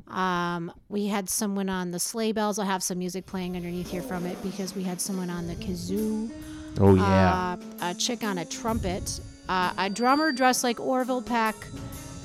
Um, 0.07 0.71
we 0.89 1.07
had 1.07 1.29
someone 1.29 1.69
on 1.69 1.91
the 1.91 1.99
sleigh 1.99 2.31
bells. 2.31 2.59
I'll 2.59 2.65
have 2.65 2.83
some 2.83 2.99
music 2.99 3.25
playing 3.25 3.55
underneath 3.55 3.89
here 3.89 4.01
from 4.01 4.25
it 4.25 4.41
because 4.43 4.75
we 4.75 4.83
had 4.83 4.99
someone 5.01 5.29
on 5.29 5.47
the 5.47 5.55
kazoo. 5.55 6.31
oh 6.79 6.95
yeah. 6.95 7.57
Uh, 7.81 7.91
a 7.91 7.93
chick 7.93 8.23
on 8.23 8.37
a 8.39 8.45
trumpet. 8.45 9.19
Uh, 9.49 9.73
a 9.77 9.89
drummer 9.89 10.31
dressed 10.31 10.63
like 10.63 10.79
Orville 10.79 11.21
Peck. 11.21 11.55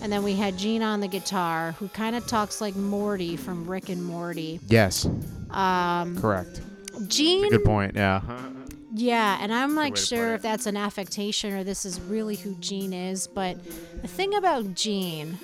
And 0.01 0.13
then 0.13 0.23
we 0.23 0.35
had 0.35 0.57
Gene 0.57 0.83
on 0.83 1.01
the 1.01 1.09
guitar, 1.09 1.73
who 1.73 1.89
kind 1.89 2.15
of 2.15 2.25
talks 2.27 2.61
like 2.61 2.77
Morty 2.77 3.37
from 3.37 3.69
Rick 3.69 3.89
and 3.89 4.05
Morty. 4.05 4.61
yes. 4.69 5.09
Um, 5.51 6.17
Correct. 6.21 6.61
Gene 7.09 7.49
Good 7.51 7.65
point. 7.65 7.97
Yeah. 7.97 8.21
Yeah, 8.95 9.39
and 9.41 9.53
I'm 9.53 9.75
like 9.75 9.97
sure 9.97 10.35
if 10.35 10.43
that's 10.43 10.67
an 10.67 10.77
affectation 10.77 11.53
or 11.53 11.63
this 11.63 11.85
is 11.85 12.01
really 12.01 12.37
who 12.37 12.55
Gene 12.57 12.93
is, 12.93 13.27
but 13.27 13.57
the 14.03 14.09
thing 14.09 14.35
about 14.35 14.75
Gene 14.75 15.39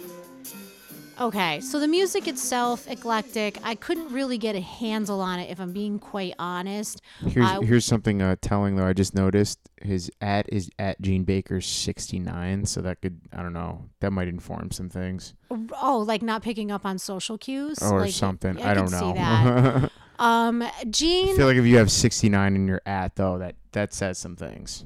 Okay, 1.20 1.60
so 1.60 1.78
the 1.78 1.86
music 1.86 2.26
itself, 2.26 2.90
eclectic. 2.90 3.58
I 3.62 3.76
couldn't 3.76 4.12
really 4.12 4.36
get 4.36 4.56
a 4.56 4.60
handle 4.60 5.20
on 5.20 5.38
it, 5.38 5.48
if 5.48 5.60
I'm 5.60 5.72
being 5.72 6.00
quite 6.00 6.34
honest. 6.40 7.00
Here's 7.20 7.46
I- 7.46 7.62
here's 7.64 7.84
something 7.84 8.20
uh, 8.20 8.34
telling 8.40 8.74
though. 8.74 8.86
I 8.86 8.92
just 8.94 9.14
noticed 9.14 9.58
his 9.80 10.10
at 10.20 10.52
is 10.52 10.70
at 10.78 11.00
Gene 11.00 11.22
Baker 11.24 11.60
sixty 11.60 12.18
nine, 12.18 12.66
so 12.66 12.80
that 12.82 13.00
could 13.00 13.20
I 13.32 13.42
don't 13.42 13.52
know 13.52 13.90
that 14.00 14.10
might 14.12 14.26
inform 14.28 14.70
some 14.72 14.88
things 14.88 15.34
Oh, 15.80 16.04
like 16.06 16.20
not 16.22 16.42
picking 16.42 16.72
up 16.72 16.84
on 16.84 16.98
social 16.98 17.38
cues 17.38 17.78
or 17.80 18.00
Like, 18.00 18.12
something. 18.12 18.60
I, 18.60 18.72
I, 18.72 18.74
don't 18.74 18.90
know. 18.90 18.98
See 18.98 19.12
that. 19.12 19.90
um, 20.18 20.62
I 20.62 20.82
feel 20.90 21.46
like 21.46 21.56
if 21.56 21.64
you 21.64 21.76
have 21.76 21.92
sixty 21.92 22.28
nine 22.28 22.56
in 22.56 22.66
your 22.66 22.82
at 22.86 23.14
though, 23.14 23.38
that 23.38 23.54
that 23.70 23.94
says 23.94 24.18
some 24.18 24.34
things. 24.34 24.84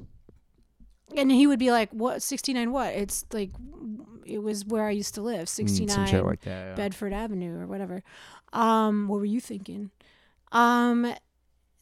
and 1.16 1.30
he 1.32 1.46
would 1.46 1.58
be 1.58 1.70
like, 1.70 1.90
"What? 1.90 2.22
Sixty 2.22 2.52
nine? 2.52 2.70
What? 2.70 2.92
It's 2.92 3.24
like 3.32 3.50
it 4.28 4.38
was 4.42 4.64
where 4.64 4.86
I 4.86 4.90
used 4.90 5.14
to 5.14 5.22
live, 5.22 5.46
Mm, 5.46 5.48
sixty 5.48 5.88
some 5.88 6.06
shit 6.06 6.14
nine 6.16 6.24
like 6.24 6.40
that. 6.42 6.68
yeah. 6.68 6.74
Bedford 6.74 7.12
Avenue 7.12 7.58
or 7.60 7.66
whatever." 7.66 8.02
Um, 8.52 9.08
what 9.08 9.18
were 9.18 9.24
you 9.24 9.40
thinking? 9.40 9.90
Um, 10.52 11.14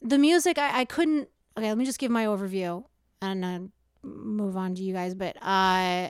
the 0.01 0.17
music, 0.17 0.57
I, 0.57 0.81
I 0.81 0.85
couldn't. 0.85 1.29
Okay, 1.57 1.67
let 1.69 1.77
me 1.77 1.85
just 1.85 1.99
give 1.99 2.11
my 2.11 2.25
overview 2.25 2.83
and 3.21 3.43
then 3.43 3.71
move 4.03 4.55
on 4.57 4.75
to 4.75 4.81
you 4.83 4.93
guys. 4.93 5.15
But 5.15 5.37
uh, 5.41 6.09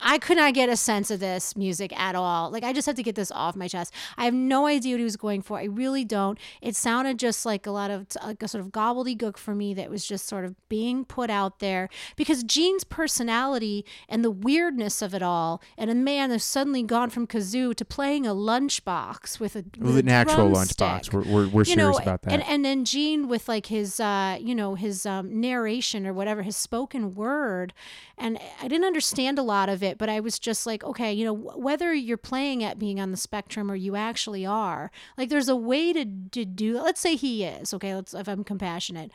I 0.00 0.18
could 0.18 0.36
not 0.36 0.54
get 0.54 0.68
a 0.68 0.76
sense 0.76 1.10
of 1.10 1.20
this 1.20 1.56
music 1.56 1.98
at 1.98 2.14
all. 2.14 2.50
Like 2.50 2.62
I 2.62 2.72
just 2.72 2.86
had 2.86 2.96
to 2.96 3.02
get 3.02 3.14
this 3.14 3.30
off 3.32 3.56
my 3.56 3.68
chest. 3.68 3.92
I 4.16 4.24
have 4.24 4.34
no 4.34 4.66
idea 4.66 4.94
what 4.94 5.00
he 5.00 5.04
was 5.04 5.16
going 5.16 5.42
for. 5.42 5.58
I 5.58 5.64
really 5.64 6.04
don't. 6.04 6.38
It 6.62 6.76
sounded 6.76 7.18
just 7.18 7.44
like 7.44 7.66
a 7.66 7.70
lot 7.70 7.90
of 7.90 8.06
like 8.24 8.42
a 8.42 8.48
sort 8.48 8.64
of 8.64 8.70
gobbledygook 8.70 9.36
for 9.36 9.54
me 9.54 9.74
that 9.74 9.90
was 9.90 10.06
just 10.06 10.26
sort 10.26 10.44
of 10.44 10.54
being 10.68 11.04
put 11.04 11.30
out 11.30 11.58
there 11.58 11.88
because 12.16 12.42
Gene's 12.44 12.84
personality 12.84 13.84
and 14.08 14.24
the 14.24 14.30
weirdness 14.30 15.02
of 15.02 15.14
it 15.14 15.22
all, 15.22 15.62
and 15.76 15.90
a 15.90 15.94
man 15.94 16.30
that's 16.30 16.44
suddenly 16.44 16.82
gone 16.82 17.10
from 17.10 17.26
kazoo 17.26 17.74
to 17.74 17.84
playing 17.84 18.26
a 18.26 18.34
lunchbox 18.34 19.40
with 19.40 19.56
a, 19.56 19.64
with 19.78 19.98
An 19.98 20.08
actual 20.08 20.50
lunchbox. 20.50 21.12
We're 21.12 21.22
we're, 21.22 21.48
we're 21.48 21.64
serious 21.64 21.76
know, 21.76 22.02
about 22.02 22.22
that. 22.22 22.32
And 22.32 22.42
and 22.44 22.64
then 22.64 22.84
Gene 22.84 23.28
with 23.28 23.48
like 23.48 23.66
his 23.66 24.00
uh, 24.00 24.38
you 24.40 24.54
know, 24.54 24.74
his 24.74 25.06
um, 25.06 25.40
narration 25.40 26.06
or 26.06 26.12
whatever, 26.12 26.42
his 26.42 26.56
spoken 26.56 27.14
word, 27.14 27.72
and 28.18 28.38
I 28.60 28.68
didn't 28.68 28.86
understand 28.86 29.38
a 29.38 29.42
lot 29.42 29.68
of 29.68 29.82
it, 29.82 29.98
but 29.98 30.08
I 30.08 30.20
was 30.20 30.38
just 30.38 30.66
like, 30.66 30.84
okay, 30.84 31.12
you 31.12 31.24
know, 31.24 31.34
whether 31.34 31.92
you're 31.94 32.16
playing 32.16 32.64
at 32.64 32.78
being 32.78 33.00
on 33.00 33.10
the 33.10 33.16
spectrum 33.16 33.70
or 33.70 33.76
you 33.76 33.96
actually 33.96 34.44
are, 34.44 34.90
like, 35.16 35.28
there's 35.28 35.48
a 35.48 35.56
way 35.56 35.92
to 35.92 36.04
to 36.32 36.44
do. 36.44 36.80
Let's 36.80 37.00
say 37.00 37.16
he 37.16 37.44
is 37.44 37.72
okay. 37.74 37.94
Let's 37.94 38.14
if 38.14 38.28
I'm 38.28 38.44
compassionate, 38.44 39.10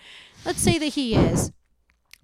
let's 0.45 0.61
say 0.61 0.77
that 0.79 0.93
he 0.93 1.15
is. 1.15 1.51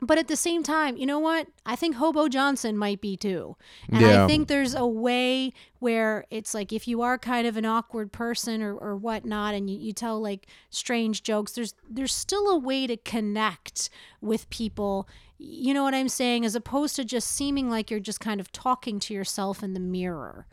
But 0.02 0.18
at 0.18 0.28
the 0.30 0.36
same 0.36 0.64
time, 0.64 0.96
you 0.96 1.06
know 1.06 1.20
what? 1.20 1.48
I 1.66 1.76
think 1.76 1.96
Hobo 1.96 2.30
Johnson 2.30 2.78
might 2.78 3.02
be 3.02 3.18
too. 3.18 3.58
And 3.90 4.02
Yeah. 4.02 4.24
I 4.24 4.28
think 4.28 4.48
there's 4.48 4.74
a 4.74 4.88
way 4.88 5.52
where 5.80 6.26
it's 6.30 6.54
like 6.54 6.72
if 6.72 6.88
you 6.88 7.02
are 7.02 7.18
kind 7.18 7.46
of 7.46 7.58
an 7.58 7.66
awkward 7.66 8.12
person 8.14 8.62
or, 8.62 8.76
or 8.76 8.96
whatnot 8.96 9.56
and 9.56 9.70
you, 9.70 9.78
you 9.78 9.92
tell 9.94 10.22
like 10.22 10.48
strange 10.70 11.22
jokes, 11.24 11.52
there's 11.52 11.74
there's 11.90 12.14
still 12.14 12.48
a 12.48 12.58
way 12.58 12.88
to 12.88 12.96
connect 12.96 13.90
with 14.22 14.50
people. 14.50 15.08
You 15.38 15.74
know 15.74 15.84
what 15.84 15.96
I'm 15.96 16.10
saying? 16.10 16.46
As 16.46 16.56
opposed 16.56 16.96
to 16.96 17.04
just 17.04 17.28
seeming 17.30 17.70
like 17.70 17.92
you're 17.92 18.00
just 18.00 18.20
kind 18.22 18.40
of 18.40 18.52
talking 18.52 19.00
to 19.02 19.14
yourself 19.14 19.62
in 19.64 19.74
the 19.74 19.80
mirror. 19.80 20.48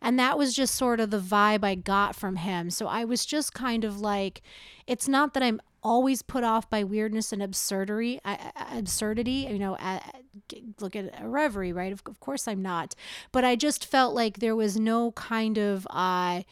And 0.00 0.18
that 0.18 0.36
was 0.36 0.52
just 0.52 0.74
sort 0.74 0.98
of 0.98 1.10
the 1.10 1.20
vibe 1.20 1.62
I 1.64 1.76
got 1.76 2.16
from 2.16 2.36
him. 2.36 2.70
So 2.70 2.88
I 2.88 3.04
was 3.04 3.24
just 3.24 3.54
kind 3.54 3.84
of 3.84 4.00
like, 4.00 4.42
it's 4.88 5.06
not 5.06 5.32
that 5.34 5.44
I'm 5.44 5.60
always 5.82 6.22
put 6.22 6.44
off 6.44 6.68
by 6.70 6.84
weirdness 6.84 7.32
and 7.32 7.42
absurdity. 7.42 8.20
Absurdity, 8.70 9.48
you 9.50 9.58
know. 9.58 9.76
Look 10.80 10.96
at 10.96 11.20
a 11.20 11.28
reverie, 11.28 11.72
right? 11.72 11.92
Of, 11.92 12.02
of 12.06 12.20
course 12.20 12.48
I'm 12.48 12.62
not, 12.62 12.94
but 13.32 13.44
I 13.44 13.56
just 13.56 13.84
felt 13.84 14.14
like 14.14 14.38
there 14.38 14.56
was 14.56 14.78
no 14.78 15.12
kind 15.12 15.58
of 15.58 15.86
uh, 15.90 16.42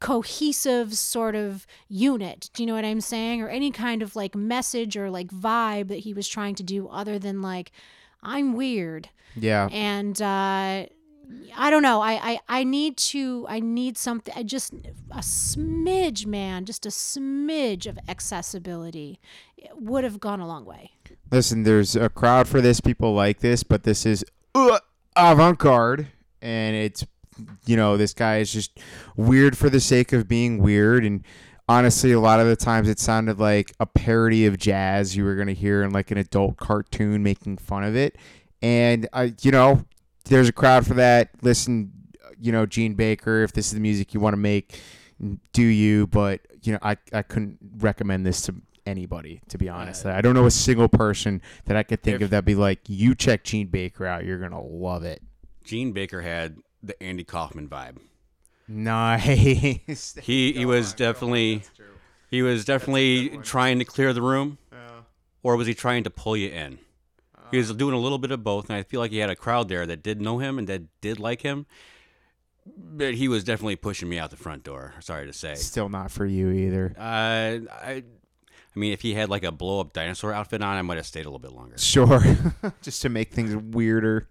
cohesive 0.00 0.94
sort 0.94 1.34
of 1.34 1.66
unit. 1.88 2.50
Do 2.54 2.62
you 2.62 2.66
know 2.66 2.74
what 2.74 2.84
I'm 2.84 3.00
saying? 3.00 3.42
Or 3.42 3.48
any 3.48 3.70
kind 3.70 4.02
of 4.02 4.16
like 4.16 4.34
message 4.34 4.96
or 4.96 5.10
like 5.10 5.28
vibe 5.28 5.88
that 5.88 6.00
he 6.00 6.14
was 6.14 6.28
trying 6.28 6.54
to 6.56 6.62
do, 6.62 6.88
other 6.88 7.18
than 7.18 7.42
like, 7.42 7.72
I'm 8.22 8.54
weird 8.54 9.10
yeah. 9.36 9.68
and 9.70 10.20
uh 10.20 10.86
I 11.56 11.70
don't 11.70 11.82
know. 11.82 12.00
I, 12.00 12.12
I 12.12 12.40
I 12.48 12.64
need 12.64 12.96
to. 12.98 13.46
I 13.48 13.60
need 13.60 13.96
something. 13.96 14.32
I 14.36 14.42
just 14.42 14.74
a 15.10 15.18
smidge, 15.20 16.26
man. 16.26 16.64
Just 16.64 16.86
a 16.86 16.90
smidge 16.90 17.86
of 17.86 17.98
accessibility 18.08 19.18
eh, 19.62 19.68
would 19.74 20.04
have 20.04 20.20
gone 20.20 20.40
a 20.40 20.46
long 20.46 20.64
way. 20.64 20.92
Listen, 21.30 21.62
there's 21.62 21.96
a 21.96 22.08
crowd 22.08 22.46
for 22.46 22.60
this. 22.60 22.80
People 22.80 23.14
like 23.14 23.40
this, 23.40 23.62
but 23.62 23.84
this 23.84 24.04
is 24.06 24.24
uh, 24.54 24.78
avant-garde, 25.16 26.08
and 26.42 26.76
it's 26.76 27.04
you 27.64 27.76
know 27.76 27.96
this 27.96 28.14
guy 28.14 28.38
is 28.38 28.52
just 28.52 28.78
weird 29.16 29.56
for 29.56 29.70
the 29.70 29.80
sake 29.80 30.12
of 30.12 30.28
being 30.28 30.58
weird. 30.58 31.04
And 31.04 31.24
honestly, 31.68 32.12
a 32.12 32.20
lot 32.20 32.38
of 32.40 32.46
the 32.46 32.56
times 32.56 32.88
it 32.88 33.00
sounded 33.00 33.38
like 33.38 33.72
a 33.80 33.86
parody 33.86 34.46
of 34.46 34.58
jazz 34.58 35.16
you 35.16 35.24
were 35.24 35.34
gonna 35.34 35.52
hear 35.52 35.82
in 35.82 35.90
like 35.90 36.10
an 36.10 36.18
adult 36.18 36.56
cartoon 36.58 37.22
making 37.22 37.58
fun 37.58 37.82
of 37.82 37.96
it. 37.96 38.16
And 38.62 39.08
I, 39.12 39.34
you 39.42 39.50
know, 39.50 39.84
there's 40.28 40.48
a 40.48 40.52
crowd 40.52 40.86
for 40.86 40.94
that. 40.94 41.30
Listen, 41.42 41.92
you 42.40 42.52
know, 42.52 42.66
Gene 42.66 42.94
Baker, 42.94 43.42
if 43.42 43.52
this 43.52 43.66
is 43.66 43.72
the 43.72 43.80
music 43.80 44.14
you 44.14 44.20
want 44.20 44.34
to 44.34 44.38
make, 44.38 44.80
do 45.52 45.62
you? 45.62 46.06
But 46.06 46.40
you 46.62 46.72
know, 46.72 46.78
I 46.82 46.96
I 47.12 47.22
couldn't 47.22 47.58
recommend 47.78 48.26
this 48.26 48.42
to 48.42 48.54
anybody 48.86 49.40
to 49.48 49.58
be 49.58 49.68
honest. 49.68 50.06
I 50.06 50.20
don't 50.20 50.34
know 50.34 50.46
a 50.46 50.50
single 50.50 50.88
person 50.88 51.42
that 51.64 51.76
I 51.76 51.82
could 51.82 52.02
think 52.02 52.16
If- 52.16 52.22
of 52.22 52.30
that'd 52.30 52.44
be 52.44 52.54
like, 52.54 52.80
you 52.88 53.14
check 53.14 53.42
Gene 53.44 53.66
Baker 53.68 54.06
out, 54.06 54.24
you're 54.24 54.38
gonna 54.38 54.62
love 54.62 55.02
it. 55.04 55.22
Gene 55.64 55.92
Baker 55.92 56.22
had 56.22 56.56
the 56.82 57.00
Andy 57.02 57.24
Kaufman 57.24 57.68
vibe. 57.68 57.96
Nice. 58.68 60.16
He 60.22 60.52
he 60.52 60.64
was 60.64 60.92
definitely 60.92 61.62
he 62.30 62.42
was 62.42 62.64
definitely 62.64 63.38
trying 63.38 63.78
to 63.78 63.84
clear 63.84 64.12
the 64.12 64.22
room, 64.22 64.58
yeah. 64.72 65.02
or 65.42 65.56
was 65.56 65.66
he 65.66 65.74
trying 65.74 66.04
to 66.04 66.10
pull 66.10 66.36
you 66.36 66.48
in? 66.50 66.78
He 67.50 67.58
was 67.58 67.72
doing 67.72 67.94
a 67.94 67.98
little 67.98 68.18
bit 68.18 68.30
of 68.30 68.42
both, 68.42 68.68
and 68.68 68.76
I 68.76 68.82
feel 68.82 69.00
like 69.00 69.10
he 69.10 69.18
had 69.18 69.30
a 69.30 69.36
crowd 69.36 69.68
there 69.68 69.86
that 69.86 70.02
did 70.02 70.20
know 70.20 70.38
him 70.38 70.58
and 70.58 70.68
that 70.68 70.82
did 71.00 71.18
like 71.18 71.42
him. 71.42 71.66
But 72.66 73.14
he 73.14 73.28
was 73.28 73.44
definitely 73.44 73.76
pushing 73.76 74.08
me 74.08 74.18
out 74.18 74.30
the 74.30 74.36
front 74.36 74.64
door. 74.64 74.94
Sorry 75.00 75.26
to 75.26 75.32
say. 75.32 75.54
Still 75.54 75.88
not 75.88 76.10
for 76.10 76.26
you 76.26 76.50
either. 76.50 76.94
Uh, 76.98 77.00
I, 77.70 78.02
I 78.76 78.78
mean, 78.78 78.92
if 78.92 79.02
he 79.02 79.14
had 79.14 79.30
like 79.30 79.44
a 79.44 79.52
blow 79.52 79.80
up 79.80 79.92
dinosaur 79.92 80.32
outfit 80.32 80.62
on, 80.62 80.76
I 80.76 80.82
might 80.82 80.96
have 80.96 81.06
stayed 81.06 81.26
a 81.26 81.30
little 81.30 81.38
bit 81.38 81.52
longer. 81.52 81.78
Sure. 81.78 82.22
Just 82.82 83.02
to 83.02 83.08
make 83.08 83.32
things 83.32 83.54
weirder. 83.54 84.26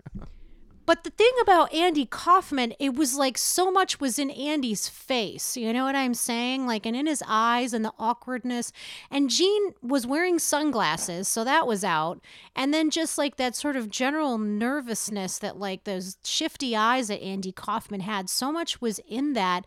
But 0.85 1.03
the 1.03 1.09
thing 1.09 1.31
about 1.41 1.73
Andy 1.73 2.05
Kaufman, 2.05 2.73
it 2.79 2.93
was 2.93 3.15
like 3.15 3.37
so 3.37 3.71
much 3.71 3.99
was 3.99 4.19
in 4.19 4.29
Andy's 4.29 4.87
face. 4.87 5.57
You 5.57 5.73
know 5.73 5.83
what 5.83 5.95
I'm 5.95 6.13
saying? 6.13 6.67
Like, 6.67 6.85
and 6.85 6.95
in 6.95 7.07
his 7.07 7.23
eyes 7.27 7.73
and 7.73 7.83
the 7.83 7.93
awkwardness. 7.97 8.71
And 9.09 9.29
Gene 9.29 9.73
was 9.81 10.05
wearing 10.05 10.37
sunglasses, 10.37 11.27
so 11.27 11.43
that 11.43 11.65
was 11.65 11.83
out. 11.83 12.21
And 12.55 12.73
then 12.73 12.89
just 12.89 13.17
like 13.17 13.37
that 13.37 13.55
sort 13.55 13.75
of 13.75 13.89
general 13.89 14.37
nervousness 14.37 15.39
that, 15.39 15.57
like, 15.57 15.83
those 15.83 16.17
shifty 16.23 16.75
eyes 16.75 17.07
that 17.07 17.21
Andy 17.21 17.51
Kaufman 17.51 18.01
had, 18.01 18.29
so 18.29 18.51
much 18.51 18.79
was 18.79 18.99
in 19.07 19.33
that. 19.33 19.65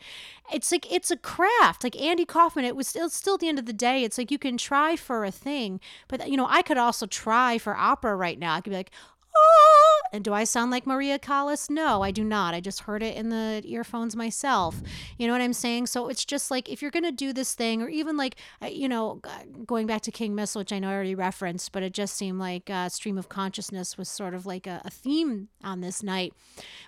It's 0.52 0.70
like, 0.70 0.90
it's 0.90 1.10
a 1.10 1.16
craft. 1.16 1.84
Like, 1.84 2.00
Andy 2.00 2.24
Kaufman, 2.24 2.64
it 2.64 2.76
was 2.76 2.88
still, 2.88 3.10
still 3.10 3.36
the 3.36 3.48
end 3.48 3.58
of 3.58 3.66
the 3.66 3.72
day, 3.72 4.04
it's 4.04 4.18
like 4.18 4.30
you 4.30 4.38
can 4.38 4.56
try 4.56 4.96
for 4.96 5.24
a 5.24 5.30
thing. 5.30 5.80
But, 6.06 6.28
you 6.30 6.36
know, 6.36 6.46
I 6.48 6.62
could 6.62 6.78
also 6.78 7.06
try 7.06 7.58
for 7.58 7.76
opera 7.76 8.16
right 8.16 8.38
now. 8.38 8.54
I 8.54 8.60
could 8.60 8.70
be 8.70 8.76
like, 8.76 8.92
"Ah!" 9.38 10.08
and 10.12 10.24
do 10.24 10.32
I 10.32 10.44
sound 10.44 10.70
like 10.70 10.86
Maria 10.86 11.18
Callas? 11.18 11.68
No, 11.68 12.02
I 12.02 12.10
do 12.10 12.24
not. 12.24 12.54
I 12.54 12.60
just 12.60 12.80
heard 12.80 13.02
it 13.02 13.16
in 13.16 13.28
the 13.28 13.62
earphones 13.64 14.16
myself. 14.16 14.80
You 15.18 15.26
know 15.26 15.32
what 15.32 15.42
I'm 15.42 15.52
saying? 15.52 15.86
So 15.86 16.08
it's 16.08 16.24
just 16.24 16.50
like 16.50 16.68
if 16.68 16.80
you're 16.82 16.90
going 16.90 17.04
to 17.04 17.12
do 17.12 17.32
this 17.32 17.54
thing, 17.54 17.82
or 17.82 17.88
even 17.88 18.16
like, 18.16 18.36
uh, 18.62 18.66
you 18.66 18.88
know, 18.88 19.20
going 19.66 19.86
back 19.86 20.02
to 20.02 20.10
King 20.10 20.34
Missile, 20.34 20.60
which 20.60 20.72
I 20.72 20.78
know 20.78 20.88
I 20.88 20.94
already 20.94 21.14
referenced, 21.14 21.72
but 21.72 21.82
it 21.82 21.92
just 21.92 22.16
seemed 22.16 22.38
like 22.38 22.70
uh, 22.70 22.88
Stream 22.88 23.18
of 23.18 23.28
Consciousness 23.28 23.98
was 23.98 24.08
sort 24.08 24.34
of 24.34 24.46
like 24.46 24.66
a, 24.66 24.80
a 24.84 24.90
theme 24.90 25.48
on 25.62 25.80
this 25.80 26.02
night. 26.02 26.32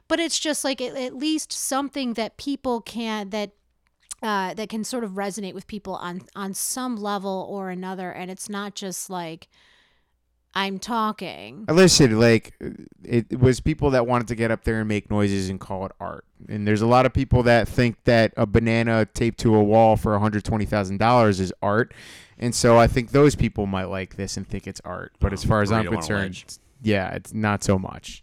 But 0.09 0.21
it's 0.21 0.39
just 0.39 0.65
like 0.65 0.81
at, 0.81 0.97
at 0.97 1.15
least 1.15 1.53
something 1.53 2.15
that 2.15 2.37
people 2.37 2.81
can, 2.81 3.31
that 3.31 3.53
uh, 4.23 4.53
that 4.53 4.69
can 4.69 4.85
sort 4.85 5.03
of 5.03 5.13
resonate 5.13 5.55
with 5.55 5.67
people 5.67 5.95
on 5.95 6.23
on 6.37 6.53
some 6.53 6.97
level 6.97 7.47
or 7.49 7.71
another, 7.71 8.11
and 8.11 8.31
it's 8.31 8.51
not 8.51 8.75
just 8.75 9.09
like 9.09 9.49
I'm 10.55 10.79
talking. 10.79 11.65
I 11.69 11.73
Listen, 11.73 12.19
like 12.19 12.55
it, 13.05 13.27
it 13.31 13.39
was 13.39 13.61
people 13.61 13.91
that 13.91 14.07
wanted 14.07 14.29
to 14.29 14.35
get 14.35 14.51
up 14.51 14.65
there 14.65 14.81
and 14.81 14.89
make 14.89 15.11
noises 15.11 15.49
and 15.49 15.61
call 15.61 15.87
it 15.87 15.93
art. 16.01 16.25
And 16.49 16.67
there's 16.67 16.83
a 16.83 16.87
lot 16.87 17.07
of 17.07 17.13
people 17.13 17.43
that 17.45 17.69
think 17.69 18.03
that 18.05 18.33
a 18.37 18.47
banana 18.47 19.07
taped 19.07 19.39
to 19.41 19.55
a 19.55 19.63
wall 19.63 19.97
for 19.97 20.19
$120,000 20.19 21.41
is 21.41 21.53
art. 21.63 21.95
And 22.39 22.55
so 22.55 22.79
I 22.79 22.87
think 22.87 23.11
those 23.11 23.35
people 23.35 23.67
might 23.67 23.85
like 23.85 24.17
this 24.17 24.37
and 24.37 24.49
think 24.49 24.67
it's 24.67 24.81
art. 24.85 25.13
But 25.21 25.33
as 25.33 25.45
far 25.45 25.63
as 25.63 25.71
I'm 25.71 25.85
Burrito 25.85 25.89
on 25.89 25.93
a 25.93 25.97
concerned, 25.97 26.35
ledge. 26.35 26.47
yeah, 26.83 27.11
it's 27.15 27.33
not 27.35 27.63
so 27.63 27.79
much. 27.79 28.23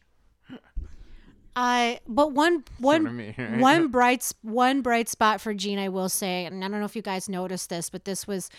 I 1.59 2.01
but 2.07 2.33
one 2.33 2.63
one 2.77 3.03
what 3.03 3.09
I 3.09 3.13
mean, 3.13 3.33
right? 3.35 3.59
one 3.59 3.87
bright 3.87 4.31
one 4.43 4.81
bright 4.83 5.09
spot 5.09 5.41
for 5.41 5.55
Gene 5.55 5.79
I 5.79 5.89
will 5.89 6.07
say 6.07 6.45
and 6.45 6.63
I 6.63 6.67
don't 6.67 6.79
know 6.79 6.85
if 6.85 6.95
you 6.95 7.01
guys 7.01 7.27
noticed 7.27 7.71
this 7.71 7.89
but 7.89 8.05
this 8.05 8.27
was 8.27 8.51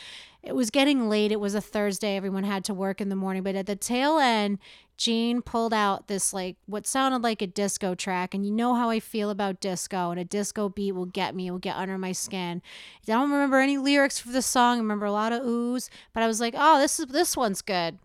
it 0.42 0.54
was 0.54 0.70
getting 0.70 1.08
late. 1.08 1.30
It 1.32 1.40
was 1.40 1.54
a 1.54 1.60
Thursday. 1.60 2.16
Everyone 2.16 2.44
had 2.44 2.64
to 2.64 2.74
work 2.74 3.00
in 3.00 3.08
the 3.08 3.16
morning. 3.16 3.42
But 3.42 3.54
at 3.54 3.66
the 3.66 3.76
tail 3.76 4.18
end 4.18 4.58
Gene 4.96 5.42
pulled 5.42 5.72
out 5.72 6.08
this 6.08 6.32
like 6.32 6.56
what 6.66 6.88
sounded 6.88 7.22
like 7.22 7.40
a 7.40 7.46
disco 7.46 7.94
track. 7.94 8.34
And 8.34 8.44
you 8.44 8.50
know 8.50 8.74
how 8.74 8.90
I 8.90 8.98
feel 8.98 9.30
about 9.30 9.60
disco 9.60 10.10
and 10.10 10.18
a 10.18 10.24
disco 10.24 10.68
beat 10.68 10.90
will 10.90 11.06
get 11.06 11.36
me 11.36 11.46
it 11.46 11.50
will 11.52 11.60
get 11.60 11.76
under 11.76 11.98
my 11.98 12.10
skin. 12.10 12.62
I 13.04 13.12
don't 13.12 13.30
remember 13.30 13.58
any 13.58 13.78
lyrics 13.78 14.18
for 14.18 14.32
the 14.32 14.42
song. 14.42 14.78
I 14.78 14.80
remember 14.80 15.06
a 15.06 15.12
lot 15.12 15.32
of 15.32 15.42
oohs 15.44 15.88
but 16.12 16.24
I 16.24 16.26
was 16.26 16.40
like 16.40 16.54
oh 16.58 16.80
this 16.80 16.98
is 16.98 17.06
this 17.06 17.36
one's 17.36 17.62
good 17.62 18.00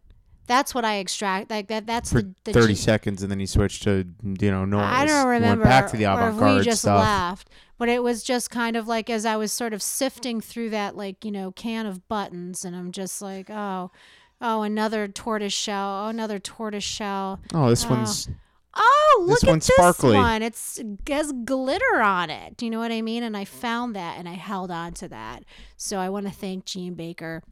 that's 0.48 0.76
what 0.76 0.84
I 0.86 0.96
extract 0.98 1.50
like 1.50 1.68
that 1.70 1.86
that's 1.88 2.12
for 2.12 2.22
the, 2.22 2.34
the 2.44 2.54
30 2.54 2.68
Gene- 2.68 2.76
seconds 2.76 3.22
and 3.24 3.32
then 3.32 3.39
he 3.39 3.46
switched 3.46 3.84
to 3.84 4.06
you 4.39 4.52
know 4.52 4.66
noise 4.66 4.82
I 4.84 5.06
don't 5.06 5.28
remember. 5.28 5.64
back 5.64 5.89
to 5.91 5.98
the 5.98 6.04
if 6.04 6.10
avant-garde 6.10 6.60
we 6.60 6.64
just 6.66 6.84
laughed, 6.86 7.50
but 7.78 7.89
it 7.89 8.04
was 8.04 8.24
just 8.24 8.50
kind 8.50 8.76
of 8.76 8.88
like 8.88 9.10
as 9.10 9.26
I 9.26 9.36
was 9.36 9.52
sort 9.52 9.74
of 9.74 9.82
sifting 9.82 10.41
through 10.41 10.70
that, 10.72 10.96
like 10.98 11.24
you 11.26 11.32
know, 11.32 11.52
can 11.52 11.86
of 11.86 12.08
buttons, 12.08 12.64
and 12.66 12.76
I'm 12.76 12.91
just 12.91 13.22
like, 13.22 13.50
oh, 13.50 13.91
oh, 14.41 14.62
another 14.64 15.08
tortoise 15.08 15.54
shell, 15.54 16.06
oh, 16.06 16.10
another 16.10 16.39
tortoise 16.39 16.84
shell. 16.84 17.39
oh 17.54 17.70
this 17.70 17.86
Oh. 17.86 17.89
one's 17.89 18.30
Oh, 18.76 19.26
look 19.28 19.36
This 19.41 19.44
at 19.44 19.50
one's 19.52 19.68
this 19.68 19.76
sparkly. 19.76 20.16
one. 20.16 20.41
It's 20.41 20.80
it 20.80 20.88
has 21.08 21.32
glitter 21.46 22.02
on 22.02 22.32
it. 22.32 22.58
Do 22.58 22.66
you 22.66 22.72
know 22.72 22.80
what 22.80 22.91
I 22.91 23.04
mean? 23.04 23.22
And 23.22 23.38
I 23.38 23.46
found 23.46 23.96
that, 23.96 24.18
and 24.18 24.28
I 24.28 24.34
held 24.34 24.72
on 24.72 24.94
to 24.94 25.08
that. 25.10 25.44
So 25.78 26.00
I 26.00 26.10
want 26.10 26.26
to 26.26 26.32
thank 26.34 26.66
Gene 26.66 26.96
Baker 26.96 27.44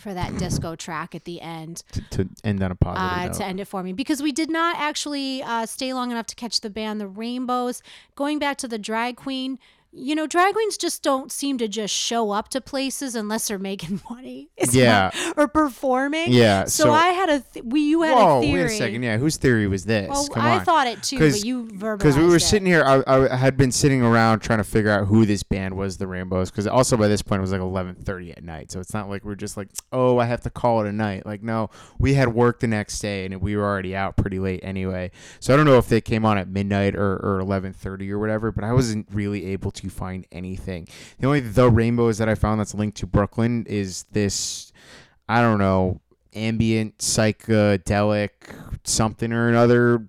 for 0.00 0.14
that 0.14 0.36
disco 0.38 0.74
track 0.74 1.14
at 1.14 1.24
the 1.24 1.40
end 1.40 1.82
to, 1.92 2.02
to 2.10 2.28
end 2.44 2.62
on 2.62 2.70
a 2.70 2.74
positive 2.74 3.18
uh, 3.18 3.24
note. 3.26 3.34
to 3.34 3.44
end 3.44 3.60
it 3.60 3.66
for 3.66 3.82
me 3.82 3.92
because 3.92 4.22
we 4.22 4.32
did 4.32 4.50
not 4.50 4.76
actually 4.76 5.42
uh, 5.42 5.66
stay 5.66 5.92
long 5.92 6.10
enough 6.10 6.26
to 6.26 6.34
catch 6.34 6.60
the 6.60 6.70
band 6.70 7.00
the 7.00 7.06
rainbows 7.06 7.82
going 8.14 8.38
back 8.38 8.56
to 8.58 8.68
the 8.68 8.78
drag 8.78 9.16
queen 9.16 9.58
you 9.92 10.14
know 10.14 10.26
drag 10.26 10.54
queens 10.54 10.76
just 10.76 11.02
don't 11.02 11.32
seem 11.32 11.58
to 11.58 11.66
just 11.66 11.92
show 11.92 12.30
up 12.30 12.48
to 12.48 12.60
places 12.60 13.16
unless 13.16 13.48
they're 13.48 13.58
making 13.58 14.00
money 14.10 14.48
Yeah. 14.70 15.10
or 15.36 15.48
performing 15.48 16.26
Yeah, 16.32 16.64
so, 16.66 16.84
so- 16.84 16.90
i 16.92 17.08
had 17.08 17.28
a 17.28 17.40
th- 17.40 17.64
we 17.64 17.80
you 17.80 18.02
had 18.02 18.14
Whoa, 18.14 18.38
a 18.38 18.40
theory 18.42 18.60
wait 18.64 18.66
a 18.66 18.76
second. 18.76 19.02
Yeah, 19.02 19.16
whose 19.18 19.36
theory 19.36 19.66
was 19.66 19.84
this? 19.84 20.08
well 20.08 20.28
Come 20.28 20.44
i 20.44 20.58
on. 20.58 20.64
thought 20.64 20.86
it 20.86 21.02
too 21.02 21.18
but 21.18 21.44
you 21.44 21.64
verbalized 21.66 21.98
because 21.98 22.16
we 22.16 22.26
were 22.26 22.36
it. 22.36 22.40
sitting 22.40 22.66
here, 22.66 22.84
I, 22.84 23.02
I 23.32 23.36
had 23.36 23.56
been 23.56 23.72
sitting 23.72 24.02
around 24.02 24.40
trying 24.40 24.58
to 24.58 24.64
figure 24.64 24.90
out 24.90 25.06
who 25.08 25.26
this 25.26 25.42
band 25.42 25.76
was, 25.76 25.96
the 25.96 26.06
Rainbows. 26.06 26.50
Because 26.50 26.66
also 26.66 26.96
by 26.96 27.08
this 27.08 27.22
point 27.22 27.38
it 27.38 27.42
was 27.42 27.52
like 27.52 27.60
eleven 27.60 27.94
thirty 27.94 28.30
at 28.32 28.44
night, 28.44 28.70
so 28.70 28.80
it's 28.80 28.94
not 28.94 29.08
like 29.08 29.24
we're 29.24 29.34
just 29.34 29.56
like, 29.56 29.68
oh, 29.92 30.18
I 30.18 30.26
have 30.26 30.40
to 30.42 30.50
call 30.50 30.80
it 30.84 30.88
a 30.88 30.92
night. 30.92 31.26
Like, 31.26 31.42
no, 31.42 31.70
we 31.98 32.14
had 32.14 32.28
work 32.34 32.60
the 32.60 32.66
next 32.66 32.98
day, 33.00 33.24
and 33.26 33.40
we 33.40 33.56
were 33.56 33.64
already 33.64 33.94
out 33.96 34.16
pretty 34.16 34.38
late 34.38 34.60
anyway. 34.62 35.10
So 35.40 35.52
I 35.52 35.56
don't 35.56 35.66
know 35.66 35.78
if 35.78 35.88
they 35.88 36.00
came 36.00 36.24
on 36.24 36.38
at 36.38 36.48
midnight 36.48 36.94
or, 36.94 37.16
or 37.16 37.40
eleven 37.40 37.72
thirty 37.72 38.10
or 38.12 38.18
whatever. 38.18 38.52
But 38.52 38.64
I 38.64 38.72
wasn't 38.72 39.06
really 39.12 39.46
able 39.46 39.70
to 39.72 39.79
find 39.88 40.26
anything. 40.30 40.88
The 41.18 41.26
only 41.26 41.40
the 41.40 41.70
Rainbows 41.70 42.18
that 42.18 42.28
I 42.28 42.34
found 42.34 42.60
that's 42.60 42.74
linked 42.74 42.98
to 42.98 43.06
Brooklyn 43.06 43.64
is 43.66 44.04
this. 44.10 44.72
I 45.28 45.40
don't 45.40 45.58
know 45.58 46.00
ambient 46.34 46.98
psychedelic 46.98 48.30
something 48.84 49.32
or 49.32 49.48
another 49.48 50.06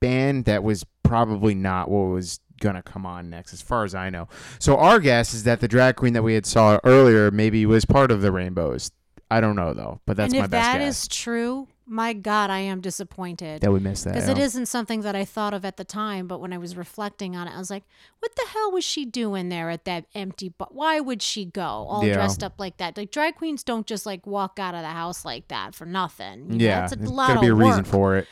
band 0.00 0.44
that 0.44 0.62
was 0.62 0.84
probably 1.02 1.54
not 1.54 1.90
what 1.90 2.04
was 2.04 2.40
gonna 2.60 2.82
come 2.82 3.04
on 3.04 3.28
next 3.28 3.52
as 3.52 3.60
far 3.60 3.84
as 3.84 3.94
i 3.94 4.08
know 4.08 4.28
so 4.58 4.76
our 4.76 5.00
guess 5.00 5.34
is 5.34 5.44
that 5.44 5.60
the 5.60 5.68
drag 5.68 5.96
queen 5.96 6.12
that 6.12 6.22
we 6.22 6.34
had 6.34 6.46
saw 6.46 6.78
earlier 6.84 7.30
maybe 7.30 7.66
was 7.66 7.84
part 7.84 8.10
of 8.10 8.22
the 8.22 8.30
rainbows 8.30 8.92
i 9.30 9.40
don't 9.40 9.56
know 9.56 9.74
though 9.74 10.00
but 10.06 10.16
that's 10.16 10.32
and 10.32 10.38
my 10.40 10.44
if 10.44 10.50
best 10.50 10.72
guess 10.72 10.78
that 10.78 10.80
is 10.80 11.08
true 11.08 11.66
my 11.86 12.12
god 12.12 12.48
i 12.50 12.58
am 12.58 12.80
disappointed 12.80 13.60
that 13.60 13.70
we 13.72 13.78
missed 13.78 14.04
that 14.04 14.14
because 14.14 14.28
it 14.28 14.38
yeah. 14.38 14.44
isn't 14.44 14.66
something 14.66 15.02
that 15.02 15.14
I 15.14 15.24
thought 15.24 15.52
of 15.52 15.64
at 15.64 15.76
the 15.76 15.84
time. 15.84 16.26
But 16.26 16.40
when 16.40 16.52
I 16.52 16.58
was 16.58 16.76
reflecting 16.76 17.36
on 17.36 17.46
it, 17.46 17.54
I 17.54 17.58
was 17.58 17.70
like, 17.70 17.84
"What 18.20 18.34
the 18.36 18.46
hell 18.52 18.72
was 18.72 18.84
she 18.84 19.04
doing 19.04 19.48
there 19.48 19.70
at 19.70 19.84
that 19.84 20.06
empty? 20.14 20.48
But 20.56 20.74
why 20.74 20.98
would 21.00 21.20
she 21.22 21.44
go 21.44 21.62
all 21.62 22.04
Yeah. 22.04 22.14
dressed 22.14 22.42
up 22.42 22.54
like 22.58 22.78
that? 22.78 22.96
Like 22.96 23.10
drag 23.10 23.36
queens 23.36 23.62
don't 23.62 23.86
just 23.86 24.06
like 24.06 24.26
walk 24.26 24.58
out 24.58 24.74
of 24.74 24.82
the 24.82 24.88
house 24.88 25.24
like 25.24 25.48
that 25.48 25.74
for 25.74 25.84
nothing. 25.84 26.52
You 26.52 26.58
know, 26.58 26.64
yeah 26.64 26.84
it's 26.84 26.92
a 26.94 26.96
there's 26.96 27.10
lot 27.10 27.28
gotta 27.28 27.40
of 27.40 27.42
be 27.42 27.48
a 27.48 27.54
reason 27.54 27.84
for 27.84 28.16
it 28.16 28.26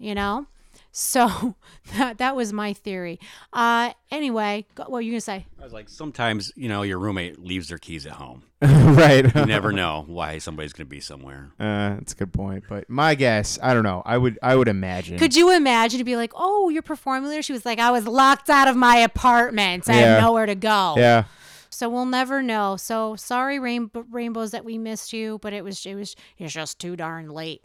you 0.00 0.14
know. 0.14 0.46
So 0.92 1.54
that 1.96 2.18
that 2.18 2.34
was 2.36 2.52
my 2.52 2.72
theory. 2.72 3.18
Uh, 3.52 3.92
anyway, 4.10 4.66
go, 4.74 4.82
what 4.84 4.92
were 4.92 5.00
you 5.00 5.12
gonna 5.12 5.20
say? 5.20 5.46
I 5.60 5.64
was 5.64 5.72
like, 5.72 5.88
sometimes 5.88 6.52
you 6.56 6.68
know 6.68 6.82
your 6.82 6.98
roommate 6.98 7.38
leaves 7.38 7.68
their 7.68 7.78
keys 7.78 8.06
at 8.06 8.12
home. 8.12 8.42
right 8.62 9.34
You 9.34 9.46
never 9.46 9.72
know 9.72 10.04
why 10.06 10.36
somebody's 10.36 10.74
going 10.74 10.84
to 10.86 10.90
be 10.90 11.00
somewhere. 11.00 11.50
uh, 11.58 11.94
that's 11.96 12.12
a 12.12 12.16
good 12.16 12.30
point 12.30 12.64
but 12.68 12.90
my 12.90 13.14
guess 13.14 13.58
i 13.62 13.72
don't 13.72 13.84
know 13.84 14.02
i 14.04 14.18
would 14.18 14.38
i 14.42 14.54
would 14.54 14.68
imagine 14.68 15.16
Could 15.18 15.34
you 15.34 15.50
imagine 15.56 15.96
to 15.96 16.04
be 16.04 16.14
like, 16.14 16.32
"Oh, 16.34 16.68
you're 16.68 16.82
performing 16.82 17.30
there?" 17.30 17.40
She 17.40 17.54
was 17.54 17.64
like, 17.64 17.78
"I 17.78 17.90
was 17.90 18.06
locked 18.06 18.50
out 18.50 18.68
of 18.68 18.76
my 18.76 18.96
apartment. 18.96 19.88
I 19.88 20.00
Yeah. 20.00 20.14
have 20.16 20.22
nowhere 20.24 20.44
to 20.46 20.54
go." 20.54 20.94
yeah 20.98 21.24
So 21.70 21.88
we'll 21.88 22.04
never 22.04 22.42
know. 22.42 22.76
So 22.76 23.16
sorry, 23.16 23.58
rainbow, 23.58 24.04
rainbows, 24.10 24.50
that 24.50 24.64
we 24.66 24.76
missed 24.76 25.12
you, 25.14 25.38
but 25.40 25.54
it 25.54 25.64
was 25.64 25.86
it 25.86 25.94
was 25.94 26.14
it's 26.36 26.52
just 26.52 26.78
too 26.78 26.96
darn 26.96 27.30
late. 27.30 27.62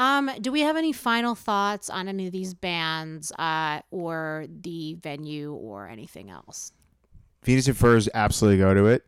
Um, 0.00 0.30
do 0.40 0.50
we 0.50 0.62
have 0.62 0.78
any 0.78 0.92
final 0.92 1.34
thoughts 1.34 1.90
on 1.90 2.08
any 2.08 2.26
of 2.26 2.32
these 2.32 2.54
bands, 2.54 3.32
uh, 3.32 3.82
or 3.90 4.46
the 4.62 4.94
venue, 4.94 5.52
or 5.52 5.88
anything 5.88 6.30
else? 6.30 6.72
Venus 7.42 7.68
and 7.68 7.76
Furs 7.76 8.08
absolutely 8.14 8.56
go 8.56 8.72
to 8.72 8.86
it. 8.86 9.04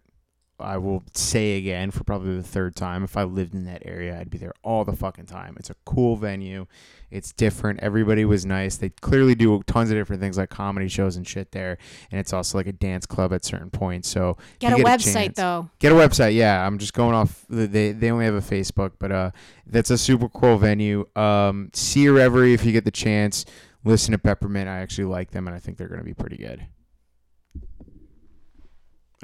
I 0.62 0.78
will 0.78 1.02
say 1.14 1.56
again 1.58 1.90
for 1.90 2.04
probably 2.04 2.36
the 2.36 2.42
third 2.42 2.74
time. 2.76 3.04
If 3.04 3.16
I 3.16 3.24
lived 3.24 3.54
in 3.54 3.64
that 3.64 3.82
area, 3.84 4.18
I'd 4.18 4.30
be 4.30 4.38
there 4.38 4.54
all 4.62 4.84
the 4.84 4.96
fucking 4.96 5.26
time. 5.26 5.56
It's 5.58 5.70
a 5.70 5.74
cool 5.84 6.16
venue. 6.16 6.66
It's 7.10 7.32
different. 7.32 7.80
Everybody 7.80 8.24
was 8.24 8.46
nice. 8.46 8.76
They 8.78 8.88
clearly 8.88 9.34
do 9.34 9.62
tons 9.66 9.90
of 9.90 9.96
different 9.96 10.22
things 10.22 10.38
like 10.38 10.48
comedy 10.48 10.88
shows 10.88 11.16
and 11.16 11.26
shit 11.28 11.52
there. 11.52 11.76
And 12.10 12.18
it's 12.18 12.32
also 12.32 12.56
like 12.56 12.66
a 12.66 12.72
dance 12.72 13.04
club 13.04 13.32
at 13.34 13.44
certain 13.44 13.68
points. 13.70 14.08
So 14.08 14.36
if 14.54 14.58
Get 14.60 14.78
you 14.78 14.84
a 14.84 14.86
website 14.88 15.12
chance- 15.12 15.36
though. 15.36 15.68
Get 15.78 15.92
a 15.92 15.94
website. 15.94 16.34
Yeah, 16.34 16.66
I'm 16.66 16.78
just 16.78 16.94
going 16.94 17.14
off. 17.14 17.44
the- 17.50 17.66
They 17.66 17.92
they 17.92 18.10
only 18.10 18.24
have 18.24 18.34
a 18.34 18.40
Facebook, 18.40 18.92
but 18.98 19.12
uh, 19.12 19.30
that's 19.66 19.90
a 19.90 19.98
super 19.98 20.28
cool 20.28 20.56
venue. 20.56 21.06
Um, 21.16 21.70
see 21.74 22.02
your 22.02 22.14
Reverie 22.14 22.54
if 22.54 22.64
you 22.64 22.72
get 22.72 22.84
the 22.84 22.90
chance. 22.90 23.44
Listen 23.84 24.12
to 24.12 24.18
Peppermint. 24.18 24.68
I 24.68 24.78
actually 24.78 25.06
like 25.06 25.32
them, 25.32 25.46
and 25.48 25.56
I 25.56 25.58
think 25.58 25.76
they're 25.76 25.88
going 25.88 25.98
to 26.00 26.04
be 26.04 26.14
pretty 26.14 26.36
good. 26.36 26.66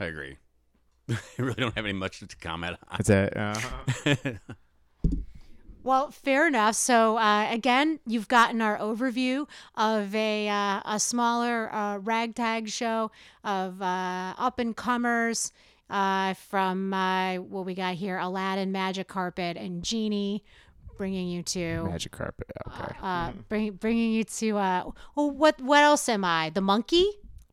I 0.00 0.04
agree. 0.04 0.36
I 1.10 1.16
really 1.38 1.54
don't 1.54 1.74
have 1.74 1.84
any 1.84 1.92
much 1.94 2.20
to 2.20 2.36
comment 2.36 2.76
on. 2.88 2.96
That's 2.98 3.10
it. 3.10 3.36
Uh, 3.36 4.54
Well, 5.84 6.10
fair 6.10 6.46
enough. 6.46 6.74
So 6.74 7.16
uh, 7.16 7.50
again, 7.50 7.98
you've 8.06 8.28
gotten 8.28 8.60
our 8.60 8.76
overview 8.76 9.48
of 9.74 10.14
a 10.14 10.46
uh, 10.46 10.80
a 10.84 11.00
smaller 11.00 11.72
uh, 11.72 11.96
ragtag 11.98 12.68
show 12.68 13.10
of 13.42 13.80
uh, 13.80 14.34
up 14.36 14.58
and 14.58 14.76
comers 14.76 15.50
uh, 15.88 16.34
from 16.34 16.92
uh, 16.92 17.36
what 17.36 17.64
we 17.64 17.74
got 17.74 17.94
here: 17.94 18.18
Aladdin, 18.18 18.70
Magic 18.70 19.08
Carpet, 19.08 19.56
and 19.56 19.82
Genie, 19.82 20.44
bringing 20.98 21.28
you 21.28 21.42
to 21.44 21.84
Magic 21.84 22.12
carpet. 22.12 22.48
Okay. 22.66 22.94
uh, 23.00 23.32
bring, 23.48 23.72
bringing 23.72 24.12
you 24.12 24.24
to 24.24 24.58
uh, 24.58 24.90
well, 25.14 25.30
what 25.30 25.58
what 25.62 25.82
else 25.82 26.06
am 26.10 26.22
I? 26.22 26.50
The 26.50 26.60
monkey? 26.60 27.08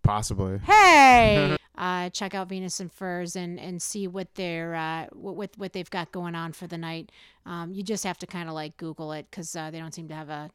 Possibly. 0.05 0.59
Hey, 0.59 1.57
uh, 1.77 2.09
check 2.09 2.33
out 2.35 2.49
Venus 2.49 2.79
and 2.79 2.91
Furs 2.91 3.35
and 3.35 3.59
and 3.59 3.81
see 3.81 4.07
what 4.07 4.33
they're 4.35 4.75
uh, 4.75 5.07
what 5.13 5.35
what 5.35 5.49
what 5.57 5.73
they've 5.73 5.89
got 5.89 6.11
going 6.11 6.35
on 6.35 6.53
for 6.53 6.67
the 6.67 6.77
night. 6.77 7.11
Um, 7.45 7.73
you 7.73 7.83
just 7.83 8.03
have 8.03 8.17
to 8.19 8.27
kind 8.27 8.47
of 8.47 8.55
like 8.55 8.77
Google 8.77 9.11
it 9.11 9.27
because 9.29 9.55
uh, 9.55 9.71
they 9.71 9.79
don't 9.79 9.93
seem 9.93 10.07
to 10.09 10.15
have 10.15 10.29
a 10.29 10.51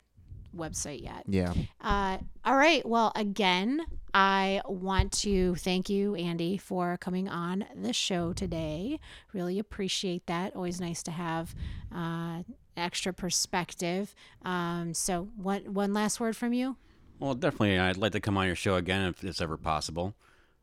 website 0.57 1.03
yet. 1.03 1.24
Yeah. 1.26 1.53
Uh, 1.80 2.18
all 2.44 2.57
right. 2.57 2.86
Well, 2.86 3.12
again, 3.14 3.82
I 4.14 4.61
want 4.66 5.12
to 5.20 5.55
thank 5.57 5.88
you, 5.88 6.14
Andy, 6.14 6.57
for 6.57 6.96
coming 6.96 7.28
on 7.28 7.64
the 7.74 7.92
show 7.92 8.32
today. 8.32 8.98
Really 9.32 9.59
appreciate 9.59 10.26
that. 10.26 10.55
Always 10.57 10.80
nice 10.80 11.03
to 11.05 11.11
have 11.11 11.55
uh, 11.94 12.42
extra 12.76 13.12
perspective. 13.12 14.14
Um, 14.44 14.94
so, 14.94 15.28
one 15.36 15.74
one 15.74 15.92
last 15.92 16.20
word 16.20 16.36
from 16.36 16.53
you. 16.53 16.76
Well, 17.20 17.34
definitely, 17.34 17.78
I'd 17.78 17.96
like 17.96 18.12
to 18.12 18.20
come 18.20 18.36
on 18.36 18.46
your 18.46 18.56
show 18.56 18.74
again 18.76 19.06
if 19.08 19.22
it's 19.22 19.40
ever 19.40 19.56
possible. 19.56 20.14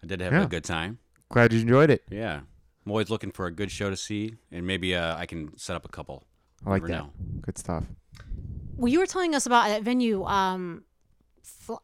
I 0.03 0.08
did 0.08 0.20
have 0.22 0.34
Yeah. 0.34 0.43
a 0.43 0.47
good 0.47 0.64
time. 0.64 0.99
Glad 1.30 1.53
you 1.53 1.62
enjoyed 1.62 1.89
it. 1.89 2.03
Yeah. 2.10 2.41
I'm 2.86 2.91
always 2.91 3.10
looking 3.10 3.32
for 3.32 3.45
a 3.47 3.51
good 3.51 3.72
show 3.72 3.89
to 3.89 3.97
see, 3.97 4.36
and 4.51 4.66
maybe 4.66 4.95
uh, 4.95 5.16
I 5.18 5.26
can 5.26 5.58
set 5.58 5.76
up 5.76 5.86
a 5.86 5.89
couple. 5.89 6.24
I 6.66 6.70
like 6.72 6.82
Never 6.84 6.88
that. 6.93 6.97
know. 7.03 7.12
Good 7.41 7.58
stuff. 7.58 7.84
Well, 8.76 8.88
you 8.91 8.99
were 8.99 9.05
telling 9.08 9.36
us 9.36 9.45
about 9.45 9.68
that 9.68 9.84
venue. 9.84 10.24
Um, 10.24 10.84
fl- 11.43 11.76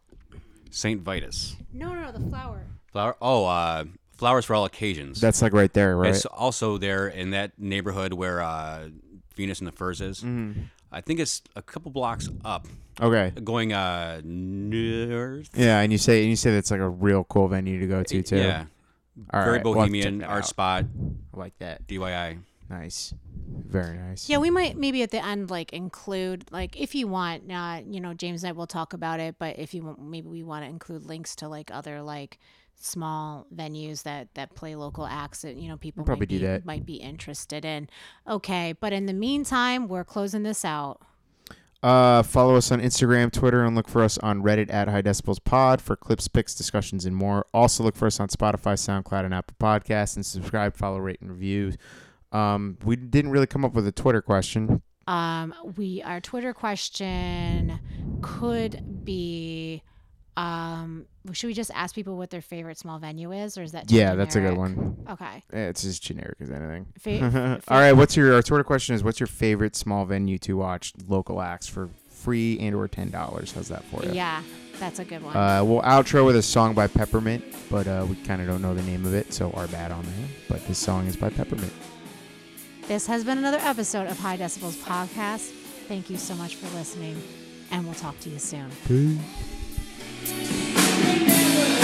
St. 0.69 1.01
Vitus. 1.01 1.55
no, 1.73 1.93
no, 1.93 2.01
no, 2.03 2.11
the 2.11 2.19
flower. 2.29 2.65
Flower. 2.91 3.15
Oh, 3.21 3.45
uh, 3.45 3.85
flowers 4.15 4.45
for 4.45 4.55
all 4.55 4.65
occasions. 4.65 5.19
That's 5.19 5.41
like 5.41 5.53
right 5.53 5.73
there, 5.73 5.97
right? 5.97 6.09
It's 6.15 6.25
also 6.25 6.77
there 6.77 7.07
in 7.07 7.31
that 7.31 7.51
neighborhood 7.59 8.13
where 8.13 8.41
uh, 8.41 8.89
Venus 9.35 9.59
and 9.59 9.67
the 9.67 9.71
Furs 9.71 9.99
is. 10.01 10.19
Mm-hmm. 10.21 10.61
I 10.93 11.01
think 11.01 11.19
it's 11.19 11.41
a 11.55 11.61
couple 11.61 11.91
blocks 11.91 12.29
up, 12.45 12.67
okay. 13.01 13.31
going 13.43 13.73
uh, 13.73 14.21
north. 14.23 15.49
Yeah, 15.55 15.79
and 15.79 15.91
you 15.91 15.97
say 15.97 16.21
and 16.21 16.29
you 16.29 16.35
say 16.35 16.51
that's 16.51 16.71
like 16.71 16.79
a 16.79 16.89
real 16.89 17.23
cool 17.23 17.47
venue 17.47 17.79
to 17.79 17.87
go 17.87 18.03
to 18.03 18.21
too. 18.21 18.37
Yeah, 18.37 18.65
All 19.31 19.43
very 19.43 19.57
right, 19.57 19.65
we'll 19.65 19.73
have 19.73 19.89
to 19.89 19.91
check 19.93 20.03
bohemian 20.03 20.17
that 20.19 20.29
art 20.29 20.43
out. 20.43 20.49
spot. 20.49 20.85
I 21.33 21.37
like 21.37 21.57
that. 21.59 21.87
DIY. 21.87 22.39
Nice. 22.69 23.13
Very 23.47 23.97
nice. 23.97 24.29
Yeah, 24.29 24.37
we 24.37 24.49
might 24.49 24.77
maybe 24.77 25.03
at 25.03 25.11
the 25.11 25.23
end 25.23 25.49
like 25.49 25.73
include 25.73 26.45
like 26.51 26.79
if 26.79 26.95
you 26.95 27.07
want, 27.07 27.51
uh, 27.51 27.81
you 27.85 27.99
know, 27.99 28.13
James 28.13 28.43
and 28.43 28.49
I 28.49 28.51
will 28.53 28.67
talk 28.67 28.93
about 28.93 29.19
it, 29.19 29.35
but 29.37 29.59
if 29.59 29.73
you 29.73 29.83
want, 29.83 30.01
maybe 30.01 30.27
we 30.27 30.43
want 30.43 30.63
to 30.63 30.69
include 30.69 31.05
links 31.05 31.35
to 31.37 31.47
like 31.47 31.69
other 31.71 32.01
like 32.01 32.39
small 32.83 33.47
venues 33.55 34.03
that 34.03 34.27
that 34.35 34.53
play 34.55 34.75
local 34.75 35.05
acts 35.05 35.41
that 35.41 35.55
you 35.55 35.69
know 35.69 35.77
people 35.77 36.03
probably 36.03 36.23
might 36.23 36.29
do 36.29 36.39
be, 36.39 36.45
that. 36.45 36.65
might 36.65 36.85
be 36.85 36.95
interested 36.95 37.65
in. 37.65 37.89
Okay, 38.27 38.73
but 38.79 38.93
in 38.93 39.05
the 39.05 39.13
meantime, 39.13 39.87
we're 39.87 40.03
closing 40.03 40.43
this 40.43 40.65
out. 40.65 41.01
Uh, 41.81 42.23
follow 42.23 42.55
us 42.55 42.71
on 42.71 42.79
Instagram, 42.79 43.29
Twitter, 43.29 43.65
and 43.65 43.75
look 43.75 43.89
for 43.89 44.03
us 44.03 44.17
on 44.19 44.41
Reddit 44.41 44.71
at 44.71 44.87
High 44.87 45.01
Decibels 45.01 45.43
Pod 45.43 45.81
for 45.81 45.97
clips, 45.97 46.29
picks, 46.29 46.55
discussions, 46.55 47.05
and 47.05 47.13
more. 47.13 47.45
Also, 47.53 47.83
look 47.83 47.97
for 47.97 48.05
us 48.05 48.21
on 48.21 48.29
Spotify, 48.29 48.75
SoundCloud, 48.75 49.25
and 49.25 49.33
Apple 49.33 49.57
Podcasts, 49.59 50.15
and 50.15 50.25
subscribe, 50.25 50.77
follow, 50.77 50.99
rate, 50.99 51.19
and 51.19 51.29
review. 51.29 51.73
Um, 52.31 52.77
we 52.85 52.95
didn't 52.95 53.31
really 53.31 53.47
come 53.47 53.65
up 53.65 53.73
with 53.73 53.85
a 53.85 53.91
Twitter 53.91 54.21
question. 54.21 54.81
Um, 55.07 55.53
we 55.75 56.01
our 56.03 56.21
Twitter 56.21 56.53
question 56.53 57.79
could 58.21 59.03
be, 59.03 59.83
um, 60.35 61.05
should 61.31 61.47
we 61.47 61.53
just 61.53 61.71
ask 61.75 61.93
people 61.93 62.17
what 62.17 62.29
their 62.31 62.41
favorite 62.41 62.77
small 62.77 62.97
venue 62.99 63.31
is, 63.31 63.57
or 63.57 63.63
is 63.63 63.71
that 63.73 63.87
too 63.87 63.95
Yeah, 63.95 64.15
that's 64.15 64.35
a 64.35 64.41
good 64.41 64.57
one. 64.57 64.97
Okay. 65.09 65.43
Eh, 65.53 65.67
It's 65.67 65.85
as 65.85 65.99
generic 65.99 66.37
as 66.41 66.49
anything. 66.49 66.85
Fa- 66.99 67.61
All 67.67 67.77
right, 67.79 67.93
what's 67.93 68.15
your 68.17 68.33
our 68.33 68.41
Twitter 68.41 68.63
question 68.63 68.95
is 68.95 69.03
what's 69.03 69.19
your 69.19 69.27
favorite 69.27 69.75
small 69.75 70.05
venue 70.05 70.37
to 70.39 70.57
watch 70.57 70.93
local 71.07 71.41
acts 71.41 71.67
for 71.67 71.89
free 72.09 72.57
and 72.59 72.75
or 72.75 72.87
ten 72.87 73.09
dollars? 73.11 73.51
How's 73.51 73.67
that 73.67 73.83
for 73.85 74.03
you? 74.05 74.11
Yeah, 74.13 74.41
that's 74.79 74.99
a 74.99 75.05
good 75.05 75.21
one. 75.23 75.35
Uh, 75.37 75.63
we'll 75.63 75.81
outro 75.83 76.25
with 76.25 76.35
a 76.35 76.41
song 76.41 76.73
by 76.73 76.87
Peppermint, 76.87 77.43
but 77.69 77.87
uh, 77.87 78.05
we 78.09 78.15
kind 78.17 78.41
of 78.41 78.47
don't 78.47 78.61
know 78.61 78.73
the 78.73 78.83
name 78.83 79.05
of 79.05 79.13
it, 79.13 79.31
so 79.33 79.51
our 79.51 79.67
bad 79.67 79.91
on 79.91 80.03
that. 80.03 80.29
But 80.49 80.65
this 80.67 80.77
song 80.79 81.05
is 81.07 81.15
by 81.15 81.29
Peppermint. 81.29 81.71
This 82.87 83.05
has 83.07 83.23
been 83.23 83.37
another 83.37 83.59
episode 83.61 84.07
of 84.07 84.17
High 84.19 84.37
Decibels 84.37 84.75
Podcast. 84.83 85.51
Thank 85.87 86.09
you 86.09 86.17
so 86.17 86.33
much 86.35 86.55
for 86.55 86.75
listening, 86.75 87.21
and 87.71 87.85
we'll 87.85 87.93
talk 87.95 88.19
to 88.21 88.29
you 88.29 88.39
soon. 88.39 88.69
Peace. 88.87 89.19
Amen. 90.25 91.82